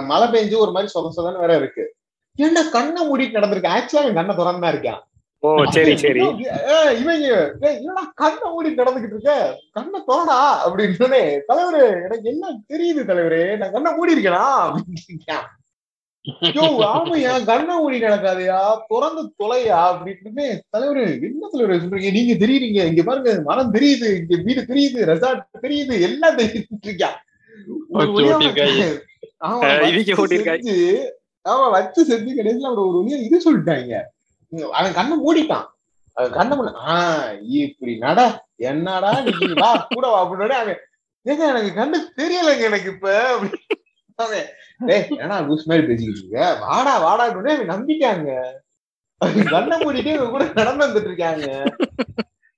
[0.10, 1.84] மழை பெஞ்சு ஒரு மாதிரி சொத சொதன்னு வேற இருக்கு.
[2.40, 3.76] ஏன்டா கண்ணை மூடிட்டு நடந்திருக்கு?
[3.76, 5.02] ஆக்சுவலா என் கண்ணை திறந்தா இருக்கான்.
[5.44, 6.24] ஓ சரி சரி.
[6.74, 7.28] ஏய், இவங்க
[7.70, 9.36] என்னடா கண்ணை மூடிட்டு நடந்துகிட்டு இருக்க?
[9.72, 13.58] கண்ணை திறடா அப்படின்னு தலைவரே எனக்கு என்ன தெரியுது தலைவரே?
[13.58, 14.44] நான் கண்ணை மூடி இருக்கேனா?
[14.66, 15.28] அப்படின்னு
[16.90, 19.80] ஆமையா கண்ணை மூடி நடக்காதயா திறந்து தொலையா?
[19.92, 22.12] அப்படின்னு தலைவரு என்ன தலைவர் சொல்றீங்க?
[22.12, 22.82] நீங்க தெரியுறீங்க.
[22.92, 26.68] இங்க பாருங்க மரம் தெரியுது இங்க வீடு தெரியுது ரெசார்ட் தெரியுது எல்லாம் தெரியுது
[28.30, 28.84] ஓட்டியிருக்காங்க.
[29.48, 30.16] ஆமா, வச்சு.
[30.64, 30.78] செஞ்சு,
[31.46, 33.94] ஆமா வச்சு செஞ்சு கடைசியில அவர் ஒரு இது சொல்லிட்டாங்க.
[34.72, 35.68] அவன் கண்ணை மூடிட்டான்.
[36.18, 38.20] அவன் கண்ணை மூட ஆஹ் இப்படி நட.
[38.70, 39.32] என்னடா நீ?
[39.62, 40.80] வா கூட வா அப்படின்னு அவன்
[41.26, 44.42] ஏங்க எனக்கு கண்ணு தெரியலைங்க எனக்கு இப்ப அப்படின்னு.
[45.18, 46.40] என்னடா லூஸ் மாதிரி பேசிக்கிட்டு இருக்க?
[46.66, 48.32] வாடா வாடா அவன் நம்பிட்டாங்க.
[49.54, 51.48] கண்ணை மூடிட்டு இவங்க கூட நடந்து வந்துட்டு இருக்காங்க.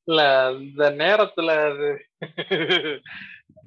[0.08, 0.22] இல்ல
[0.60, 1.90] இந்த நேரத்துல அது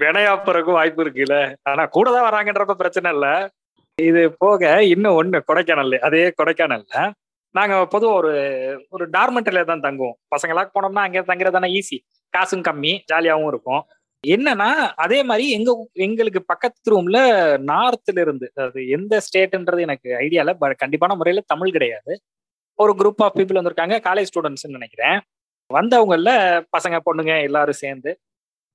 [0.00, 1.36] வினையா போறதுக்கும் வாய்ப்பு இருக்குல்ல.
[1.62, 3.26] ஆனா கூட தான் வராங்கன்றப்ப பிரச்சனை இல்ல.
[3.98, 6.96] இது போக இன்னும் ஒண்ணு கொடைக்கானல் அதே கொடைக்கானல்ல
[7.56, 8.32] நாங்க பொதுவாக ஒரு
[8.94, 10.16] ஒரு டார்மெண்ட்ல தான் தங்குவோம்.
[10.34, 11.98] பசங்களாக போனோம்னா அங்கே தங்குறது தானே ஈஸி
[12.34, 13.82] காசும் கம்மி ஜாலியாகவும் இருக்கும்.
[14.24, 14.68] என்னன்னா
[15.04, 15.70] அதே மாதிரி எங்க
[16.06, 17.18] எங்களுக்கு பக்கத்து ரூம்ல
[17.70, 22.12] நார்த்ல இருந்து அது எந்த ஸ்டேட்ன்றது எனக்கு ஐடியால கண்டிப்பான முறையில தமிழ் கிடையாது.
[22.78, 25.18] ஒரு குரூப் ஆஃப் பீப்புள் வந்திருக்காங்க காலேஜ் ஸ்டூடெண்ட்ஸ் நினைக்கிறேன்.
[25.70, 26.30] வந்தவங்கல்ல
[26.76, 28.10] பசங்க பொண்ணுங்க எல்லாரும் சேர்ந்து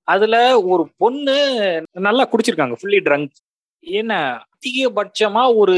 [0.08, 0.36] அதுல
[0.74, 1.36] ஒரு பொண்ணு
[2.08, 3.36] நல்லா குடிச்சிருக்காங்க ஃபுல்லி ட்ரங்க்
[3.84, 5.76] என்ன அதிகபட்சமா ஒரு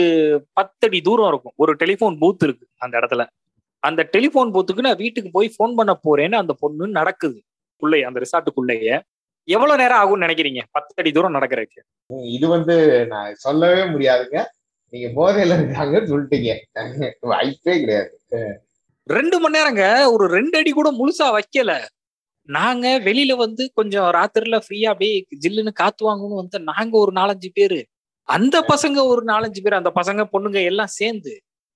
[0.53, 1.53] பத்தடி தூரம் இருக்கும்.
[1.55, 3.27] ஒரு டெலிஃபோன் பூத் இருக்கு அந்த இடத்துல.
[3.79, 7.43] அந்த டெலிஃபோன் பூத்துக்கு நான் வீட்டுக்கு போய் ஃபோன் பண்ண போறேன்னு அந்த பொண்ணு நடக்குது.
[7.77, 8.99] உள்ளே அந்த ரிசார்ட்டுக்குள்ளேயே
[9.43, 10.61] எவ்வளவு நேரம் ஆகும்னு நினைக்கிறீங்க?
[10.71, 11.81] பத்தடி தூரம் நடக்கிறதுக்கு.
[12.23, 14.43] இது வந்து நான் சொல்லவே முடியாதுங்க.
[14.89, 17.11] நீங்க போதையில இருக்காங்கன்னு சொல்லிட்டீங்க.
[17.19, 18.19] வாய்ப்பே கிடையாது.
[19.03, 20.11] ரெண்டு மணி நேரங்க.
[20.11, 21.83] ஒரு ரெண்டு அடி கூட முழுசா வைக்கல.
[22.41, 27.85] நாங்க வெளியில வந்து கொஞ்சம் ராத்திரில ஃப்ரீயா அப்படியே ஜில்லுன்னு காத்து வாங்கணும்னு வந்து நாங்க ஒரு நாலஞ்சு பேரு
[28.29, 31.33] அந்த பசங்க ஒரு நாலஞ்சு பேர் அந்த பசங்க பொண்ணுங்க எல்லாம் சேர்ந்து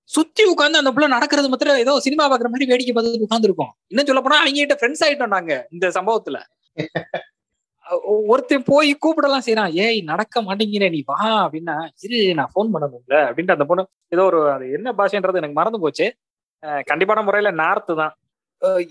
[0.10, 4.22] சுத்தி உட்காந்து அந்த புள்ள நடக்கிறது மாத்திரம் ஏதோ சினிமா பாக்குற மாதிரி வேடிக்கை பார்த்து உட்காந்துருக்கோம் இன்னும் சொல்ல
[4.22, 6.38] போனா அவங்க கிட்ட ஃப்ரெண்ட்ஸ் ஆயிட்டோம் நாங்க இந்த சம்பவத்துல.
[8.32, 13.56] ஒருத்தன் போய் கூப்பிடலாம் செய்யறான் ஏய் நடக்க மாட்டேங்கிற நீ வா அப்படின்னா இரு நான் ஃபோன் பண்ணணும்ல அப்படின்ட்டு
[13.58, 13.84] அந்த பொண்ணு
[14.16, 16.08] ஏதோ ஒரு அது என்ன பாஷைன்றது எனக்கு மறந்து போச்சு.
[16.90, 18.14] கண்டிப்பான முறையில நார்த்து தான்.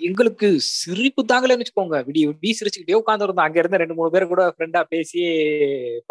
[0.00, 1.96] எங்களுக்கு சிரிப்பு தாங்களேன்னு வச்சுக்கோங்க.
[2.08, 5.20] விடிய விடிய சிரிச்சுக்கிட்டே உட்காந்துருந்தோம் அங்க இருந்து ரெண்டு மூணு பேர் கூட ஃப்ரெண்டா பேசி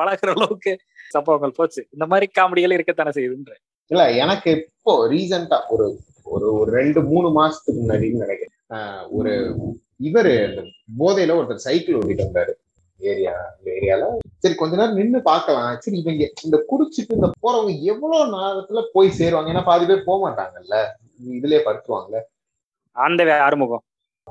[0.01, 0.71] பழகிற அளவுக்கு
[1.11, 1.87] சம்பவங்கள் போச்சு.
[1.91, 3.53] இந்த மாதிரி காமெடிகள் இருக்கத்தானே செய்யுதுன்ற.
[3.91, 5.87] இல்ல எனக்கு இப்போ ரீசெண்டா ஒரு
[6.23, 8.55] ஒரு ஒரு ரெண்டு மூணு மாசத்துக்கு முன்னாடின்னு நினைக்கிறேன்.
[8.73, 9.33] ஆஹ் ஒரு
[9.99, 10.35] இவரு
[10.99, 12.53] போதையில ஒருத்தர் சைக்கிள் ஓட்டிட்டு வந்தாரு.
[12.99, 14.03] ஏரியா இந்த ஏரியால.
[14.37, 15.79] சரி கொஞ்ச நேரம் நின்னு பார்க்கலாம்.
[15.79, 19.51] சரி இவங்க இந்த குடிச்சிட்டு இந்த போறவங்க எவ்வளவு நேரத்துல போய் சேருவாங்க?
[19.53, 20.77] ஏன்னா பாதி பேர் போக மாட்டாங்கல்ல
[21.35, 22.15] இதுலயே படுத்துவாங்க
[22.95, 23.81] அந்த ஆறுமுகம்.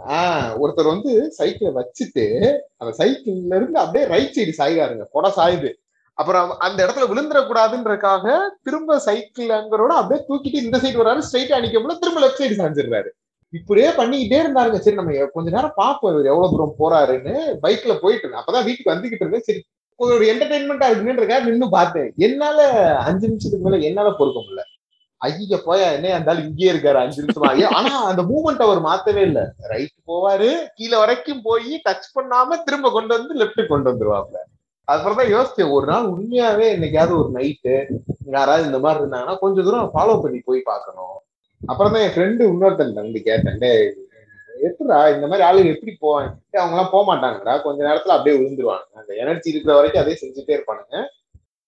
[0.09, 5.73] ஆஹ் ஒருத்தர் வந்து சைக்கிளை வச்சுட்டு அந்த சைக்கிள்ல இருந்து அப்படியே ரைட் சைடு சாய்காருங்க கொடை சாயுது.
[6.15, 11.23] அப்புறம் அந்த இடத்துல விழுந்துடக்கூடாதுன்றதுக்காக திரும்ப சைக்கிள் அங்கரோட அப்படியே தூக்கிட்டு இந்த சைடு வராரு.
[11.33, 13.09] ஸ்ட்ரைட்டா அடிக்கும்போது திரும்ப லெஃப்ட் சைடு சாஞ்சிடுறாரு.
[13.49, 14.79] இப்படியே பண்ணிக்கிட்டே இருந்தாருங்க.
[14.79, 17.39] சரி நம்ம கொஞ்ச நேரம் பார்ப்போம் இவர் எவ்வளவு தூரம் போறாருன்னு.
[17.63, 18.45] பைக்ல போயிட்டு இருந்தேன்.
[18.47, 19.41] அப்பதான் வீட்டுக்கு வந்துகிட்டு இருந்தேன்.
[19.41, 19.65] சரி
[19.97, 22.13] ஒரு ஒரு என்டர்டைன்மெண்டா இருக்குன்றக்காக நின்னு பார்த்தேன்.
[22.17, 24.74] என்னால அஞ்சு நிமிஷத்துக்கு மேல என்னால பொறுக்க முடியல.
[25.25, 27.51] ஐயோ போயா என்ன இருந்தாலும் இங்கேயே இருக்காரு அஞ்சு நிமிஷமா.
[27.55, 29.41] ஐயோ, ஆனா அந்த மூவ்மெண்ட் அவர் மாத்தவே இல்ல.
[29.73, 34.39] ரைட் போவாரு கீழே வரைக்கும் போய் டச் பண்ணாம திரும்ப கொண்டு வந்து லெப்ட் கொண்டு வந்துருவாப்ல.
[34.89, 37.75] அப்புறம் தான் யோசிச்சேன் ஒரு நாள் உண்மையாவே என்னைக்காவது ஒரு நைட்டு
[38.37, 41.15] யாராவது இந்த மாதிரி இருந்தாங்கன்னா கொஞ்சம் தூரம் ஃபாலோ பண்ணி போய் பார்க்கணும்.
[41.61, 43.71] அப்புறம் தான் என் ஃப்ரெண்டு இன்னொருத்தன் வந்து கேட்டேன் டே
[44.67, 46.29] எப்படிடா இந்த மாதிரி ஆளுங்க எப்படி போவாங்க?
[46.59, 48.87] அவங்க எல்லாம் போக மாட்டாங்கடா கொஞ்ச நேரத்துல அப்படியே விழுந்துருவாங்க.
[49.01, 50.97] அந்த எனர்ஜி இருக்கிற வரைக்கும் அதே செஞ்சுட்டே இருப்பானுங்க.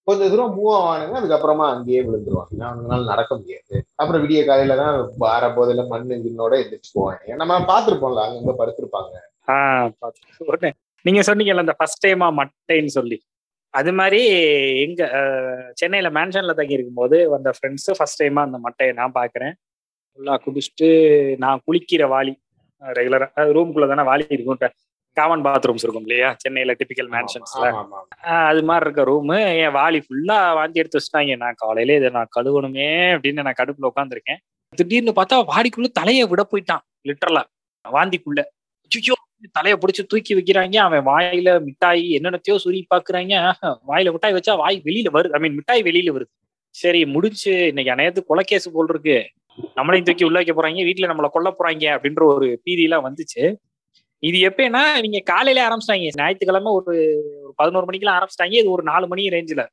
[0.07, 2.59] கொஞ்ச தூரம் மூவ் ஆவானுங்க அதுக்கப்புறமா அங்கேயே விழுந்துருவாங்க.
[2.67, 3.73] அவங்களால நடக்க முடியாது.
[3.97, 7.37] அப்புறம் விடிய காலையில தான் வார போதில மண்ணு இன்னோட எந்திரிச்சு போவாங்க.
[7.43, 9.15] நம்ம பார்த்திருப்போம்ல அங்கங்க படுத்திருப்பாங்க.
[9.49, 9.89] ஆஹ்
[11.05, 13.19] நீங்க சொன்னீங்கல்ல இந்த ஃபர்ஸ்ட் டைமா மட்டைன்னு சொல்லி.
[13.75, 14.21] அது மாதிரி
[14.85, 15.03] எங்க
[15.81, 19.55] சென்னையில மேன்ஷன்ல தங்கி இருக்கும்போது வந்த ஃப்ரெண்ட்ஸ் ஃபர்ஸ்ட் டைமா அந்த மட்டையை நான் பாக்குறேன்
[20.11, 20.89] ஃபுல்லா குடிச்சிட்டு
[21.39, 22.33] நான் குளிக்கிற வாளி
[22.83, 24.63] ரெகுலரா ரூம்குள்ள தானே வாளி இருக்கும்
[25.17, 26.29] காமன் பாத்ரூம்ஸ் இருக்கும் இல்லையா?
[26.43, 27.67] சென்னையில டிபிக்கல் மேன்ஷன்ஸ்ல
[28.49, 31.37] அது மாதிரி இருக்க ரூமு என் வாளி ஃபுல்லா வாந்தி எடுத்து வச்சுட்டாங்க.
[31.45, 34.41] நான் காலையில இதை நான் கழுவணுமே அப்படின்னு நான் கடுப்புல உட்காந்துருக்கேன்
[34.73, 37.43] திடீர்னு பார்த்தா வாடிக்குள்ள தலையை விட போயிட்டான் லிட்டரலா
[37.85, 38.41] வாந்திக்குள்ள.
[38.91, 39.15] ஐயோ
[39.57, 40.77] தலையை பிடிச்சு தூக்கி வைக்கிறாங்க.
[40.87, 43.35] அவன் வாயில மிட்டாய் என்னென்னத்தையோ சுரி பாக்குறாங்க
[43.91, 45.35] வாயில மிட்டாய் வச்சா வாய் வெளியில வருது.
[45.37, 46.31] ஐ மீன் மிட்டாய் வெளியில வருது.
[46.75, 49.17] சரி முடிச்சு இன்னைக்கு அனைத்து கொலைக்கேசு போல் இருக்கு.
[49.79, 50.87] நம்மளையும் தூக்கி உள்ள வைக்க போறாங்க.
[50.89, 53.43] வீட்டுல நம்மளை கொல்ல போறாங்க அப்படின்ற ஒரு பீதியெல்லாம் வந்துச்சு.
[54.23, 56.13] இது எப்படின்னா நீங்க காலையில ஆரம்பிச்சிட்டாங்க.
[56.21, 56.93] ஞாயிற்றுக்கிழமை ஒரு
[57.43, 58.55] ஒரு பதினோரு மணிக்கெல்லாம் ஆரம்பிச்சிட்டாங்க.
[58.63, 59.65] இது ஒரு நாலு மணி ரேஞ்சில்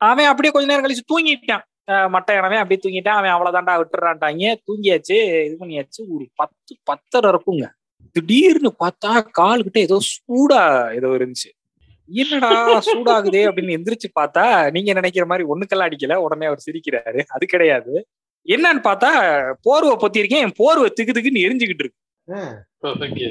[0.00, 1.64] அவன் அப்படியே கொஞ்ச நேரம் கழிச்சு தூங்கிட்டான்.
[2.14, 3.18] மட்டை அவன் அப்படியே தூங்கிட்டான்.
[3.20, 4.44] அவன் அவ்வளவுதான்டா விட்டுறான்ட்டாங்க.
[4.68, 6.00] தூங்கியாச்சு இது பண்ணியாச்சு.
[6.14, 7.66] ஒரு பத்து பத்தரை இருக்குங்க.
[8.16, 9.10] திடீர்னு பார்த்தா
[9.40, 10.62] கால் கிட்ட ஏதோ சூடா
[10.98, 11.50] ஏதோ இருந்துச்சு.
[12.10, 12.50] என்னடா
[12.88, 16.16] சூடாகுதே அப்படின்னு எந்திரிச்சு பார்த்தா நீங்க நினைக்கிற மாதிரி ஒண்ணுக்கெல்லாம் அடிக்கல.
[16.26, 17.20] உடனே அவர் சிரிக்கிறாரு.
[17.34, 17.94] அது கிடையாது.
[18.48, 19.10] என்னன்னு பார்த்தா
[19.66, 22.00] போர்வை பொத்திருக்கேன் என் போர்வை திக்கு திக்குன்னு எரிஞ்சுக்கிட்டு இருக்கு.
[22.90, 23.28] ஓகே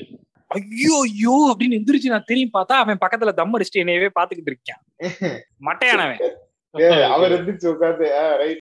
[0.51, 5.37] ஐயோ ஐயோ அப்படின்னு எந்திரிச்சு நான் திரும்பி பார்த்தா அவன் பக்கத்துல தம் அடிச்சுட்டு என்னையவே பாத்துக்கிட்டு இருக்கான்.
[5.61, 6.19] மட்டையானவன்.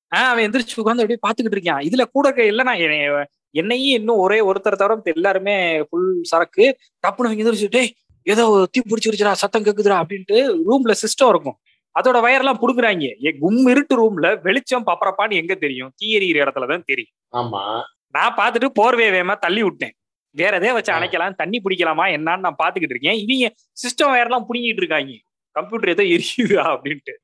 [0.09, 1.87] அவன் எந்திரிச்சு உட்காந்து அப்படியே பாத்துக்கிட்டு இருக்கான்.
[1.87, 6.77] இதுல கூட இருக்க இல்லைன்னா என்னைய- என்னையும் இன்னும் ஒரே ஒருத்தர் தவிர எல்லாருமே ஃபுல் சரக்கு.
[6.95, 11.57] டப்புனு அவங்க எந்திரிச்சு டேய் ஏதோ தீ பிடிச்சிருச்சுடா சத்தம் கேக்குதுடா அப்படின்ட்டு ரூம்ல சிஸ்டம் இருக்கும்.
[12.01, 13.27] அதோட வயர்லாம் புடுங்குறாங்க.
[13.27, 15.93] ஏ கும் இருட்டு ரூம்ல வெளிச்சம் பப்பரப்பான்னு எங்க தெரியும்?
[15.97, 17.13] தீ எறிகிற இடத்துல தான் தெரியும்.
[17.33, 17.83] ஆமா.
[18.07, 19.95] நான் பார்த்துட்டு போர்வே வேகமா தள்ளி விட்டேன்.
[20.31, 23.19] வேற எதே வச்சு அணைக்கலாம் தண்ணி பிடிக்கலாமா என்னன்னு நான் பாத்துக்கிட்டு இருக்கேன்.
[23.25, 25.17] இவங்க சிஸ்டம் வேறெல்லாம் புடுங்கிட்டு இருக்காங்க.
[25.57, 27.15] கம்ப்யூட்டர் ஏதோ எரியுதா அப்படின்ட்டு.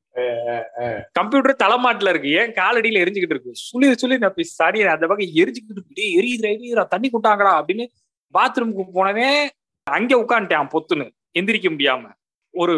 [1.12, 2.30] கம்ப்யூட்டர் தலைமாட்டுல இருக்கு.
[2.30, 3.52] ஏன் காலடியில எரிஞ்சுக்கிட்டு இருக்கு?
[3.66, 5.94] சுளி சுளி நான் சரி அந்த பக்கம் எரிஞ்சுக்கிட்டு இருக்கு.
[5.94, 7.86] டேய், எரியுதுடா எரியுதுடா தண்ணி கொண்டாங்கடா அப்படின்னு
[8.34, 9.48] பாத்ரூமுக்கு போனவே
[9.82, 11.06] அங்க உட்காந்துட்டான் பொத்துன்னு.
[11.38, 12.10] எந்திரிக்க முடியாம.
[12.50, 12.74] ஒரு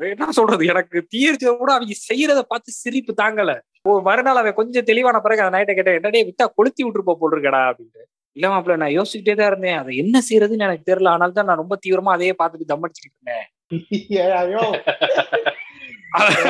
[0.00, 0.66] என்ன சொல்றது?
[0.66, 3.60] எனக்கு தீர்ச்ச கூட அவங்க செய்யறத பார்த்து சிரிப்பு தாங்கல.
[4.02, 8.02] மறுநாள் அவன் கொஞ்சம் தெளிவான பிறகு அந்த நைட்டை கேட்டேன் என்னடே விட்டா கொளுத்தி விட்டுருப்பா போல் இருக்கடா அப்படின்ட்டு.
[8.36, 9.78] இல்ல மாப்பிள்ள நான் யோசிச்சுட்டே தான் இருந்தேன்.
[9.80, 11.12] அதை என்ன செய்யறதுன்னு எனக்கு தெரியல.
[11.14, 13.46] ஆனால் தான் நான் ரொம்ப தீவிரமா அதையே பார்த்துட்டு தம்மடிச்சுக்கிட்டு இருந்தேன்.
[14.40, 14.62] ஐயோ.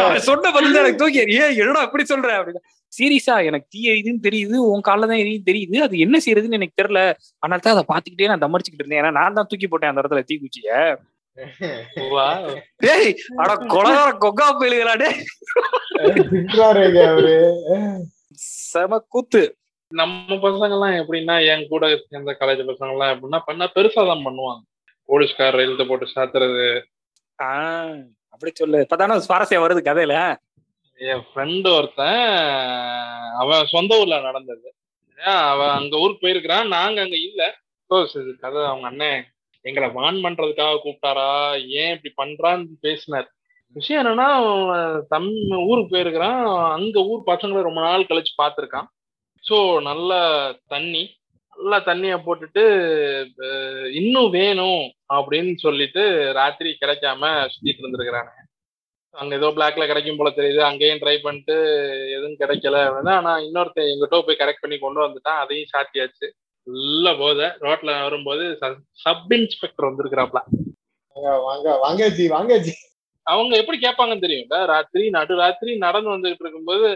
[0.00, 2.30] அவன் சொன்ன பதில் தான் எனக்கு தூக்கி ஏன் என்னடா அப்படி சொல்ற?
[2.38, 2.60] அப்படின்னு.
[2.92, 4.56] சீரியஸா எனக்கு தீ எரியுதுன்னு தெரியுது.
[4.70, 5.76] உன் காலில் தான் எரியுது தெரியுது.
[5.86, 7.00] அது என்ன செய்யறதுன்னு எனக்கு தெரியல.
[7.42, 9.02] அதனால தான் அதை பார்த்துக்கிட்டே நான் தம்மடிச்சுக்கிட்டு இருந்தேன்.
[9.02, 10.70] ஏன்னா நான் தான் தூக்கி போட்டேன் அந்த இடத்துல தீக்குச்சிய.
[12.84, 13.10] டேய்
[13.42, 15.10] அட கொலகார கொக்கா போயிலுங்களா டே
[16.30, 17.34] திட்டுறாருங்க அவரு.
[18.64, 19.42] செம கூத்து.
[19.90, 24.60] நம்ம பசங்க எல்லாம் எப்படின்னா என் கூட சேர்ந்த காலேஜ் பசங்க எல்லாம் எப்படின்னா பண்ணா பெருசா தான் பண்ணுவாங்க.
[25.04, 26.82] போலீஸ்கார் எழுத போட்டு சாத்துறது.
[27.42, 28.86] ஆஹ் அப்படி சொல்லு.
[28.90, 30.36] இப்பதானே சுவாரஸ்யம் வருது கதையில?
[30.96, 34.74] என் ஃப்ரெண்டு ஒருத்தன் அவன் சொந்த ஊர்ல நடந்தது.
[35.24, 36.68] அவன் அங்க ஊருக்கு போயிருக்கிறான்.
[36.68, 37.54] நாங்க அங்க இல்ல.
[37.86, 38.10] கதை.
[38.40, 39.26] அவங்க அண்ணன்
[39.60, 41.50] எங்களை வான் பண்றதுக்காக கூப்பிட்டாரா?
[41.68, 43.32] ஏன் இப்படி பண்றான்னு பேசினார்.
[43.72, 46.70] விஷயம் என்னன்னா தம் ஊருக்கு போயிருக்கிறான்.
[46.70, 48.86] அங்க ஊர் பசங்களை ரொம்ப நாள் கழிச்சு பார்த்திருக்கான்.
[49.44, 50.10] ஸோ நல்ல
[50.66, 51.02] தண்ணி
[51.56, 52.62] நல்லா தண்ணிய போட்டுட்டு
[53.92, 54.82] இன்னும் வேணும்
[55.14, 56.02] அப்படின்னு சொல்லிட்டு
[56.38, 57.22] ராத்திரி கிடைக்காம
[57.52, 58.32] சுத்திட்டு இருந்திருக்கிறானு
[59.14, 60.60] அங்க ஏதோ பிளாக்ல கிடைக்கும் போல தெரியுது.
[60.62, 61.54] அங்கேயும் ட்ரை பண்ணிட்டு
[62.16, 62.76] எதுவும் கிடைக்கல.
[62.88, 65.40] அப்படின்னா ஆனா இன்னொருத்தன் எங்கிட்ட போய் கரெக்ட் பண்ணி கொண்டு வந்துட்டான்.
[65.42, 66.26] அதையும் சாத்தியாச்சு.
[66.66, 67.40] உள்ள போத.
[67.60, 68.44] ரோட்ல வரும்போது
[69.04, 70.40] சப் இன்ஸ்பெக்டர் வந்திருக்கிறாப்ல.
[71.46, 71.68] வாங்க,
[73.26, 74.58] அவங்க எப்படி கேட்பாங்கன்னு தெரியும்ல?
[74.72, 76.86] ராத்திரி நடு ராத்திரி நடந்து வந்துகிட்டு இருக்கும்போது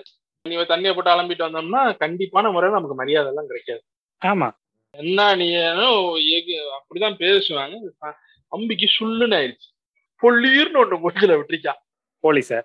[0.48, 3.84] நீ தண்ணியை போட்டு அலம்பிட்டு வந்தோம்னா கண்டிப்பான முறையில் நமக்கு மரியாதை எல்லாம் கிடைக்காது.
[4.26, 4.50] ஆமா.
[4.90, 7.76] என்ன நீ அப்படிதான் பேசுவாங்க.
[8.56, 9.68] அம்பிக்கு சுள்ளுன்னு ஆயிடுச்சு.
[10.22, 11.72] பொல்லீர்னு ஒண்ணு மூஞ்சில விட்டுருக்கா.
[12.22, 12.62] போலீஸ?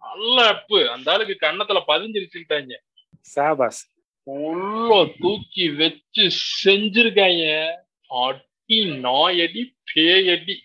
[0.00, 0.90] நல்ல அப்பு.
[0.90, 2.76] அந்த ஆளுக்கு கன்னத்துல பதிஞ்சிருச்சுட்டாங்க
[3.36, 3.80] சாபாஸ்.
[4.22, 6.30] உள்ள தூக்கி வச்சு
[6.64, 7.72] செஞ்சிருக்காங்க.
[8.08, 10.56] அடி நாயடி பேயடி.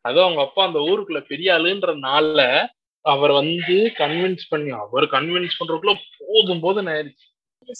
[0.00, 2.66] அதுவும் அவங்க அப்பா அந்த ஊருக்குள்ள பெரிய ஆளுன்ற நாள்ல
[3.06, 7.26] அவர் வந்து கன்வின்ஸ் பண்ணி அவர் கன்வின்ஸ் பண்றதுக்குள்ள போதும் போதும் ஆயிடுச்சு.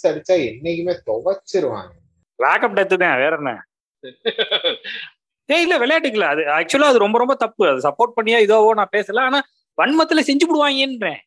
[0.09, 1.91] அடிச்சா என்னைக்குமே துவைச்சிருவாங்க.
[2.39, 3.51] லாக்அப் டெத்து தான் வேற என்ன?
[5.49, 6.27] ஏய் இல்ல விளையாட்டுக்கல.
[6.33, 7.63] அது ஆக்சுவலா அது ரொம்ப ரொம்ப தப்பு.
[7.71, 9.23] அது சப்போர்ட் பண்ணியா இதோவோ நான் பேசல.
[9.27, 9.39] ஆனா
[9.77, 11.21] வன்மத்துல செஞ்சு விடுவாங்கன்றேன்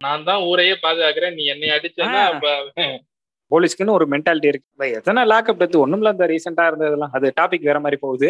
[0.00, 1.34] நான் தான் ஊரையே பாதுகாக்கிறேன்.
[1.34, 1.68] நீ என்னை.
[1.72, 2.46] அப்ப
[3.50, 4.68] போலீஸ்க்குன்னு ஒரு மென்டாலிட்டி இருக்கு.
[4.98, 7.14] எத்தனை லாக்அப் டெத்து ஒண்ணுமில்ல இந்த ரீசெண்டா இருந்ததெல்லாம்.
[7.18, 8.28] அது டாபிக் வேற மாதிரி போகுது.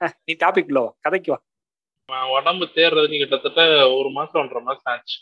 [0.26, 1.38] நீ டாபிக் லோ கதைக்கு வா.
[2.36, 3.62] உடம்பு தேர்றதுக்கு கிட்டத்தட்ட
[3.96, 5.16] ஒரு மாசம் ஒன்றரை மாசம் ஆச்சு.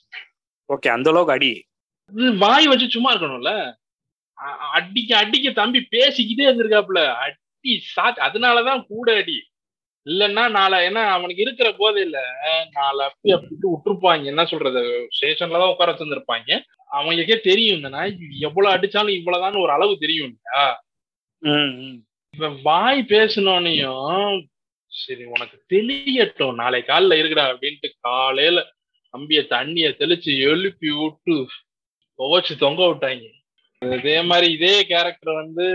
[0.70, 1.52] ஓகே அந்த அளவுக்கு அடி.
[2.44, 3.52] வாய் வச்சு சும்மா இருக்கணும்ல?
[4.78, 7.00] அடிக்க அடிக்க தம்பி பேசிக்கிட்டே இருந்திருக்காப்புல.
[7.24, 9.38] அடி சாக்கு அதனாலதான் கூட அடி.
[10.06, 12.18] இல்லைன்னா நாளை ஏன்னா அவனுக்கு இருக்கிற போதை இல்ல.
[12.76, 14.24] நாளை அப்படி அப்படிட்டு விட்டுருப்பாங்க.
[14.32, 14.82] என்ன சொல்றது?
[15.16, 16.60] ஸ்டேஷன்ல தான் உட்கார வச்சிருந்திருப்பாங்க.
[16.96, 18.12] அவங்களுக்கே தெரியும் இந்த நாய்
[18.48, 20.62] எவ்வளவு அடிச்சாலும் இவ்வளவுதான் ஒரு அளவு தெரியும் இல்லையா.
[22.34, 24.38] இவன் வாய் பேசினோனையும்
[25.00, 26.54] சரி உனக்கு தெளியட்டும்.
[26.54, 28.58] நாளை காலைல இருக்கிறா அப்படின்ட்டு காலையில
[29.14, 31.36] நம்பிய தண்ணிய தெளிச்சு எழுப்பி விட்டு
[32.18, 33.26] துவச்சு தொங்க விட்டாங்க
[33.82, 35.66] இதே மாதிரி இதே கேரக்டர் வந்து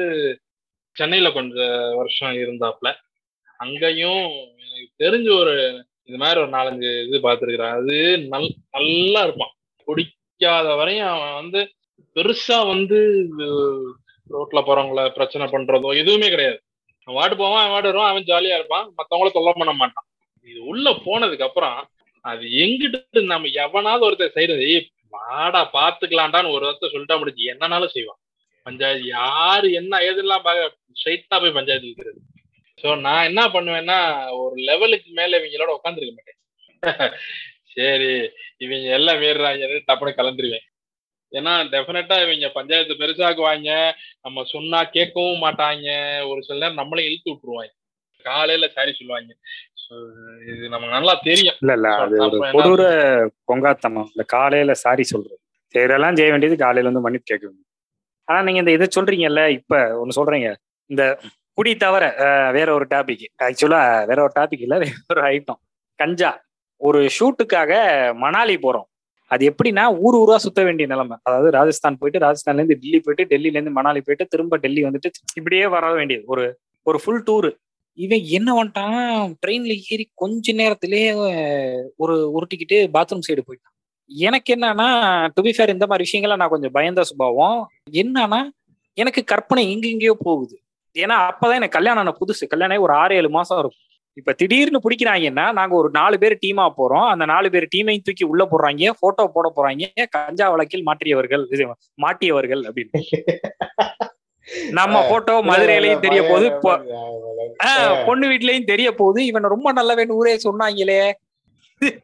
[0.95, 1.55] சென்னையில கொஞ்ச
[1.95, 2.89] வருஷம் இருந்தாப்ல
[3.59, 4.23] அங்கேயும்
[4.63, 5.53] எனக்கு தெரிஞ்ச ஒரு
[6.09, 7.75] இது மாதிரி ஒரு நாலஞ்சு இது பார்த்துருக்குறான்.
[7.79, 7.95] அது
[8.31, 9.53] நல் நல்லா இருப்பான்.
[9.87, 11.61] குடிக்காத வரையும் அவன் வந்து
[12.15, 12.97] பெருசா வந்து
[14.29, 16.59] ரோட்ல போறவங்கள பிரச்சனை பண்றதோ எதுவுமே கிடையாது.
[17.07, 18.85] அவன் வாட்டு போவான் அவன் வாட்டு வருவான் அவன் ஜாலியா இருப்பான்.
[18.99, 20.07] மத்தவங்கள தொல்லை பண்ண மாட்டான்.
[20.49, 21.77] இது உள்ள போனதுக்கு அப்புறம்
[22.25, 22.99] அது எங்கிட்டு
[23.33, 24.67] நம்ம எவனாவது ஒருத்தர் செய்யறது
[25.13, 28.19] வாடா பாத்துக்கலாம்டான்னு ஒரு ஒருத்தர் சொல்லிட்டா முடிஞ்சு என்னனாலும் செய்வான்.
[28.65, 30.45] பஞ்சாயத்து யாரு என்ன ஏதெல்லாம்
[30.95, 32.19] ஸ்ட்ரைட்டா போய் பஞ்சாயத்து இருக்கிறது
[32.79, 33.97] சோ நான் என்ன பண்ணுவேன்னா
[34.41, 36.39] ஒரு லெவலுக்கு மேல இவங்களோட உட்காந்துருக்க மாட்டேன்.
[37.75, 38.09] சரி
[38.65, 40.65] இவங்க எல்லாம் மீறுறாங்க டப்புனு கலந்துருவேன்
[41.33, 43.69] ஏன்னா டெஃபினட்டா இவங்க பஞ்சாயத்து பெருசாக்குவாங்க.
[44.21, 45.87] நம்ம சொன்னா கேட்கவும் மாட்டாங்க.
[46.27, 47.73] ஒரு சில நேரம் நம்மளே இழுத்து விட்டுருவாங்க.
[48.25, 49.31] காலையில சாரி சொல்லுவாங்க.
[50.51, 51.57] இது நமக்கு நல்லா தெரியும்.
[51.61, 51.89] இல்ல இல்ல.
[52.03, 52.83] அது ஒரு கொடூர
[53.51, 54.07] பொங்காத்தனம்.
[54.13, 55.37] இந்த காலையில சாரி சொல்றது.
[55.75, 57.69] செய்யறதெல்லாம் செய்ய வேண்டியது காலையில வந்து மன்னிப்பு கேட்க வேண்டியது.
[58.27, 60.49] ஆனா நீங்க இந்த இதை சொல்றீங்கல்ல இப்ப ஒண்ணு சொல்றீங்க.
[60.89, 61.03] இந்த
[61.57, 62.03] குடி தவிர
[62.51, 65.59] வேற ஒரு டாபிக் ஆக்சுவலா வேற ஒரு டாபிக் இல்ல வேற ஒரு ஐட்டம்
[65.99, 66.31] கஞ்சா.
[66.81, 67.71] ஒரு ஷூட்டுக்காக
[68.23, 68.87] மணாலி போறோம்.
[69.33, 71.15] அது எப்படின்னா ஊர் ஊரா சுத்த வேண்டிய நிலைமை.
[71.27, 75.67] அதாவது ராஜஸ்தான் போயிட்டு ராஜஸ்தான்ல இருந்து டெல்லி போயிட்டு டெல்லில இருந்து மணாலி போயிட்டு திரும்ப டெல்லி வந்துட்டு இப்படியே
[75.75, 76.25] வர வேண்டியது.
[76.33, 76.45] ஒரு
[76.87, 77.49] ஒரு ஃபுல் டூர்
[77.97, 81.09] இவன் என்ன பண்ணிட்டான் ட்ரெயின்ல ஏறி கொஞ்ச நேரத்திலேயே
[82.03, 83.73] ஒரு உருட்டிக்கிட்டு பாத்ரூம் சைடு போயிட்டான்.
[84.09, 84.87] எனக்கு என்னன்னா
[85.35, 87.59] டு பி ஃபேர் இந்த மாதிரி விஷயங்கள்லாம் நான் கொஞ்சம் பயந்த சுபாவம்.
[88.03, 88.41] என்னன்னா
[88.97, 90.55] எனக்கு கற்பனை எங்கெங்கேயோ போகுது.
[90.95, 92.43] ஏன்னா அப்பதான் எனக்கு கல்யாணம் ஆன புதுசு.
[92.47, 93.87] கல்யாணம் ஒரு ஆறு ஏழு மாசம் இருக்கும்.
[94.19, 97.07] இப்ப திடீர்னு பிடிக்கிறாங்கன்னா நாங்க ஒரு நாலு பேர் டீமா போறோம்.
[97.13, 98.91] அந்த நாலு பேர் டீமையும் தூக்கி உள்ள போடுறாங்க.
[98.99, 99.85] போட்டோ போட போறாங்க.
[100.09, 101.43] கஞ்சா வழக்கில் மாற்றியவர்கள்
[102.05, 103.01] மாட்டியவர்கள் அப்படின்னு.
[104.71, 106.47] நம்ம போட்டோ மதுரையிலையும் தெரிய போகுது.
[108.07, 109.25] பொண்ணு வீட்லயும் தெரிய போகுது.
[109.25, 111.01] இவன் ரொம்ப நல்லவன் ஊரே சொன்னாங்களே.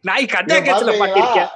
[0.02, 1.50] நாய் கஞ்சா கேஸ்ல மாட்டிருக்கேன்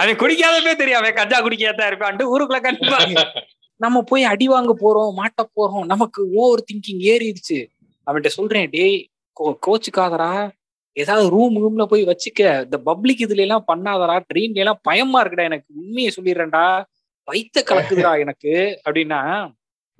[0.00, 1.00] அவன் குடிக்காதவே தெரியும்.
[1.00, 2.98] அவன் கஞ்சா குடிக்காதான் இருப்பான்ட்டு ஊருக்குள்ள கண்டிப்பா.
[3.84, 5.84] நம்ம போய் அடி வாங்க போறோம் மாட்ட போறோம்.
[5.92, 7.58] நமக்கு ஓவர் திங்கிங் ஏறிடுச்சு.
[8.08, 8.98] அவன்கிட்ட சொல்றேன் டேய்
[9.36, 10.32] கோ கோச்சுக்காதடா.
[10.96, 12.40] ஏதாவது ரூம் ரூம்ல போய் வச்சுக்க.
[12.64, 14.16] இந்த பப்ளிக் இதுல எல்லாம் பண்ணாதடா.
[14.30, 15.68] ட்ரெயின்ல எல்லாம் பயமா இருக்குடா எனக்கு.
[15.80, 16.64] உண்மையை சொல்லிடுறேன்டா.
[17.28, 18.52] வைத்த கலக்குதுடா எனக்கு.
[18.86, 19.20] அப்படின்னா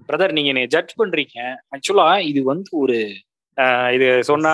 [0.09, 1.39] பிரதர் நீங்க என்னை ஜட்ஜ் பண்றீங்க.
[1.75, 2.99] ஆக்சுவலா இது வந்து ஒரு
[3.95, 4.51] இது சொன்னா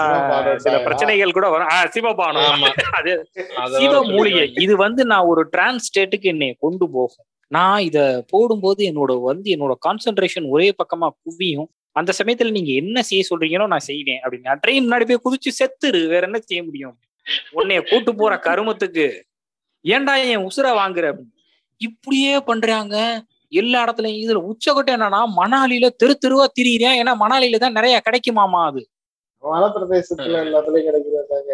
[0.64, 0.76] சில?
[0.84, 1.72] பிரச்சனைகள் கூட வரும்.
[1.94, 2.62] சிவபானம்
[2.98, 3.12] அது
[3.80, 4.44] சிவ மூலிகை.
[4.64, 7.26] இது வந்து நான் ஒரு டிரான்ஸ் ஸ்டேட்டுக்கு என்னை கொண்டு போகும்.
[7.50, 7.98] நான் இத
[8.32, 11.70] போடும்போது என்னோட வந்து என்னோட கான்சென்ட்ரேஷன் ஒரே பக்கமா குவியும்.
[11.96, 14.56] அந்த சமயத்துல நீங்க என்ன செய்ய சொல்றீங்களோ நான் செய்வேன் அப்படின்னு.
[14.62, 16.00] ட்ரெயின் முன்னாடி போய் குதிச்சு செத்துரு.
[16.06, 16.94] வேற என்ன செய்ய முடியும்?
[17.54, 19.06] உன்னைய கூட்டு போற கருமத்துக்கு.
[19.84, 21.32] ஏன்டா என் உசுர வாங்குற அப்படின்னு.
[21.80, 22.96] இப்படியே பண்றாங்க.
[23.52, 28.82] எல்லா இடத்துலயும் இதுல உச்சக்கட்டம் என்னன்னா மணாலியில தெரு தெருவா திரியிறேன் ஏன்னா மணாலியில தான் நிறைய கிடைக்குமாமா அது.
[29.42, 31.52] மலைப்பிரதேசத்துல எல்லாத்துலயும் கிடைக்கிறதாங்க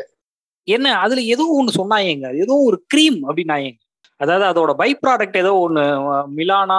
[0.69, 0.89] என்ன?
[1.01, 2.27] அதுல ஏதோ ஒண்ணு சொன்னாயேங்க.
[2.37, 3.81] ஏதோ ஒரு க்ரீம் அப்படின்னாயேங்க.
[4.21, 5.83] அதாவது அதோட பை ப்ராடக்ட் ஏதோ ஒண்ணு
[6.39, 6.79] மிலானா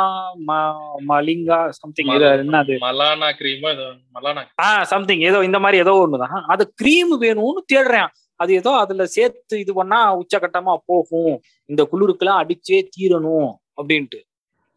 [1.11, 2.73] மலிங்கா சம்திங் ஏதோ என்ன அது?
[2.83, 3.69] மலானா கிரீமா
[4.17, 6.35] மலானா ஆ சம்திங் ஏதோ இந்த மாதிரி ஏதோ ஒண்ணுதான்.
[6.53, 8.09] அது க்ரீம் வேணும்னு தேடுறேன்.
[8.39, 11.35] அது ஏதோ அதுல சேர்த்து இது பண்ணா உச்சகட்டமா போகும்.
[11.69, 14.19] இந்த குளிருக்கெல்லாம் அடிச்சே தீரணும் அப்படின்ட்டு.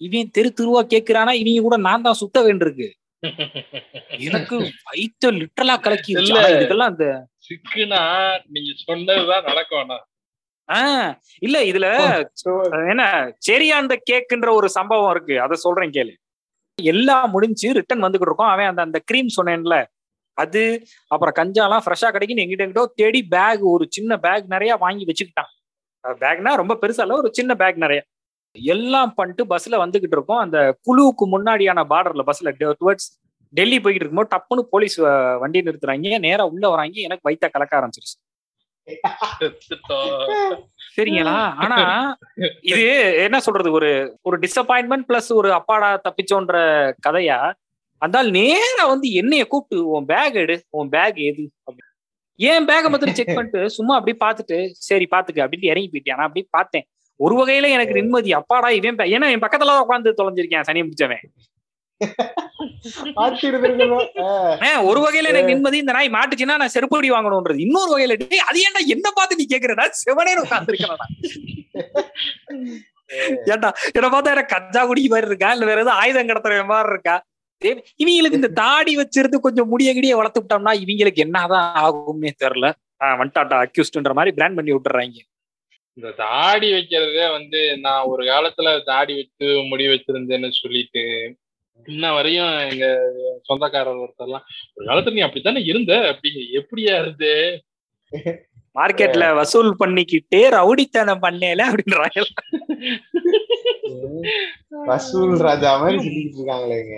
[0.01, 2.89] இவன் தெரு தெருவா கேக்குறானா இவங்க கூட நான் தான் சுத்த வேண்டியிருக்கு.
[4.27, 4.57] எனக்கு
[4.89, 5.77] வயிற்று லிட்டரலா.
[6.33, 7.07] ஆனா இதுக்கெல்லாம் அந்த
[7.49, 8.03] சிக்குனா
[8.55, 9.95] நீங்க சொன்னதுதான் நடக்கும்.
[11.47, 11.87] இல்ல இதுல
[12.93, 13.05] என்ன
[13.49, 15.35] செரியா அந்த கேக்குன்ற ஒரு சம்பவம் இருக்கு.
[15.41, 16.12] அத சொல்றேன் கேளு.
[16.79, 18.53] எல்லாம் முடிஞ்சு ரிட்டர்ன் வந்துகிட்டு இருக்கோம்.
[18.55, 19.77] அவன் அந்த அந்த க்ரீம் சொன்னேன்ல.
[20.39, 20.62] அது
[21.15, 25.51] அப்புறம் கஞ்சாலாம் ஃப்ரெஷ்ஷா கிடைக்குன்னு எங்கிட்ட எங்கிட்டோ தேடி பேக் ஒரு சின்ன பேக் நிறைய வாங்கி வச்சுக்கிட்டான்.
[26.25, 28.01] பேக்னா ரொம்ப பெருசா இல்ல ஒரு சின்ன பேக் நிறைய.
[28.57, 30.43] எல்லாம் பண்ணிட்டு பஸ்ல வந்துகிட்டு இருக்கோம்.
[30.45, 32.51] அந்த குழுவுக்கு முன்னாடியான பார்டர்ல பஸ்ல
[32.81, 33.09] டுவர்ட்ஸ்
[33.55, 34.97] டெல்லி போய்கிட்டு இருக்கும்போது டப்புன்னு போலீஸ்
[35.43, 36.19] வண்டி நிறுத்துறாங்க.
[36.27, 36.97] நேரா உள்ள வராங்க.
[37.09, 38.17] எனக்கு வயித்த கலக்க ஆரம்பிச்சிருச்சு.
[40.97, 41.55] சரிங்களா?
[41.55, 41.78] ஆனா
[42.61, 43.72] இது என்ன சொல்றது?
[43.72, 46.57] ஒரு ஒரு டிசப்பாயின்மெண்ட் பிளஸ் ஒரு அப்பாடா தப்பிச்சோன்ற
[47.09, 47.53] கதையா?
[47.99, 50.64] அந்த நேரா வந்து என்னைய கூப்பிட்டு உன் பேக் எடு.
[50.70, 51.51] உன் பேக் எது?
[52.37, 56.47] ஏன் பேக மத்திய செக் பண்ணிட்டு சும்மா அப்படியே பாத்துட்டு சரி பாத்துக்க அப்படின்னு இறங்கி போயிட்டேன் நான் அப்படியே
[56.51, 56.87] பார்த்தேன்.
[57.16, 58.32] ஒரு வகையில எனக்கு நிம்மதி.
[58.32, 61.24] அப்பாடா இவன் ஏன்னா என் பக்கத்துல உட்காந்து தொலைஞ்சிருக்கேன் சனியை முடிச்சவன்.
[64.84, 67.59] ஒரு வகையில எனக்கு நிம்மதி இந்த நாய் மாட்டுச்சுன்னா நான் செருப்படி வாங்கணும்ன்றது.
[67.59, 68.16] இன்னொரு வகையில
[68.49, 69.86] அது ஏன்டா என்ன பார்த்து நீ கேக்குறடா?
[70.03, 70.78] சிவனே உட்கார்ந்து
[73.53, 75.53] ஏன்டா என்ன பார்த்தா எனக்கு கஞ்சா குடி மாதிரி இருக்கா?
[75.53, 77.16] இல்ல வேற ஏதாவது ஆயுதம் கடத்துற மாதிரி இருக்கா?
[78.03, 82.68] இவங்களுக்கு இந்த தாடி வச்சிருந்து கொஞ்சம் முடிய கிடிய வளர்த்து விட்டோம்னா இவங்களுக்கு என்னதான் ஆகும்னே தெரியல.
[83.05, 85.16] ஆஹ் வந்துட்டாட்டா அக்யூஸ்ட்ன்ற மாதிரி பிராண்ட் பண்ணி விட்டுறாங்க.
[85.99, 91.03] இந்த தாடி வைக்கிறதே வந்து நான் ஒரு காலத்துல தாடி வச்சு முடி வச்சிருந்தேன்னு சொல்லிட்டு
[91.89, 92.85] இன்ன வரையும் எங்க
[93.49, 94.45] சொந்தக்காரர் ஒருத்தர்லாம்
[94.77, 95.93] ஒரு காலத்துல நீ அப்படித்தானே இருந்த?
[96.11, 97.33] அப்படிங்க எப்படியா இருந்து?
[98.77, 102.22] மார்க்கெட்ல வசூல் பண்ணிக்கிட்டே ரவுடித்தனம் பண்ணேல அப்படின்றாங்க.
[104.89, 106.97] வசூல் ராஜா மாதிரி சொல்லிட்டு இருக்காங்களேங்க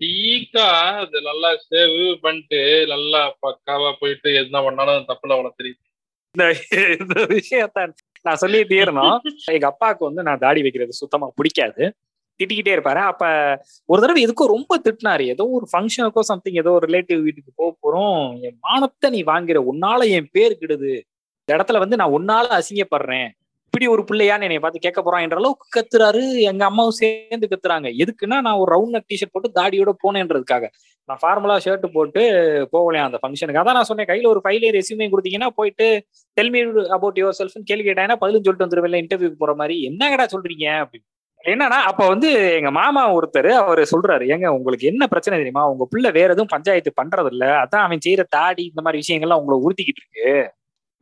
[0.00, 0.66] டீக்கா
[1.00, 2.60] அது நல்லா சேவ் பண்ணிட்டு
[2.92, 5.82] நல்லா பக்காவா போயிட்டு என்ன பண்ணாலும் தப்புல அவனுக்கு தெரியும்.
[6.34, 6.44] இந்த
[6.96, 7.84] இந்த விஷயத்த
[8.24, 9.16] நான் சொல்லி தீரணும்
[9.52, 11.82] எங்க அப்பாவுக்கு வந்து நான் தாடி வைக்கிறது சுத்தமா பிடிக்காது.
[12.38, 13.00] திட்டிக்கிட்டே இருப்பாரு.
[13.12, 13.24] அப்ப
[13.84, 15.20] ஒரு தடவை எதுக்கோ ரொம்ப திட்டினாரு.
[15.20, 18.40] ஏதோ ஒரு ஃபங்க்ஷனுக்கோ சம்திங் ஏதோ ஒரு ரிலேட்டிவ் வீட்டுக்கு போக போறோம்.
[18.40, 21.00] என் மானத்தை நீ வாங்குற உன்னால என் பேர் கிடுது.
[21.48, 23.28] இந்த இடத்துல வந்து நான் உன்னால அசிங்கப்படுறேன்.
[23.64, 26.38] இப்படி ஒரு பிள்ளையான்னு என்னை பார்த்து கேட்க போறான் என்ற அளவுக்கு கத்துறாரு.
[26.40, 27.88] எங்க அம்மாவும் சேர்ந்து கத்துறாங்க.
[27.96, 30.66] எதுக்குன்னா நான் ஒரு ரவுண்ட் டிஷர்ட் போட்டு தாடியோட போனேன்றதுக்காக.
[31.04, 32.22] நான் ஃபார்மலா ஷர்ட் போட்டு
[32.72, 34.06] போகலையா அந்த ஃபங்க்ஷனுக்கு அதான் நான் சொன்னேன்.
[34.06, 36.06] கையில ஒரு ஃபைலே ரெசியூமே கொடுத்தீங்கன்னா போயிட்டு
[36.40, 39.06] டெல்மி அபவுட் யுவர் செல்ஃப்னு கேள்வி கேட்டாங்கன்னா பதிலும் சொல்லிட்டு வந்துருவேன்.
[39.06, 39.88] இன்டர்வியூக்கு போற மாதிரி.
[39.88, 40.66] என்னங்கடா சொல்றீங்க?
[40.84, 41.06] அப்படின்னு.
[41.44, 45.62] என்னன்னா அப்ப வந்து எங்க மாமா ஒருத்தர் அவர் சொல்றாரு ஏங்க உங்களுக்கு என்ன பிரச்சனை தெரியுமா?
[45.72, 49.58] உங்க பிள்ளை வேற எதுவும் பஞ்சாயத்து பண்றது இல்ல அதான் அவன் செய்யற தாடி இந்த மாதிரி விஷயங்கள்லாம் உங்களை
[49.64, 50.32] உறுத்திக்கிட்டு இருக்கு.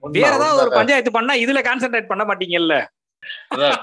[0.03, 2.75] வேற ஏதாவது ஒரு பஞ்சாயத்து பண்ணா இதுல கான்சென்ட்ரேட் பண்ண மாட்டீங்கல்ல?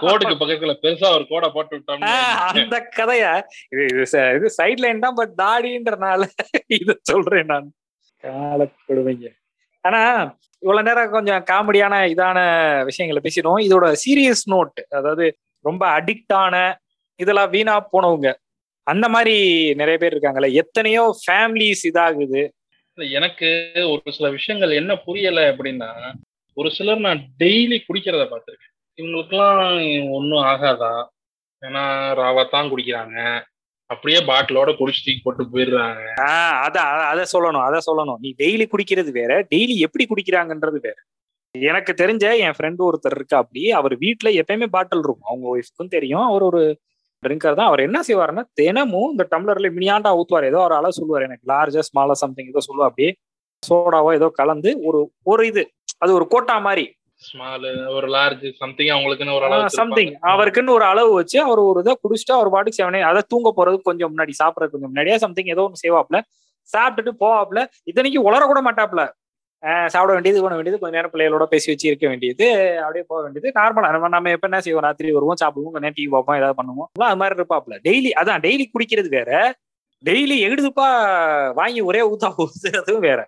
[0.01, 3.23] கோடுக்கு பக்கத்துல பெருசா ஒரு கோடை போட்டு விட்டோம்னு ஆஹ், அந்த கதைய?
[3.73, 4.03] இது
[4.35, 6.21] இது சைட் லைன் தான் பட் தாடின்றனால
[6.77, 7.67] இது சொல்றேன் நான்.
[8.23, 9.27] கால கொடுமைங்க
[9.85, 10.01] ஆனா
[10.63, 12.39] இவ்வளவு நேரம் கொஞ்சம் காமெடியான இதான
[12.89, 15.25] விஷயங்களை பேசிடும் இதோட சீரியஸ் நோட் அதாவது
[15.63, 16.81] ரொம்ப அடிக்ட் ஆன
[17.15, 18.33] இதெல்லாம் வீணா போனவங்க.
[18.83, 20.51] அந்த மாதிரி நிறைய பேர் இருக்காங்கல்ல.
[20.51, 22.49] எத்தனையோ ஃபேமிலிஸ் இதாகுது.
[22.93, 26.13] எனக்கு ஒரு சில விஷயங்கள் என்ன புரியல அப்படின்னா
[26.53, 29.01] ஒரு சிலர் நான் டெய்லி குடிக்கிறத பார்த்திருக்கேன்.
[29.01, 31.07] இவங்களுக்குலாம் ஒன்றும் ஆகாதா?
[31.61, 33.41] ஏன்னா ராவா தான் குடிக்கிறாங்க.
[33.85, 36.05] அப்படியே பாட்டிலோட குடிச்சு தூக்கி போட்டு போயிடுறாங்க.
[36.15, 38.15] ஆஹ் அத அத- அத சொல்லணும் அத சொல்லணும்.
[38.19, 40.95] நீ டெய்லி குடிக்கிறது வேற டெய்லி எப்படி குடிக்கிறாங்கன்றது வேற.
[41.55, 45.27] எனக்கு தெரிஞ்ச என் ஃப்ரெண்டு ஒருத்தர் இருக்கா அப்படி அவர் வீட்ல எப்பயுமே பாட்டில் இருக்கும்.
[45.29, 46.25] அவங்க ஒய்ஃப்க்கும் தெரியும்.
[46.29, 46.61] அவர் ஒரு
[47.23, 47.69] ட்ரிங்கர் தான்.
[47.71, 50.49] அவர் என்ன செய்வாருன்னா தினமும் இந்த டம்ளர்ல மினியாண்டா ஊத்துவார்.
[50.51, 51.45] ஏதோ ஒரு அளவு சொல்லுவார் எனக்கு.
[51.51, 53.11] லார்ஜா ஸ்மாலா சம்திங் ஏதோ சொல்லுவா அப்படியே
[53.63, 54.99] சோடாவோ ஏதோ கலந்து ஒரு
[55.33, 55.63] ஒரு இது.
[56.03, 56.85] அது ஒரு கோட்டா மாதிரி
[57.95, 60.13] ஒரு லார்ஜ் சம்திங் அவங்களுக்குன்னு ஒரு அளவு சம்திங்.
[60.31, 64.11] அவருக்குன்னு ஒரு அளவு வச்சு அவர் ஒரு இதை குடிச்சிட்டு அவர் பாட்டுக்கு செவனே அதை தூங்க போறது கொஞ்சம்
[64.13, 66.19] முன்னாடி சாப்பிடறது கொஞ்சம் முன்னாடியே சம்திங் ஏதோ ஒன்று செய்வாப்ல.
[66.69, 67.59] சாப்பிட்டுட்டு போவாப்ல.
[67.89, 69.03] இத்தனைக்கு உளர கூட மாட்டாப்ல.
[69.93, 72.45] சாப்பிட வேண்டியது பண்ண வேண்டியது கொஞ்ச நேரம் பிள்ளைகளோட பேசி வச்சு இருக்க வேண்டியது
[72.85, 74.85] அப்படியே போக வேண்டியது நார்மலா நம்ம நம்ம எப்ப என்ன செய்வோம்?
[74.87, 76.89] ராத்திரி வருவோம் சாப்பிடுவோம் கொஞ்ச நேரம் டிவி பார்ப்போம் ஏதாவது பண்ணுவோம்.
[77.09, 79.31] அது மாதிரி இருப்பாப்ல டெய்லி அதான் டெய்லி குடிக்கிறது வேற.
[80.03, 80.87] டெய்லி எடுதுப்பா
[81.59, 83.19] வாங்கி ஒரே ஊத்தா ஊத்துறதும் வேற.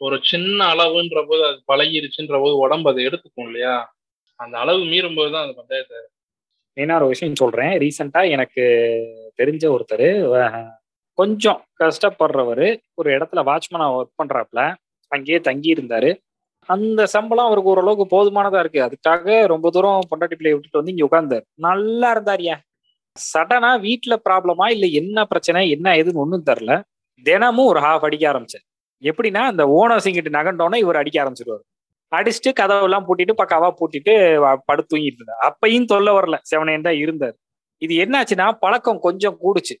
[0.00, 3.74] ஒரு சின்ன அளவுன்ற போது அது பழகிருச்சுன்ற போது உடம்பு அதை எடுத்துக்கும் இல்லையா?
[4.40, 5.98] அந்த அளவு மீறும் போது தான் அது பஞ்சாயத்து
[6.76, 7.72] மெயினா ஒரு விஷயம் சொல்றேன்.
[7.82, 8.62] ரீசெண்டா எனக்கு
[9.40, 10.08] தெரிஞ்ச ஒருத்தர்
[11.18, 12.66] கொஞ்சம் கஷ்டப்படுறவர்
[13.00, 14.60] ஒரு இடத்துல வாட்ச்மேனா ஒர்க் பண்றாப்ல
[15.12, 16.10] அங்கேயே தங்கி இருந்தாரு
[16.68, 18.80] அந்த சம்பளம் அவருக்கு ஓரளவுக்கு போதுமானதா இருக்கு.
[18.80, 22.56] அதுக்காக ரொம்ப தூரம் பொண்டாட்டி பிள்ளைய விட்டுட்டு வந்து இங்க உட்கார்ந்தாரு நல்லா இருந்தாரியா
[23.16, 26.82] சடனா வீட்டுல ப்ராப்ளமா இல்ல என்ன பிரச்சனை என்ன ஏதுன்னு ஒன்றும் தெரில
[27.22, 28.66] தினமும் ஒரு ஹாஃப் அடிக்க ஆரம்பிச்சார்.
[29.00, 31.64] எப்படின்னா அந்த ஓனர் சிங்கிட்டு நகண்டோன்னே இவர் அடிக்க ஆரம்பிச்சிருவாரு.
[32.16, 34.12] அடிச்சுட்டு கதவெல்லாம் பூட்டிட்டு பக்காவா பூட்டிட்டு
[34.44, 35.42] வ- படுத்து தூங்கிட்டு இருந்தார்.
[35.48, 36.36] அப்பையும் தொல்ல வரல.
[36.50, 37.36] செவனேன் தான் இருந்தார்.
[37.78, 39.74] இது என்னாச்சுன்னா பழக்கம் கொஞ்சம் கூடுச்சு.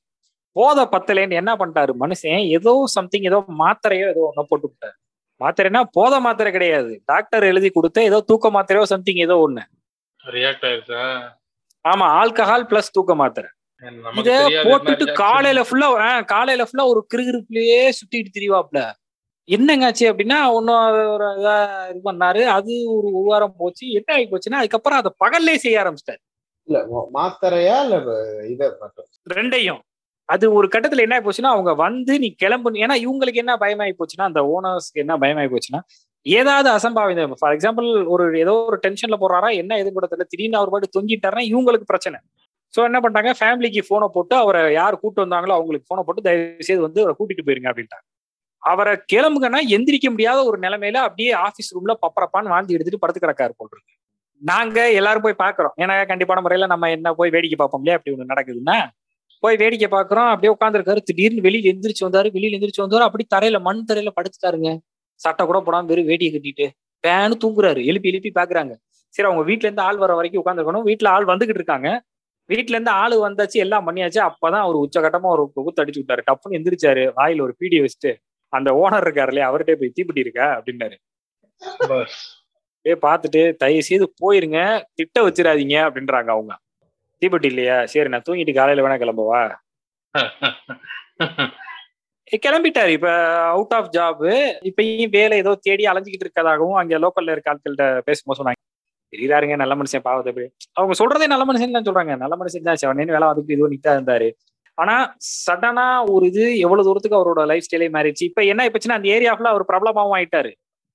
[0.52, 2.48] போத பத்தலேன்னு என்ன பண்ணிட்டாரு மனுஷன்?
[2.48, 4.96] ஏதோ சம்திங் ஏதோ மாத்திரையோ ஏதோ ஒன்று போட்டு விட்டாரு
[5.42, 6.92] மாத்திரைனா போத மாத்திரை கிடையாது.
[7.10, 9.62] டாக்டர் எழுதி கொடுத்த ஏதோ தூக்க மாத்திரையோ சம்திங் ஏதோ ஒண்ணு.
[10.20, 11.02] ரியாக்ட் ஆயிருச்சா?
[11.84, 13.48] ஆமா ஆல்கஹால் பிளஸ் தூக்க மாத்திரை.
[14.20, 14.32] இத
[14.66, 15.04] போட்டுட்டு.
[15.22, 15.86] காலையில ஃபுல்லா
[16.32, 18.80] காலையில ஃபுல்லா ஒரு கிருகிருப்புலயே சுத்திட்டு திரிவாப்ல.
[19.48, 20.82] என்னங்காச்சு அப்படின்னா ஒன்னும்
[21.14, 21.54] ஒரு இதா
[21.90, 22.42] இது பண்ணாரு.
[22.56, 23.84] அது ஒரு ஒரு வாரம் போச்சு.
[23.98, 26.22] என்ன ஆகி போச்சுன்னா அதுக்கப்புறம் அதை பகல்லே செய்ய ஆரம்பிச்சிட்டாரு.
[26.68, 26.78] இல்ல
[27.16, 27.96] மாத்திரையா இல்ல
[28.52, 28.68] இத
[29.36, 29.82] ரெண்டையும்.
[30.32, 34.26] அது ஒரு கட்டத்துல என்ன ஆகி போச்சுன்னா அவங்க வந்து நீ கிளம்பு ஏன்னா இவங்களுக்கு என்ன பயமாயி போச்சுன்னா
[34.30, 35.80] அந்த ஓனர்ஸ்க்கு என்ன பயமாயி போச்சுன்னா
[36.26, 37.32] ஏதாவது அசம்பாவிதம்.
[37.40, 42.18] ஃபார் எக்ஸாம்பிள் ஒரு ஏதோ ஒரு டென்ஷன்ல போறாரா என்ன எதிர்படத்துல திடீர்னு அவர் பாட்டு தொங்கிட்டாருன்னா இவங்களுக்கு பிரச்சனை.
[42.74, 46.82] ஸோ என்ன பண்ணிட்டாங்க ஃபேமிலிக்கு போனை போட்டு அவரை யார் கூட்டு வந்தாங்களோ அவங்களுக்கு போனை போட்டு தயவு செய்து
[46.86, 48.06] வந்து அவரை கூட்டிட்டு போயிருங்க அப்படின்ட்டாங்க.
[48.62, 53.94] அவரை கிளம்புங்கன்னா எந்திரிக்க முடியாத ஒரு நிலைமையில அப்படியே ஆஃபீஸ் ரூம்ல பப்பரப்பான்னு வாழ்ந்து எடுத்துட்டு படுத்து கிடக்காரு போட்டுருக்கு
[54.42, 57.96] நாங்க எல்லாரும் போய் பாக்குறோம் ஏன்னா கண்டிப்பான முறையில நம்ம என்ன போய் வேடிக்கை பார்ப்போம் இல்லையா?
[57.98, 58.76] அப்படி ஒண்ணு நடக்குதுன்னா
[59.42, 60.30] போய் வேடிக்கை பாக்குறோம்.
[60.32, 62.28] அப்படியே உட்காந்துருக்காரு திடீர்னு வெளியில எந்திரிச்சு வந்தாரு.
[62.36, 64.70] வெளியில எந்திரிச்சு வந்தாரு அப்படி தரையில மண் தரையில படுத்துட்டாருங்க.
[65.20, 66.66] சட்டை கூட போடாம வெறும் வேடியை கட்டிட்டு
[67.04, 67.80] பேனு தூங்குறாரு.
[67.90, 68.72] எழுப்பி எழுப்பி பாக்குறாங்க.
[69.14, 71.88] சரி அவங்க வீட்ல இருந்து ஆள் வர வரைக்கும் உட்காந்துருக்கணும் வீட்டுல ஆள் வந்துகிட்டு இருக்காங்க.
[72.50, 74.20] வீட்ல இருந்து ஆளு வந்தாச்சு எல்லாம் பண்ணியாச்சு.
[74.28, 76.22] அப்பதான் அவர் உச்சகட்டமா ஒரு குத்து அடிச்சு விட்டாரு.
[76.30, 77.04] டப்புன்னு எந்திரிச்சாரு.
[77.16, 78.12] வாயில ஒரு பீடி வச்சுட்டு
[78.52, 80.46] அந்த ஓனர் இருக்காரு இல்லையா அவர்கிட்ட போய் தீப்பெட்டி இருக்கா?
[80.58, 80.96] அப்படின்னாரு.
[82.84, 84.58] அப்படியே பார்த்துட்டு தயவு செய்து போயிருங்க.
[84.94, 86.52] திட்ட வச்சிடாதீங்க அப்படின்றாங்க அவங்க.
[87.22, 87.76] தீப்பெட்டி இல்லையா?
[87.92, 89.40] சரி நான் தூங்கிட்டு காலையில வேணா கிளம்பவா?
[92.44, 92.92] கிளம்பிட்டாரு.
[92.98, 93.08] இப்ப
[93.54, 94.22] அவுட் ஆஃப் ஜாப்
[94.68, 98.60] இப்பயும் வேலை ஏதோ தேடி அலைஞ்சிக்கிட்டு இருக்கதாகவும் அங்க லோக்கல்ல இருக்க ஆட்கள்கிட்ட பேசும்போது சொன்னாங்க.
[99.12, 100.46] தெரியுறாருங்க நல்ல மனுஷன் பாவத்தை அப்படி
[100.78, 102.12] அவங்க சொல்றதே நல்ல மனுஷன் தான் சொல்றாங்க.
[102.22, 104.28] நல்ல மனுஷன் தான் செவனேன்னு வேலை வந்துட்டு இதுவும் நிட்டா இருந்தாரு.
[104.78, 104.94] ஆனா
[105.44, 108.28] சடனா ஒரு இது எவ்வளவு தூரத்துக்கு அவரோட லைஃப் ஸ்டைலே மாறிடுச்சு.
[108.30, 110.52] இப்ப என்ன ஆயிப்போச்சுன்னா அந்த ஏரியா ஃபுல்லா அவர் பிரபலமாவும் ஆயிட்டாரு.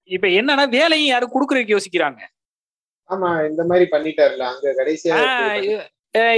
[0.10, 2.22] இப்ப என்னன்னா வேலையும் யாரும் கொடுக்குறதுக்கு யோசிக்கிறாங்க.
[3.10, 5.20] ஆமா இந்த மாதிரி பண்ணிட்டாருல அங்க கடைசியா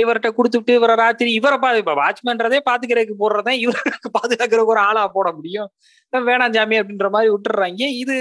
[0.01, 5.29] இவர்கிட்ட கொடுத்துட்டு இவரை ராத்திரி இவரை பாது இப்ப வாட்ச்மேன்றதே பாத்துக்கிறதுக்கு போடுறதே இவருக்கு பாதுகாக்கிறதுக்கு ஒரு ஆளா போட
[5.37, 5.69] முடியும்.
[6.13, 8.17] வேணாம் ஜாமி அப்படின்ற மாதிரி விட்டுறாங்க இது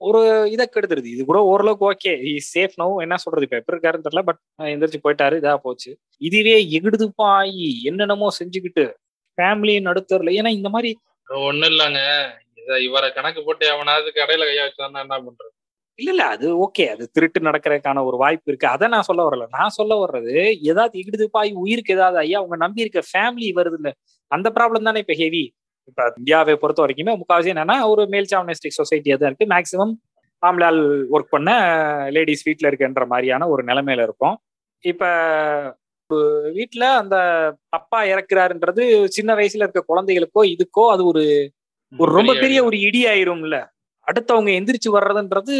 [0.00, 0.20] ஒரு
[0.54, 1.10] இதை கெடுத்துருது.
[1.14, 2.12] இது கூட ஓரளவுக்கு ஓகே.
[2.52, 3.46] சேஃப் நோ என்ன சொல்றது?
[3.46, 4.40] இப்ப எப்படி இருக்காருன்னு தெரியல பட்
[4.72, 5.36] எந்திரிச்சு போயிட்டாரு.
[5.42, 5.90] இதா போச்சு.
[6.28, 8.84] இதுவே எகிடுதுப்பாயி என்னென்னமோ செஞ்சுக்கிட்டு
[9.38, 10.34] ஃபேமிலி நடுத்தரல.
[10.40, 10.90] ஏன்னா இந்த மாதிரி
[11.28, 12.00] ஒண்ணும் இல்லங்க.
[12.88, 15.52] இவரை கணக்கு போட்டு எவனாவது கடையில கையா வச்சான்னா என்ன பண்றது?
[15.98, 16.24] இல்ல இல்ல.
[16.34, 18.66] அது ஓகே அது திருட்டு நடக்கிறதுக்கான ஒரு வாய்ப்பு இருக்கு.
[18.72, 19.44] அதை நான் சொல்ல வரல.
[19.56, 20.34] நான் சொல்ல வர்றது
[20.70, 23.90] ஏதாவது இடுதுப்பாய் உயிருக்கு ஏதாவது ஐயா அவங்க நம்பி இருக்க ஃபேமிலி வருது இல்ல
[24.30, 25.44] அந்த ப்ராப்ளம் தானே இப்ப ஹெவி
[25.90, 29.46] இப்ப இந்தியாவை பொறுத்த வரைக்குமே முக்காவாசி என்னன்னா ஒரு மேல் சாவனிஸ்டிக் சொசைட்டியா தான் இருக்கு.
[29.54, 29.92] மேக்சிமம்
[30.42, 30.80] ஆம்பளால்
[31.14, 31.50] ஒர்க் பண்ண
[32.16, 34.36] லேடிஸ் வீட்ல இருக்குன்ற மாதிரியான ஒரு நிலைமையில இருக்கும்.
[34.84, 35.04] இப்ப
[36.56, 37.16] வீட்ல அந்த
[37.78, 38.82] அப்பா இறக்குறாருன்றது
[39.16, 41.22] சின்ன வயசுல இருக்க குழந்தைகளுக்கோ இதுக்கோ அது ஒரு
[41.92, 43.56] ஒரு ரொம்ப பெரிய ஒரு இடி ஆயிரும்ல.
[44.06, 45.54] அடுத்தவங்க எந்திரிச்சு வர்றதுன்றது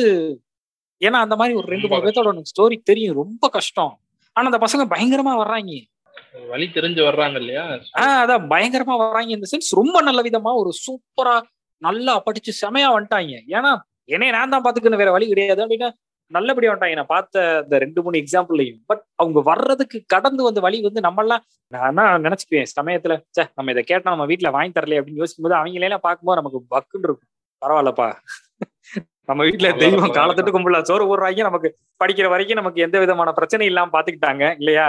[1.01, 3.15] ஏன்னா அந்த மாதிரி ஒரு ரெண்டு மூணு பேர்த்தோட ஸ்டோரி தெரியும்.
[3.15, 4.01] ரொம்ப கஷ்டம்.
[4.33, 5.75] ஆனா அந்த பசங்க பயங்கரமா வர்றாங்க.
[6.49, 7.65] வழி தெரிஞ்சு வர்றாங்க இல்லையா?
[8.01, 8.47] ஆஹ் அதான்.
[8.49, 11.43] பயங்கரமா வர்றாங்க இந்த சென்ஸ் ரொம்ப நல்ல விதமா ஒரு சூப்பரா
[11.83, 13.35] நல்லா படிச்சு செமையா வந்துட்டாங்க.
[13.49, 13.71] ஏன்னா
[14.05, 15.67] என்னைய நான் தான் பாத்துக்கணும் வேற வழி கிடையாது.
[15.67, 15.91] அப்படின்னா
[16.27, 16.95] நல்லபடியா வந்துட்டாங்க.
[16.95, 21.95] நான் பார்த்த இந்த ரெண்டு மூணு எக்ஸாம்பிள்லையும் பட் அவங்க வர்றதுக்கு கடந்து வந்த வழி வந்து நம்மளாம் நான்
[21.95, 22.69] தான் நினைச்சுக்குவேன்.
[22.81, 26.41] சமயத்துல சே நம்ம இதை கேட்டா நம்ம வீட்டுல வாங்கி தரலையே அப்படின்னு யோசிக்கும் போது அவங்களே எல்லாம் பார்க்கும்போது
[26.43, 27.31] நமக்கு பக்குன்னு இருக்கும்.
[27.63, 28.09] பரவாயில்லப்பா.
[29.29, 31.69] நம்ம வீட்டுல தெய்வம் காலத்துட்டு கும்பல சோறு போடுறாங்க நமக்கு
[32.01, 34.87] படிக்கிற வரைக்கும் நமக்கு எந்த விதமான பிரச்சனை இல்லாம பாத்துக்கிட்டாங்க இல்லையா?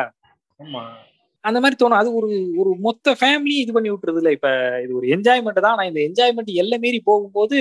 [1.43, 2.01] அந்த மாதிரி தோணும்.
[2.01, 4.49] அது ஒரு ஒரு மொத்த ஃபேமிலி இது பண்ணி விட்டுறது இல்ல இப்ப
[4.83, 5.75] இது ஒரு என்ஜாய்மெண்ட் தான்.
[5.75, 7.57] ஆனா இந்த என்ஜாய்மெண்ட் எல்லை மீறி போகும்போது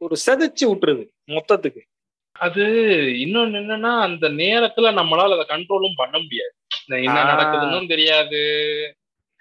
[0.00, 1.82] ஒரு செதைச்சு விட்டுருது மொத்தத்துக்கு.
[2.36, 2.64] அது
[3.24, 6.52] இன்னொன்னு என்னன்னா அந்த நேரத்துல நம்மளால அதை கண்ட்ரோலும் பண்ண முடியாது.
[7.06, 7.18] என்ன.
[7.32, 8.40] நடக்குதுன்னு தெரியாது.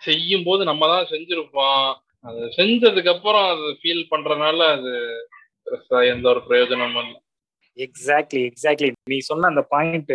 [0.01, 1.87] செய்யும் போது நம்ம தான் செஞ்சிருப்போம்.
[2.25, 4.91] அது செஞ்சதுக்கு அப்புறம் அது ஃபீல் பண்றதுனால அது
[5.67, 7.19] பெருசா எந்த ஒரு பிரயோஜனமும் இல்லை.
[7.77, 10.13] எக்ஸாக்ட்லி எக்ஸாக்ட்லி நீ சொன்ன அந்த பாயிண்ட்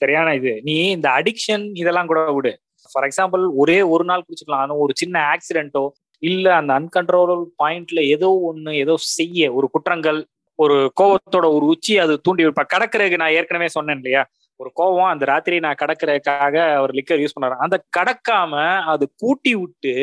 [0.00, 0.52] சரியான இது.
[0.66, 2.52] நீ இந்த அடிக்ஷன் இதெல்லாம் கூட விடு.
[2.90, 4.64] ஃபார் எக்ஸாம்பிள் ஒரே ஒரு நாள் குடிச்சுக்கலாம்.
[4.64, 5.84] ஆனா ஒரு சின்ன ஆக்சிடென்ட்டோ
[6.22, 10.20] இல்ல அந்த அன்கண்ட்ரோலபிள் பாயிண்ட்ல ஏதோ ஒண்ணு ஏதோ செய்ய ஒரு குற்றங்கள்
[10.58, 14.22] ஒரு கோவத்தோட ஒரு உச்சி அது தூண்டி இப்ப கடக்கிறதுக்கு நான் ஏற்கனவே சொன்னேன் இல்லையா?
[14.60, 18.52] ஒரு கோவம் அந்த ராத்திரி நான் கடக்கிறதுக்காக அவர் லிக்கர் யூஸ் பண்ணாரு அந்த கடக்காம
[18.92, 19.94] அது கூட்டி விட்டு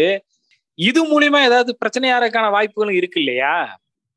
[0.79, 3.53] இது மூலியமா ஏதாவது பிரச்சனையாறதுக்கான வாய்ப்புகளும் இருக்கு இல்லையா?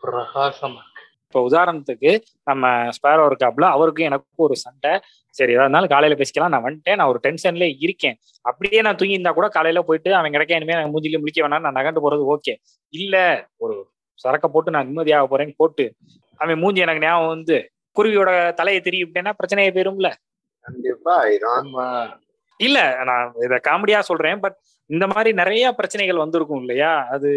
[0.02, 0.82] பிரகாசமா
[1.26, 2.10] இப்போ உதாரணத்துக்கு
[2.44, 2.64] நம்ம
[2.96, 4.90] ஸ்பேரோ இருக்காப்ல அவருக்கும் எனக்கும் ஒரு சண்டை.
[5.36, 6.52] சரி எதா இருந்தாலும் காலையில பேசிக்கலாம்.
[6.54, 6.98] நான் வந்துட்டேன்.
[7.00, 8.16] நான் ஒரு டென்ஷன்ல இருக்கேன்.
[8.44, 11.64] அப்படியே நான் தூங்கி இருந்தா கூட காலையில போயிட்டு அவன் கிடைக்க இனிமே நான் மூஞ்சில முழிக்க வேணாம்.
[11.66, 12.54] நான் நகண்டு போறது ஓகே.
[12.94, 13.14] இல்ல
[13.56, 13.76] ஒரு
[14.24, 15.86] சரக்க போட்டு நான் நிம்மதியாக போறேன்னு போட்டு
[16.40, 17.56] அவன் மூஞ்சி எனக்கு ஞாபகம் வந்து
[17.96, 20.10] குருவியோட தலையை திரும்பி விட்டேன்னா பிரச்சனையே போயிரும்ல.
[20.66, 21.16] கண்டிப்பா.
[22.60, 24.40] இல்ல நான் இத காமெடியா சொல்றேன்.
[24.40, 24.56] பட்
[24.92, 26.92] இந்த மாதிரி நிறைய பிரச்சனைகள் வந்திருக்கும் இல்லையா?
[27.14, 27.28] அது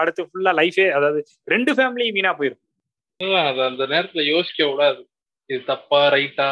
[0.00, 2.62] அடுத்து ஃபுல்லா லைஃபே அதாவது ரெண்டு ஃபேமிலியும் வீணா போயிரும்
[3.20, 5.00] அதான் அது அந்த நேரத்துல யோசிக்க கூடாது.
[5.50, 6.48] இது தப்பா ரைட்டா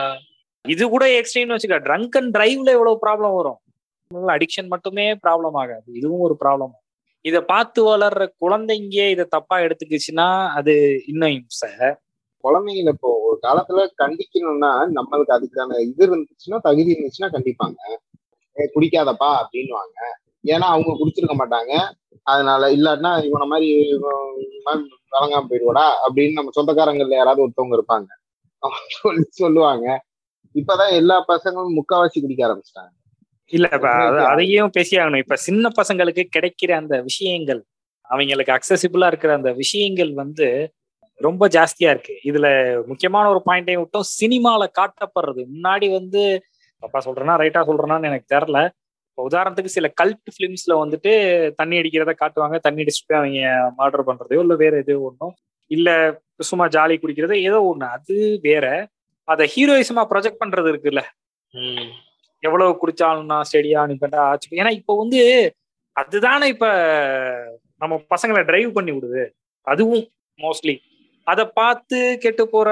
[0.64, 3.58] இது கூட எக்ஸ்ட்ரீம்னு வச்சுக்க ட்ரங்க் அண்ட் டிரைவ்ல எவ்வளவு ப்ராப்ளம் வரும்?
[4.34, 5.86] அடிக்ஷன் மட்டுமே ப்ராப்ளம் ஆகாது.
[5.98, 6.74] இதுவும் ஒரு ப்ராப்ளம்
[7.24, 10.28] இத பார்த்து வளர்ற குழந்தைங்க இத தப்பா எடுத்துக்கிச்சுன்னா
[10.58, 10.74] அது
[11.06, 11.70] இன்னும் இம்சை.
[12.44, 17.78] குழந்தைங்கள இப்போ ஒரு காலத்துல கண்டிக்கணும்னா நம்மளுக்கு அதுக்கான இது இருந்துச்சுன்னா தகுதி இருந்துச்சுன்னா கண்டிப்பாங்க.
[18.56, 19.98] ஏ குடிக்காதப்பா அப்படின்னுவாங்க.
[20.44, 21.90] ஏன்னா அவங்க குடிச்சிருக்க மாட்டாங்க.
[22.22, 23.94] அதனால இல்லாட்டினா இவனை மாதிரி
[25.20, 28.06] வழங்காம போயிடுவாடா அப்படின்னு நம்ம சொந்தக்காரங்கள்ல யாராவது ஒருத்தவங்க இருப்பாங்க.
[28.58, 30.04] அவங்க சொல்லி சொல்லுவாங்க.
[30.54, 32.88] இப்பதான் எல்லா பசங்களும் முக்காவாசி குடிக்க ஆரம்பிச்சிட்டாங்க.
[33.46, 35.16] இல்ல இப்ப அது- அதையும் பேசி ஆகணும்.
[35.16, 37.64] இப்ப சின்ன பசங்களுக்கு கிடைக்கிற அந்த விஷயங்கள்
[38.00, 40.72] அவங்களுக்கு அக்சசிபிளா இருக்கிற அந்த விஷயங்கள் வந்து
[41.14, 42.20] ரொம்ப ஜாஸ்தியா இருக்கு.
[42.24, 44.00] இதுல முக்கியமான ஒரு பாயிண்டையும் விட்டோம்.
[44.20, 45.46] சினிமால காட்டப்படுறது.
[45.54, 46.42] முன்னாடி வந்து
[46.78, 48.70] அப்பா சொல்றேன்னா ரைட்டா சொல்றேனான்னு எனக்கு தெரியல.
[49.18, 51.12] உதாரணத்துக்கு சில கல்ட் பிலிம்ஸ்ல வந்துட்டு
[51.54, 52.58] தண்ணி அடிக்கிறத காட்டுவாங்க.
[52.58, 53.40] தண்ணி அடிச்சுட்டு அவங்க
[53.78, 55.34] மர்டர் பண்றதையோ இல்ல வேற எதோ ஒன்றும்
[55.70, 55.88] இல்ல
[56.40, 57.86] சும்மா ஜாலி குடிக்கிறது ஏதோ ஒண்ணு.
[57.96, 58.66] அது வேற.
[59.24, 61.02] அதை ஹீரோயிசமா ப்ரொஜெக்ட் பண்றது இருக்குல்ல.
[62.42, 65.20] எவ்வளவு குடிச்சாலும் நான் ஸ்டெடியா நிப்பேன்டா ஆச்சு ஏன்னா இப்போ வந்து
[65.96, 66.66] அதுதானே இப்ப
[67.76, 69.22] நம்ம பசங்களை டிரைவ் பண்ணி விடுது.
[69.66, 70.04] அதுவும்
[70.38, 70.74] மோஸ்ட்லி
[71.26, 72.68] அதை பார்த்து கெட்டு போற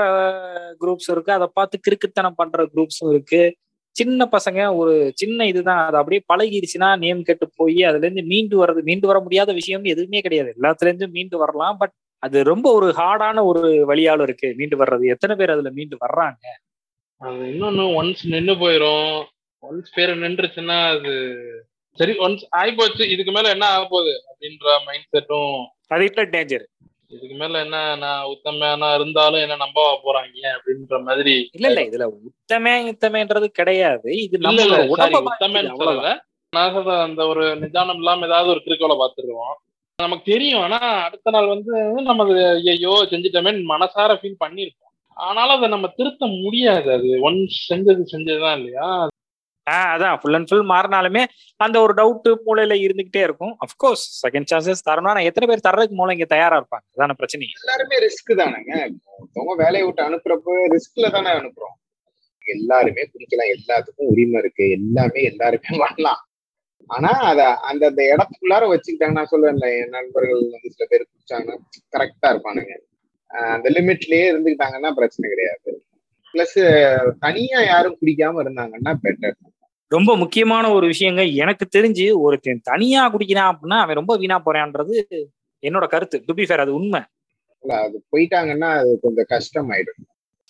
[0.81, 1.33] குரூப்ஸ் இருக்கு.
[1.33, 3.43] அதை பார்த்து கிறுக்குத்தனம் பண்ற குரூப்ஸும் இருக்கு.
[4.01, 5.83] சின்ன பசங்க ஒரு சின்ன இதுதான்.
[5.87, 10.21] அது அப்படியே பழகிருச்சுன்னா நேம் கெட்டு போய் அதுல இருந்து மீண்டு வர்றது மீண்டு வர முடியாத விஷயம்னு எதுவுமே
[10.21, 10.51] கிடையாது.
[10.61, 11.77] எல்லாத்துல இருந்து மீண்டு வரலாம்.
[11.77, 15.05] பட் அது ரொம்ப ஒரு ஹார்டான ஒரு வழியாலும் இருக்கு மீண்டு வர்றது.
[15.07, 16.45] எத்தனை பேர் அதுல மீண்டு வர்றாங்க?
[17.21, 19.15] அது இன்னொன்னு ஒன்ஸ் நின்னு போயிரும்.
[19.63, 21.13] ஒன்ஸ் பேர் நின்றுச்சுன்னா அது
[21.99, 25.55] சரி ஒன்ஸ் ஆயிப்போச்சு இதுக்கு மேல என்ன ஆக போகுது அப்படின்ற மைண்ட் செட்டும்
[25.87, 26.65] அது டேஞ்சர்
[27.11, 32.75] இதுக்கு மேல என்ன நான் உத்தமையானா இருந்தாலும் என்ன நம்பவா போறாங்க அப்படின்ற மாதிரி இல்ல இல்ல இதுல உத்தமே
[32.91, 34.09] உத்தமன்றது கிடையாது.
[34.25, 34.67] இது நம்ம
[36.53, 39.57] நான் சொல்ற அந்த ஒரு நிதானம் இல்லாம ஏதாவது ஒரு கிரிக்கோல பாத்துருவோம்
[39.99, 42.37] நமக்கு தெரியும் ஆனா அடுத்த நாள் வந்து நம்ம அது
[42.73, 44.85] ஐயோ செஞ்சுட்டோமேன்னு மனசார ஃபீல் பண்ணிருப்போம்
[45.17, 46.89] ஆனாலும் அதை நம்ம திருத்த முடியாது.
[46.93, 48.89] அது ஒன்ஸ் செஞ்சது செஞ்சதுதான் இல்லையா?
[49.69, 51.25] ஆஹ் அதான் ஃபுல் அண்ட் ஃபுல் மாறினாலுமே
[51.57, 53.57] அந்த ஒரு டவுட் மூளையில இருந்துகிட்டே இருக்கும்.
[53.67, 57.01] அப்கோர்ஸ் செகண்ட் சான்சஸ் தரணும் எத்தனை பேர் தர்றதுக்கு மூலம் இங்க தயாரா இருப்பாங்க?
[57.01, 57.47] அதான பிரச்சனை.
[57.65, 58.95] எல்லாருமே ரிஸ்க் தானேங்க.
[59.19, 61.77] ஒருத்தவங்க வேலையை விட்டு அனுப்புறப்போ ரிஸ்க்ல தானே அனுப்புறோம்.
[62.45, 64.71] எல்லாருமே குடிக்கலாம் எல்லாத்துக்கும் உரிமை இருக்கு.
[64.71, 66.29] எல்லாமே எல்லாருமே வரலாம்.
[66.87, 69.13] ஆனா அத அந்த அந்த இடத்துக்குள்ளார வச்சுக்கிட்டாங்க.
[69.13, 71.57] நான் சொல்லுவேன்ல என் நண்பர்கள் வந்து சில பேர் குடிச்சாங்கன்னா
[71.97, 72.79] கரெக்டா இருப்பானுங்க.
[73.29, 75.83] ஆஹ் அந்த லிமிட்லயே இருந்துக்கிட்டாங்கன்னா பிரச்சனை கிடையாது.
[76.33, 79.33] பிளஸ் தனியா யாரும் குடிக்காம இருந்தாங்கன்னா பெட்டர்
[79.91, 81.23] ரொம்ப முக்கியமான ஒரு விஷயங்க.
[81.35, 84.97] எனக்கு தெரிஞ்சு ஒருத்தன் தனியா குடிக்கிறான் அப்படின்னா அவன் ரொம்ப வீணா போறான்றது
[85.63, 86.17] என்னோட கருத்து.
[86.27, 87.01] டு பி ஃபேர் அது உண்மை.
[87.65, 90.03] அது போயிட்டாங்கன்னா அது கொஞ்சம் கஷ்டமாயிடும்.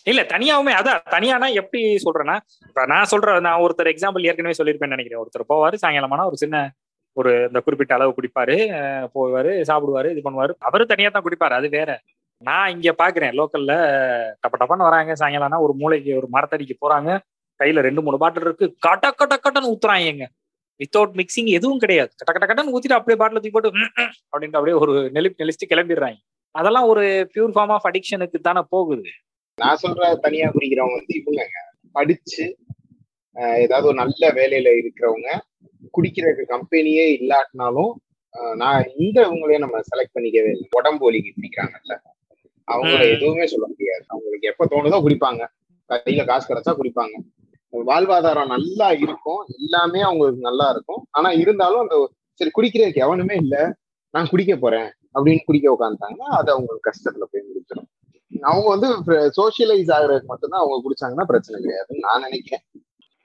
[0.06, 2.36] இல்ல தனியாவுமே அதான் தனியானா எப்படி சொல்றேன்னா
[2.68, 5.22] இப்ப நான் சொல்றேன் நான் ஒருத்தர் எக்ஸாம்பிள் ஏற்கனவே சொல்லியிருப்பேன்னு நினைக்கிறேன்.
[5.22, 6.56] ஒருத்தர் போவாரு சாயங்காலமானா ஒரு சின்ன
[7.16, 8.56] ஒரு இந்த குறிப்பிட்ட அளவு குடிப்பாரு
[9.14, 10.52] போவாரு சாப்பிடுவாரு இது பண்ணுவாரு.
[10.68, 11.90] அவரு தனியா தான் குடிப்பாரு அது வேற.
[12.42, 13.72] நான் இங்க பாக்குறேன் லோக்கல்ல
[14.42, 17.10] டப்ப டப்பன்னு வராங்க சாயங்காலம்னா ஒரு மூளைக்கு ஒரு மரத்தடிக்கு போறாங்க.
[17.60, 18.66] கையில ரெண்டு மூணு பாட்டில் இருக்கு.
[18.86, 20.26] கட்ட கட்ட கட்டன்னு ஊத்துறாங்க
[20.80, 22.10] வித்தவுட் மிக்சிங் எதுவும் கிடையாது.
[22.18, 23.70] கட்ட கட்ட கட்டன்னு ஊத்திட்டு அப்படியே பாட்டில் தூக்கி போட்டு
[24.32, 26.18] அப்படின்ட்டு அப்படியே ஒரு நெளிப்பு நெளிச்சுட்டு கிளம்பிடுறாங்க.
[26.54, 27.02] அதெல்லாம் ஒரு
[27.32, 29.08] பியூர் ஃபார்ம் ஆஃப் அடிக்ஷனுக்கு தானே போகுது.
[29.58, 31.58] நான் சொல்ற தனியா குடிக்கிறவங்க வந்து இவங்கங்க.
[31.94, 32.44] படிச்சு
[33.60, 35.28] ஏதாவது ஒரு நல்ல வேலையில இருக்கிறவங்க
[35.94, 37.92] குடிக்கிற கம்பெனியே இல்லாட்டினாலும்
[38.56, 40.66] நான் இந்த இவங்களையும் நம்ம செலக்ட் பண்ணிக்கவே இல்லை.
[40.78, 41.94] உடம்பு வலிக்கு குடிக்கிறாங்கல்ல.
[42.68, 43.00] அவங்கள.
[43.14, 44.04] எதுவுமே சொல்ல முடியாது.
[44.08, 45.42] அவங்களுக்கு எப்ப தோணுதோ குடிப்பாங்க.
[45.90, 47.14] கையில காசு கிடைச்சா குடிப்பாங்க.
[47.72, 49.40] வாழ்வாதாரம் நல்லா இருக்கும்.
[49.58, 51.08] எல்லாமே அவங்களுக்கு நல்லா இருக்கும்.
[51.10, 51.96] ஆனா இருந்தாலும் அந்த
[52.40, 53.56] சரி குடிக்கிறதுக்கு எவனுமே இல்ல.
[54.14, 57.88] நான் குடிக்க போறேன் அப்படின்னு குடிக்க உட்காந்துட்டாங்கன்னா அது அவங்களுக்கு கஷ்டத்துல போய் முடிச்சிடும்
[58.44, 58.88] அவங்க வந்து
[59.36, 62.64] சோசியலைஸ் ஆகுறதுக்கு மட்டும்தான் அவங்க குடிச்சாங்கன்னா பிரச்சனை கிடையாதுன்னு நான் நினைக்கிறேன்.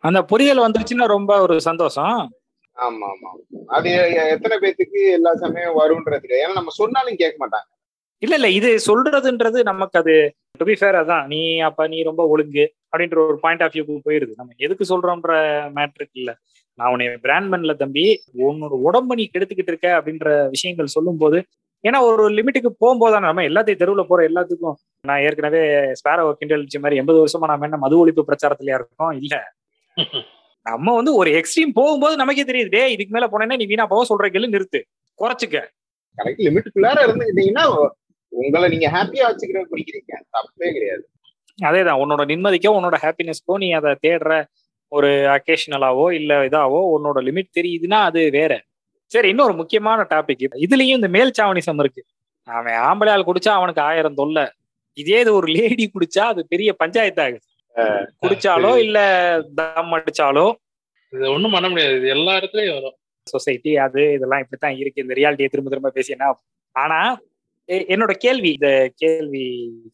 [0.04, 2.16] அந்த புரிதல் வந்துருச்சுன்னா ரொம்ப ஒரு சந்தோஷம்.
[2.78, 3.30] ஆமா ஆமா.
[3.68, 3.90] அது
[4.30, 6.44] எத்தனை பேத்துக்கு எல்லா சமயம் வரும்ன்றது கிடையாது.
[6.46, 7.68] ஏன்னா நம்ம சொன்னாலும் கேட்க மாட்டாங்க.
[8.22, 8.50] இல்ல இல்ல.
[8.50, 10.14] இது சொல்றதுன்றது நமக்கு அது
[10.58, 11.26] டு பி ஃபேர் அதான்.
[11.28, 12.66] நீ அப்ப நீ ரொம்ப ஒழுங்கு.
[12.94, 14.32] அப்படின்ற ஒரு பாயிண்ட் ஆஃப் வியூக்கு போயிருது.
[14.36, 15.34] நம்ம எதுக்கு சொல்றோம்ன்ற
[15.76, 16.36] மேட்ருக்கு இல்ல.
[16.74, 18.24] நான் உன்னை பிராண்ட் பண்ணல தம்பி.
[18.38, 21.44] உன்னோட உடம்ப நீ கெடுத்துக்கிட்டு இருக்க அப்படின்ற விஷயங்கள் சொல்லும்போது
[21.84, 24.74] ஏன்னா ஒரு லிமிட்டுக்கு போகும்போது நம்ம எல்லாத்தையும் தெருவில் போற எல்லாத்துக்கும்.
[25.02, 25.60] நான் ஏற்கனவே
[25.92, 29.12] ஸ்பேரோ கிண்டலிச்ச மாதிரி எண்பது வருஷமா நம்ம என்ன மது ஒழிப்பு பிரச்சாரத்திலயா இருக்கோம்?
[29.12, 29.44] இல்ல.
[30.66, 34.32] நம்ம வந்து ஒரு எக்ஸ்ட்ரீம் போகும்போது நமக்கே தெரியுது டே இதுக்கு மேல போனேன்னா நீ வீணா போக சொல்ற
[34.32, 34.82] கேள்வி நிறுத்து.
[35.20, 35.58] குறைச்சிக்க.
[36.18, 37.66] கரெக்ட் லிமிட்டுக்குள்ளார இருந்துக்கிட்டீங்கன்னா
[38.28, 41.04] உங்களை நீங்க ஹாப்பியா வச்சுக்கிற குடிக்கிறீங்க தப்பே கிடையாது.
[41.60, 44.34] அதேதான் உன்னோட நிம்மதிக்கோ உன்னோட ஹாப்பினஸ்க்கோ நீ அதை தேடுற
[44.92, 48.54] ஒரு அக்கேஷனலாவோ இல்ல இதாவோ உன்னோட லிமிட் தெரியுதுன்னா அது வேற.
[49.12, 52.02] சரி இன்னொரு முக்கியமான டாபிக் இதுலயும் இந்த மேல் சாவணிசம் இருக்கு.
[52.48, 54.46] அவன் ஆம்பளை ஆள் குடிச்சா அவனுக்கு ஆயிரம் தொல்லை.
[54.98, 57.46] இதே இது ஒரு லேடி குடிச்சா அது பெரிய பஞ்சாயத்து ஆகுது
[58.24, 58.98] குடிச்சாலோ இல்ல
[59.60, 60.46] தம் அடிச்சாலோ.
[61.14, 61.96] இது ஒண்ணும் பண்ண முடியாது.
[62.00, 62.98] இது எல்லா இடத்துலயும் வரும்.
[63.28, 65.04] சொசைட்டி அது இதெல்லாம் இப்படித்தான் இருக்கு.
[65.06, 66.46] இந்த ரியாலிட்டியை திரும்ப திரும்ப பேசி என்ன ஆகும்?
[66.76, 67.00] ஆனா
[67.70, 69.44] என்னோட கேள்வி இந்த கேள்வி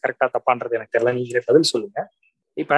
[0.03, 1.13] கரெக்டா தப்பான்றது எனக்கு தெரியல.
[1.13, 1.99] நீங்களே பதில் சொல்லுங்க.
[2.57, 2.73] இப்ப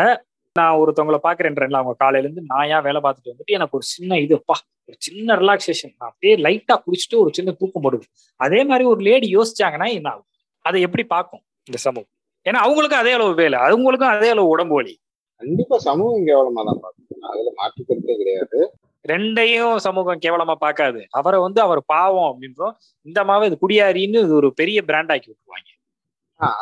[0.55, 2.41] நான் ஒருத்தவங்கள பாக்குறேன்றேன்ல அவங்க காலையில இருந்து
[2.75, 4.55] ஏன் வேலை பார்த்துட்டு வந்துட்டு எனக்கு ஒரு சின்ன இதுப்பா
[4.89, 8.05] ஒரு சின்ன ரிலாக்ஸேஷன் நான் அப்படியே லைட்டா குடிச்சிட்டு ஒரு சின்ன தூக்கம் போடுது.
[8.39, 10.27] அதே மாதிரி ஒரு லேடி யோசிச்சாங்கன்னா என்ன ஆகும்?
[10.65, 12.11] அதை எப்படி பார்க்கும் இந்த சமூகம்?
[12.45, 14.93] ஏன்னா அவங்களுக்கும் அதே அளவு வேலை அவங்களுக்கும் அதே அளவு உடம்பு வலி.
[15.41, 17.29] கண்டிப்பா சமூகம் கேவலமா தான் பார்க்கணும்.
[17.33, 17.81] அதுல மாற்று
[18.21, 18.59] கிடையாது.
[19.05, 21.01] ரெண்டையும் சமூகம் கேவலமா பார்க்காது.
[21.19, 22.73] அவரை வந்து அவர் பாவம் அப்படின்றோம்.
[23.07, 25.69] இந்த அம்மாவை இது குடியாரின்னு இது ஒரு பெரிய பிராண்ட் ஆக்கி விட்டுருவாங்க.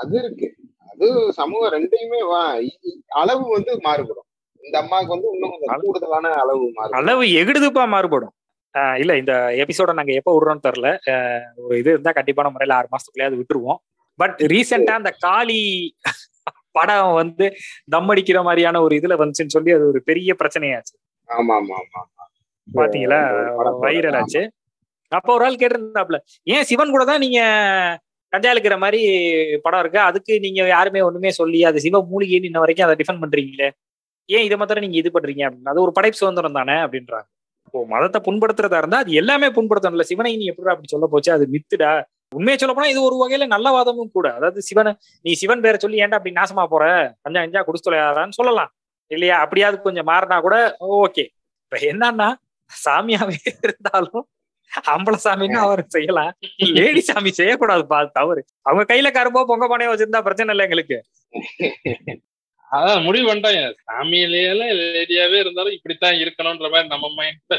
[0.01, 0.47] அது இருக்கு.
[0.91, 1.07] அது
[1.39, 2.19] சமூகம் ரெண்டையுமே
[3.21, 4.27] அளவு வந்து மாறுபடும்.
[4.63, 6.99] இந்த அம்மாவுக்கு வந்து இன்னும் கூடுதலான அளவு மாறுபடும்.
[7.01, 8.33] அளவு எகிடுதுப்பா மாறுபடும்.
[9.01, 9.33] இல்ல இந்த
[9.63, 10.87] எபிசோட நாங்க எப்ப விடுறோம்னு தெரில
[11.65, 13.79] ஒரு இது இருந்தா கண்டிப்பான முறையில ஆறு மாசத்துக்குள்ளே விட்டுருவோம்.
[14.19, 15.61] பட் ரீசெண்டா அந்த காளி
[16.77, 17.45] படம் வந்து
[17.93, 20.93] தம் அடிக்கிற மாதிரியான ஒரு இதுல வந்துச்சுன்னு சொல்லி அது ஒரு பெரிய பிரச்சனையாச்சு.
[21.29, 22.01] ஆமா ஆமா ஆமா.
[22.77, 23.19] பாத்தீங்களா?
[23.85, 24.41] வைரல் ஆச்சு.
[25.11, 26.17] அப்ப ஒரு ஆள் கேட்டிருந்தாப்ல
[26.47, 27.39] ஏன் சிவன் கூட தான் நீங்க
[28.33, 28.99] கஞ்சா இழுக்கிற மாதிரி
[29.63, 29.99] படம் இருக்கு?
[29.99, 33.69] அதுக்கு நீங்க யாருமே ஒண்ணுமே சொல்லி அது சிவ மூலிகைன்னு இன்ன வரைக்கும் அதை டிஃபெண்ட் பண்றீங்களே?
[34.29, 35.43] ஏன் இதை மாத்திரம் நீங்க இது பண்றீங்க?
[35.47, 35.71] அப்படின்னு.
[35.73, 36.75] அது ஒரு படைப்பு சுதந்திரம் தானே?
[36.85, 37.27] அப்படின்றாங்க.
[37.73, 40.01] ஓ மதத்தை புண்படுத்துறதா இருந்தா அது எல்லாமே புண்படுத்தணும்ல.
[40.01, 41.31] சிவனை நீ எப்படி அப்படி சொல்ல போச்சு?
[41.31, 41.91] அது மித்துடா.
[42.31, 44.27] உண்மையை சொல்ல போனா இது ஒரு வகையில நல்ல வாதமும் கூட.
[44.33, 44.91] அதாவது சிவனை
[45.25, 46.83] நீ சிவன் பேரை சொல்லி ஏன்டா அப்படி நாசமா போற?
[47.23, 48.71] கஞ்சா கஞ்சா குடிச்சுலையாதான்னு சொல்லலாம்.
[49.11, 49.39] இல்லையா?
[49.39, 50.55] அப்படியாவது கொஞ்சம் மாறினா கூட
[51.05, 51.25] ஓகே.
[51.65, 52.29] இப்ப என்னன்னா
[52.85, 54.25] சாமியாவே இருந்தாலும்
[54.93, 56.33] அம்பல சாமின்னு அவர் செய்யலாம்.
[56.77, 58.41] லேடி சாமி செய்யக்கூடாதுப்பா அது தவறு.
[58.67, 60.97] அவங்க கையில கரும்போ பொங்க பானையோ வச்சிருந்தா பிரச்சனை இல்லை எங்களுக்கு.
[62.69, 63.61] அதான் முடிவு பண்ணிட்டாங்க.
[63.87, 67.55] சாமியிலேயே லேடியாவே இருந்தாலும் இப்படித்தான் இருக்கணும்ன்ற மாதிரி நம்ம மைண்ட்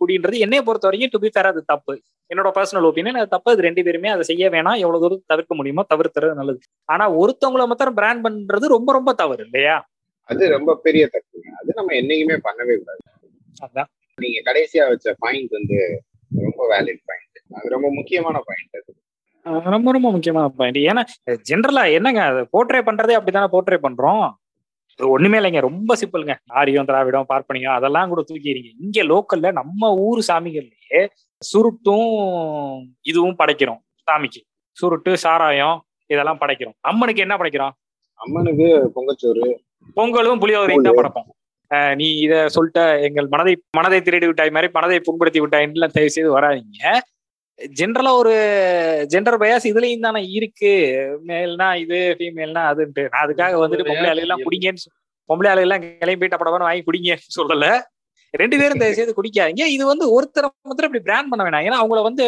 [0.00, 1.94] குடின்றது என்னைய பொறுத்த வரைக்கும் டு பி ஃபேர் அது தப்பு.
[2.30, 3.50] என்னோட பர்சனல் ஒப்பீனியன் அது தப்பு.
[3.54, 4.80] அது ரெண்டு பேருமே அதை செய்ய வேணாம்.
[4.84, 6.60] எவ்வளவு தூரம் தவிர்க்க முடியுமோ தவிர்த்துறது நல்லது.
[6.84, 9.76] ஆனா ஒருத்தவங்கள மாத்திரம் பிராண்ட் பண்றது ரொம்ப ரொம்ப தவறு இல்லையா?
[10.28, 13.02] அது ரொம்ப பெரிய தப்புங்க அது நம்ம என்னைக்குமே பண்ணவே கூடாது.
[13.66, 13.90] அதான்.
[14.18, 15.78] நீங்க கடைசியா வச்ச பாயிண்ட் வந்து
[16.30, 18.90] ரொம்ப வேலிட் பாயிண்ட் அது ரொம்ப முக்கியமான பாயிண்ட் அது.
[19.74, 21.02] ரொம்ப ரொம்ப முக்கியமான பாயிண்ட் ஏன்னா
[21.50, 24.24] ஜென்ரலா என்னங்க அது போர்ட்ரே பண்றதே அப்படித்தானே போர்ட்ரே பண்றோம்?
[25.00, 31.00] ஒண்ணுமே இல்லைங்க ரொம்ப சிம்பிளுங்க ஆரியம் திராவிடம் பார்ப்பனியம் அதெல்லாம் கூட தூக்கிடுங்க இங்க லோக்கல்ல நம்ம ஊர் சாமிகள்லயே
[31.42, 32.10] சுருட்டும்
[33.04, 34.40] இதுவும் படைக்கிறோம் சாமிக்கு.
[34.76, 35.76] சுருட்டு சாராயம்
[36.10, 36.76] இதெல்லாம் படைக்கிறோம்.
[36.82, 37.74] அம்மனுக்கு என்ன படைக்கிறோம்?
[38.20, 39.46] அம்மனுக்கு பொங்கச்சோறு
[39.96, 41.28] பொங்கலும் புளியோதரையும் தான் படைப்போம்.
[42.00, 46.92] நீ இத சொல்லிட்ட எங்கள் மனதை மனதை திருடி விட்டாய் மாதிரி மனதை புண்படுத்தி விட்டாயின்லாம் தயவு செய்து வராதீங்க.
[47.78, 48.34] ஜென்ரலா ஒரு
[49.12, 50.72] ஜெண்டர் பயாஸ் இதுலயும் தானே இருக்கு.
[51.28, 54.90] மேல்னா இது ஃபீமேல்னா அதுன்ட்டு நான் அதுக்காக வந்துட்டு பொம்பளை ஆளுகெல்லாம் குடிங்கன்னு
[55.30, 57.68] பொம்பளை ஆளுகெல்லாம் கிளம்பி போயிட்ட படப்படம் வாங்கி குடிங்கன்னு சொல்லல.
[58.34, 59.64] ரெண்டு பேரும் தயவு செய்து குடிக்காதீங்க.
[59.76, 61.66] இது வந்து ஒருத்தரை மாத்திரம் இப்படி பிராண்ட் பண்ண வேணாம்.
[61.68, 62.26] ஏன்னா அவங்கள வந்து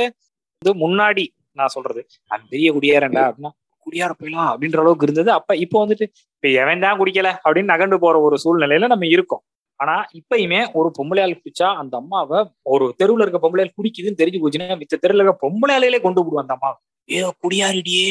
[0.62, 1.24] இது முன்னாடி
[1.58, 2.00] நான் சொல்றது.
[2.32, 3.52] அந்த பெரிய குடியாரண்டா அப்படின்னா
[3.88, 5.32] குடியார போயிடலாம் அப்படின்ற அளவுக்கு இருந்தது.
[5.32, 9.42] அப்ப இப்போ வந்துட்டு இப்ப எவன் தான் குடிக்கல அப்படின்னு நகண்டு போற ஒரு சூழ்நிலையில நம்ம இருக்கோம்.
[9.80, 14.98] ஆனா இப்பயுமே ஒரு பொம்பளையாள் குடிச்சா அந்த அம்மாவை ஒரு தெருவுல இருக்க பொம்பளையாள் குடிக்குதுன்னு தெரிஞ்சு போச்சுன்னா மித்த
[15.02, 16.70] தெருவுல இருக்க பொம்பளையாளையிலே கொண்டு விடுவோம் அந்த அம்மா
[17.08, 18.10] ஏதோ குடியாரிடியே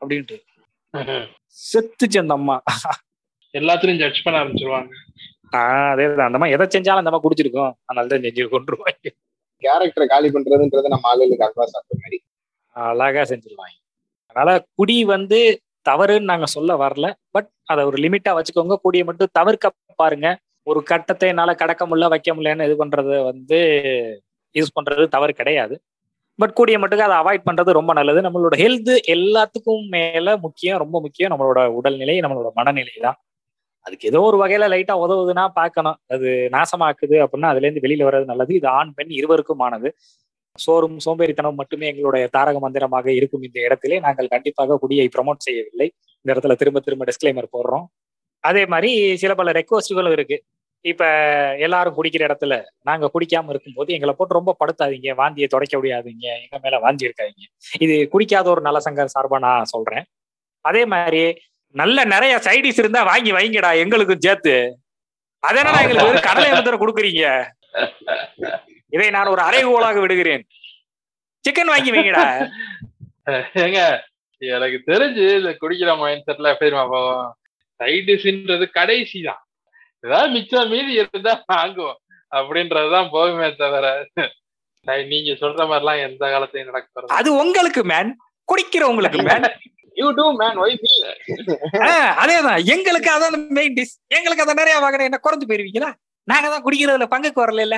[0.00, 0.36] அப்படின்ட்டு.
[1.58, 2.56] செத்துச்சு அந்த அம்மா.
[3.54, 4.90] எல்லாத்துலயும் ஜட்ஜ் பண்ண ஆரம்பிச்சிருவாங்க.
[5.52, 6.26] ஆஹ் அதேதான்.
[6.26, 7.72] அந்த அம்மா எதை செஞ்சாலும் அந்த அம்மா குடிச்சிருக்கோம்.
[7.84, 9.10] அதனால தான் செஞ்சு கொண்டுருவாங்க.
[9.62, 12.18] கேரக்டரை காலி பண்றதுன்றது நம்ம ஆளுகளுக்கு அல்வா சாப்பிட்ட மாதிரி.
[12.76, 13.76] அழகா செஞ்சிருவாங்க.
[14.36, 15.38] அதனால குடி வந்து
[15.86, 17.06] தவறுன்னு நாங்க சொல்ல வரல.
[17.30, 18.76] பட் அதை ஒரு லிமிட்டா வச்சுக்கோங்க.
[18.82, 19.66] குடியை மட்டும் தவிர்க்க
[19.96, 20.28] பாருங்க.
[20.66, 23.58] ஒரு கட்டத்தை என்னால கடக்க முடியல வைக்க முடியலன்னு இது பண்றது வந்து
[24.54, 25.74] யூஸ் பண்றது தவறு கிடையாது.
[26.38, 28.20] பட் கூடிய மட்டுக்கு அதை அவாய்ட் பண்றது ரொம்ப நல்லது.
[28.22, 31.32] நம்மளோட ஹெல்த் எல்லாத்துக்கும் மேல முக்கியம் ரொம்ப முக்கியம்.
[31.34, 33.18] நம்மளோட உடல்நிலை நம்மளோட மனநிலை தான்.
[33.86, 35.98] அதுக்கு ஏதோ ஒரு வகையில லைட்டா உதவுதுன்னா பார்க்கணும்.
[36.08, 38.54] அது நாசமாக்குது அப்படின்னா அதுல இருந்து வெளியில வர்றது நல்லது.
[38.54, 39.90] இது ஆண் பெண் இருவருக்குமானது.
[40.64, 44.00] சோறும் சோம்பேறித்தனம் மட்டுமே எங்களுடைய தாரக மந்திரமாக இருக்கும் இந்த இடத்திலே.
[44.00, 45.88] நாங்கள் கண்டிப்பாக குடியை ப்ரமோட் செய்யவில்லை.
[46.20, 47.86] இந்த இடத்துல திரும்ப திரும்ப டிஸ்க்ளைமர் போடுறோம்.
[48.40, 50.38] அதே மாதிரி சில பல ரெக்வஸ்டுகளும் இருக்கு.
[50.80, 51.04] இப்ப
[51.66, 55.10] எல்லாரும் குடிக்கிற இடத்துல நாங்க குடிக்காம இருக்கும்போது எங்களை போட்டு ரொம்ப படுத்தாதீங்க.
[55.14, 57.44] வாந்தியை தொடக்க முடியாதீங்க எங்க மேல வாந்தி இருக்காதீங்க
[57.84, 60.04] இது குடிக்காத ஒரு நல்ல சங்க சார்பா நான் சொல்றேன்.
[60.60, 61.22] அதே மாதிரி
[61.74, 63.70] நல்ல நிறைய சைடிஸ் இருந்தா வாங்கி வைங்கடா.
[63.84, 64.54] எங்களுக்கும் சேர்த்து.
[65.42, 67.24] அதனால எங்களுக்கு கடலை முத்திர கொடுக்குறீங்க.
[68.96, 70.44] இதை நான் ஒரு அறைகோலாக விடுகிறேன்.
[71.44, 72.24] சிக்கன் வாங்கி வைங்கடா.
[73.64, 73.80] ஏங்க
[74.42, 77.28] எனக்கு தெரிஞ்சு இந்த குடிக்கிற மைண்ட் செட்ல எப்படி தெரியுமா போவோம்?
[77.80, 79.42] சைடிஷ்ன்றது கடைசி தான்.
[80.04, 81.98] ஏதாவது மிச்சம் மீதி இருந்தா வாங்குவோம்.
[82.32, 83.86] அப்படின்றதுதான் போகுமே தவிர
[85.12, 88.10] நீங்க சொல்ற மாதிரிலாம் எந்த காலத்தையும் நடக்க போறது அது உங்களுக்கு man
[88.48, 89.46] குடிக்கிறவங்களுக்கு man
[89.96, 90.90] you too man why me
[92.22, 92.60] அதேதான்.
[92.74, 95.90] எங்களுக்கு அதான் மெயின் டிஷ் எங்களுக்கு அதை நிறைய வாங்கின என்ன குறைஞ்சு போயிருவீங்களா?
[96.28, 97.76] நாங்க தான் குடிக்கிறதுல பங்குக்கு வரல இல்ல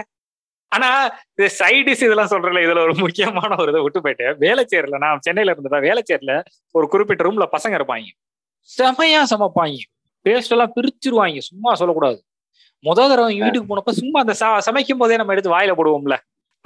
[0.68, 4.36] ஆனா இது சைடிஸ் இதெல்லாம் சொல்றல இதுல ஒரு முக்கியமான ஒரு இதை விட்டு போயிட்டேன்.
[4.36, 8.06] வேலைச்சேரில நான் சென்னையில இருந்ததா வேலைச்சேரில ஒரு குறிப்பிட்ட ரூம்ல பசங்க இருப்பாங்க.
[8.78, 9.76] செமையா சமைப்பாங்க.
[10.24, 11.38] பேஸ்ட் எல்லாம் பிரிச்சிருவாங்க.
[11.38, 12.24] சும்மா சொல்லக்கூடாது.
[12.84, 16.16] முத தடவை வீட்டுக்கு போனப்ப சும்மா அந்த ச- சமைக்கும் போதே நம்ம எடுத்து வாயில போடுவோம்ல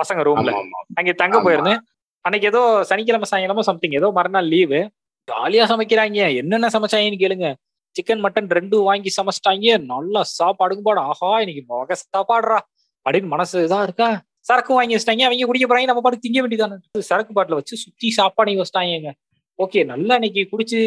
[0.02, 0.62] பசங்க ரூம்ல
[0.94, 1.42] அங்க தங்க.
[1.42, 1.78] போயிருந்தேன்
[2.20, 4.90] அன்னைக்கு ஏதோ சனிக்கிழமை சாயங்காலமா சம்திங் ஏதோ மறுநாள் லீவு
[5.32, 6.36] ஜாலியா சமைக்கிறாங்க.
[6.36, 7.54] என்னென்ன சமைச்சாங்கன்னு கேளுங்க.
[7.96, 9.84] சிக்கன் மட்டன் ரெண்டும் வாங்கி சமைச்சிட்டாங்க.
[9.84, 11.00] நல்லா சாப்பாடுங்க பாடு.
[11.00, 12.58] ஆஹா இன்னைக்கு வகை சாப்பாடுறா.
[13.06, 14.08] அப்படின்னு மனசு இதா இருக்கா?
[14.40, 18.60] சரக்கு வாங்கி வச்சிட்டாங்க அவங்க குடிக்க போறாங்க நம்ம பாட்டு திங்க வேண்டியதானே சரக்கு பாட்டில வச்சு சுத்தி சாப்பாடு
[18.60, 19.12] வச்சிட்டாங்க
[19.58, 20.78] ஓகே நல்லா இன்னைக்கு குடிச்சு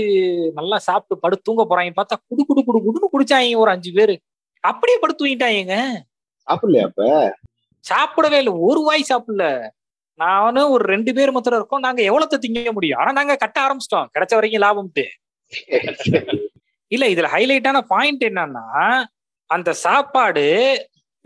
[0.54, 1.92] நல்லா சாப்பிட்டு படுத்து தூங்க போறாங்க.
[1.96, 4.16] பார்த்தா குடு குடு குடு குடுன்னு குடிச்சாங்க ஒரு அஞ்சு பேரு.
[4.64, 5.76] அப்படியே படுத்து தூங்கிட்டாங்க
[6.48, 7.04] சாப்பிடலையா அப்ப?
[7.86, 8.54] சாப்பிடவே இல்லை.
[8.60, 9.46] ஒரு வாய் சாப்பிடல.
[10.20, 11.80] நானும் ஒரு ரெண்டு பேர் மாத்திரம் இருக்கோம்.
[11.80, 13.00] நாங்க எவ்வளவு திங்க முடியும்?
[13.00, 14.10] ஆனா நாங்க கட்ட ஆரம்பிச்சிட்டோம்.
[14.14, 15.06] கிடைச்ச வரைக்கும் லாபம்ட்டு.
[16.92, 18.66] இல்ல இதுல ஹைலைட்டான பாயிண்ட் என்னன்னா
[19.50, 20.46] அந்த சாப்பாடு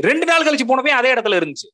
[0.08, 1.68] ரெண்டு நாள் கழிச்சு போனப்பே அதே இடத்துல இருந்துச்சு.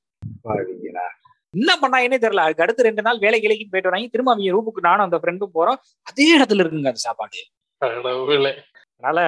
[1.54, 2.46] என்ன பண்ணாங்கன்னே தெரியல.
[2.46, 4.10] அதுக்கு அடுத்து ரெண்டு நாள் வேலை கிளைக்கு போயிட்டு வராங்க.
[4.14, 5.80] திரும்ப அவங்க ரூமுக்கு நானும் அந்த ஃப்ரெண்டும் போறோம்.
[6.10, 7.42] அதே இடத்துல இருக்குங்க அந்த சாப்பாடு.
[8.98, 9.20] அதனால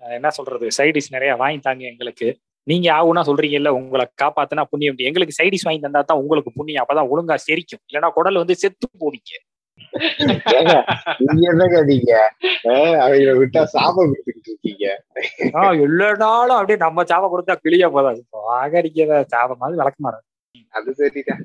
[0.00, 0.66] என்ன சொல்றது?
[0.78, 2.28] சைடிஷ் நிறைய வாங்கி தாங்க எங்களுக்கு.
[2.70, 5.00] நீங்க ஆகுனா சொல்றீங்கல்ல உங்களை காப்பாத்துனா புண்ணியம்.
[5.08, 6.84] எங்களுக்கு சைடிஷ் வாங்கி தந்தா தான் உங்களுக்கு புண்ணியம்.
[6.84, 7.82] அப்பதான் ஒழுங்கா செரிக்கும்.
[7.88, 9.32] இல்லைன்னா குடல் வந்து செத்து போவீங்க
[13.40, 14.84] விட்டா சாபம் கொடுத்துக்கிட்டு இருக்கீங்க.
[15.86, 18.22] எல்லா நாளும் அப்படியே நம்ம சாபம் கொடுத்தா கிளியா போதாது.
[18.58, 20.18] ஆகடிக்கிற சாபம் மாதிரி
[20.78, 21.42] அது சரிதான்.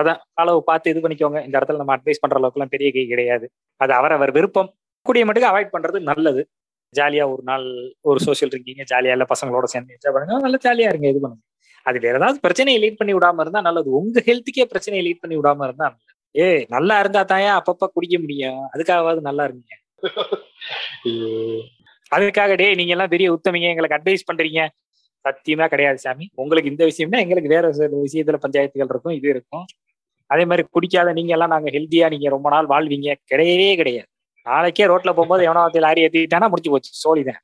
[0.00, 1.40] அதான் அளவு பார்த்து இது பண்ணிக்கோங்க.
[1.46, 3.46] இந்த இடத்துல நம்ம அட்வைஸ் பண்ற அளவுக்கு எல்லாம் பெரிய கை கிடையாது.
[3.80, 4.70] அது அவரவர் விருப்பம்.
[5.06, 6.42] கூடிய மட்டும் அவாய்ட் பண்றது நல்லது.
[6.98, 7.66] ஜாலியா ஒரு நாள்
[8.10, 10.40] ஒரு சோஷியல் ட்ரிங்கிங்க ஜாலியா இல்ல பசங்களோட சேர்ந்து என்ஜாய் பண்ணுங்க.
[10.46, 11.42] நல்லா ஜாலியா இருங்க இது பண்ணுங்க.
[11.88, 13.88] அது வேற ஏதாவது பிரச்சனையை லீட் பண்ணி விடாம இருந்தா நல்லது.
[14.00, 16.13] உங்க ஹெல்த்துக்கே பிரச்சனையை லீட் பண்ணி விடாம இருந்தா நல்லது.
[16.36, 18.68] ஏய் நல்லா இருந்தா தாயா அப்பப்ப குடிக்க முடியும்.
[18.74, 19.66] அதுக்காகவாது நல்லா இருங்க
[22.16, 23.68] அதுக்காக டே நீங்க எல்லாம் பெரிய உத்தமிங்க.
[23.68, 24.68] எங்களுக்கு அட்வைஸ் பண்றீங்க.
[25.24, 26.30] சத்தியமா கிடையாது சாமி.
[26.34, 29.64] உங்களுக்கு இந்த விஷயம்னா எங்களுக்கு வேற சில விஷயத்துல பஞ்சாயத்துகள் இருக்கும் இது இருக்கும்.
[30.26, 33.14] அதே மாதிரி குடிக்காத நீங்க எல்லாம் நாங்க ஹெல்த்தியா நீங்க ரொம்ப நாள் வாழ்வீங்க.
[33.34, 34.08] கிடையவே கிடையாது.
[34.42, 36.92] நாளைக்கே ரோட்ல போகும்போது எவனாவது லாரி ஏத்திட்டானா முடிச்சு போச்சு.
[37.04, 37.42] சோழிதான்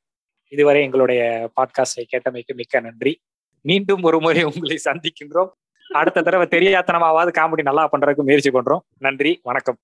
[0.49, 3.21] இதுவரை எங்களுடைய பாட்காஸ்டை கேட்டமைக்கு மிக்க நன்றி.
[3.61, 5.51] மீண்டும் ஒரு முறை உங்களை சந்திக்கின்றோம்.
[5.93, 8.79] அடுத்த தடவை தெரியாதனமாவது காமெடி நல்லா பண்றதுக்கு முயற்சி பண்றோம்.
[8.99, 9.77] நன்றி வணக்கம்.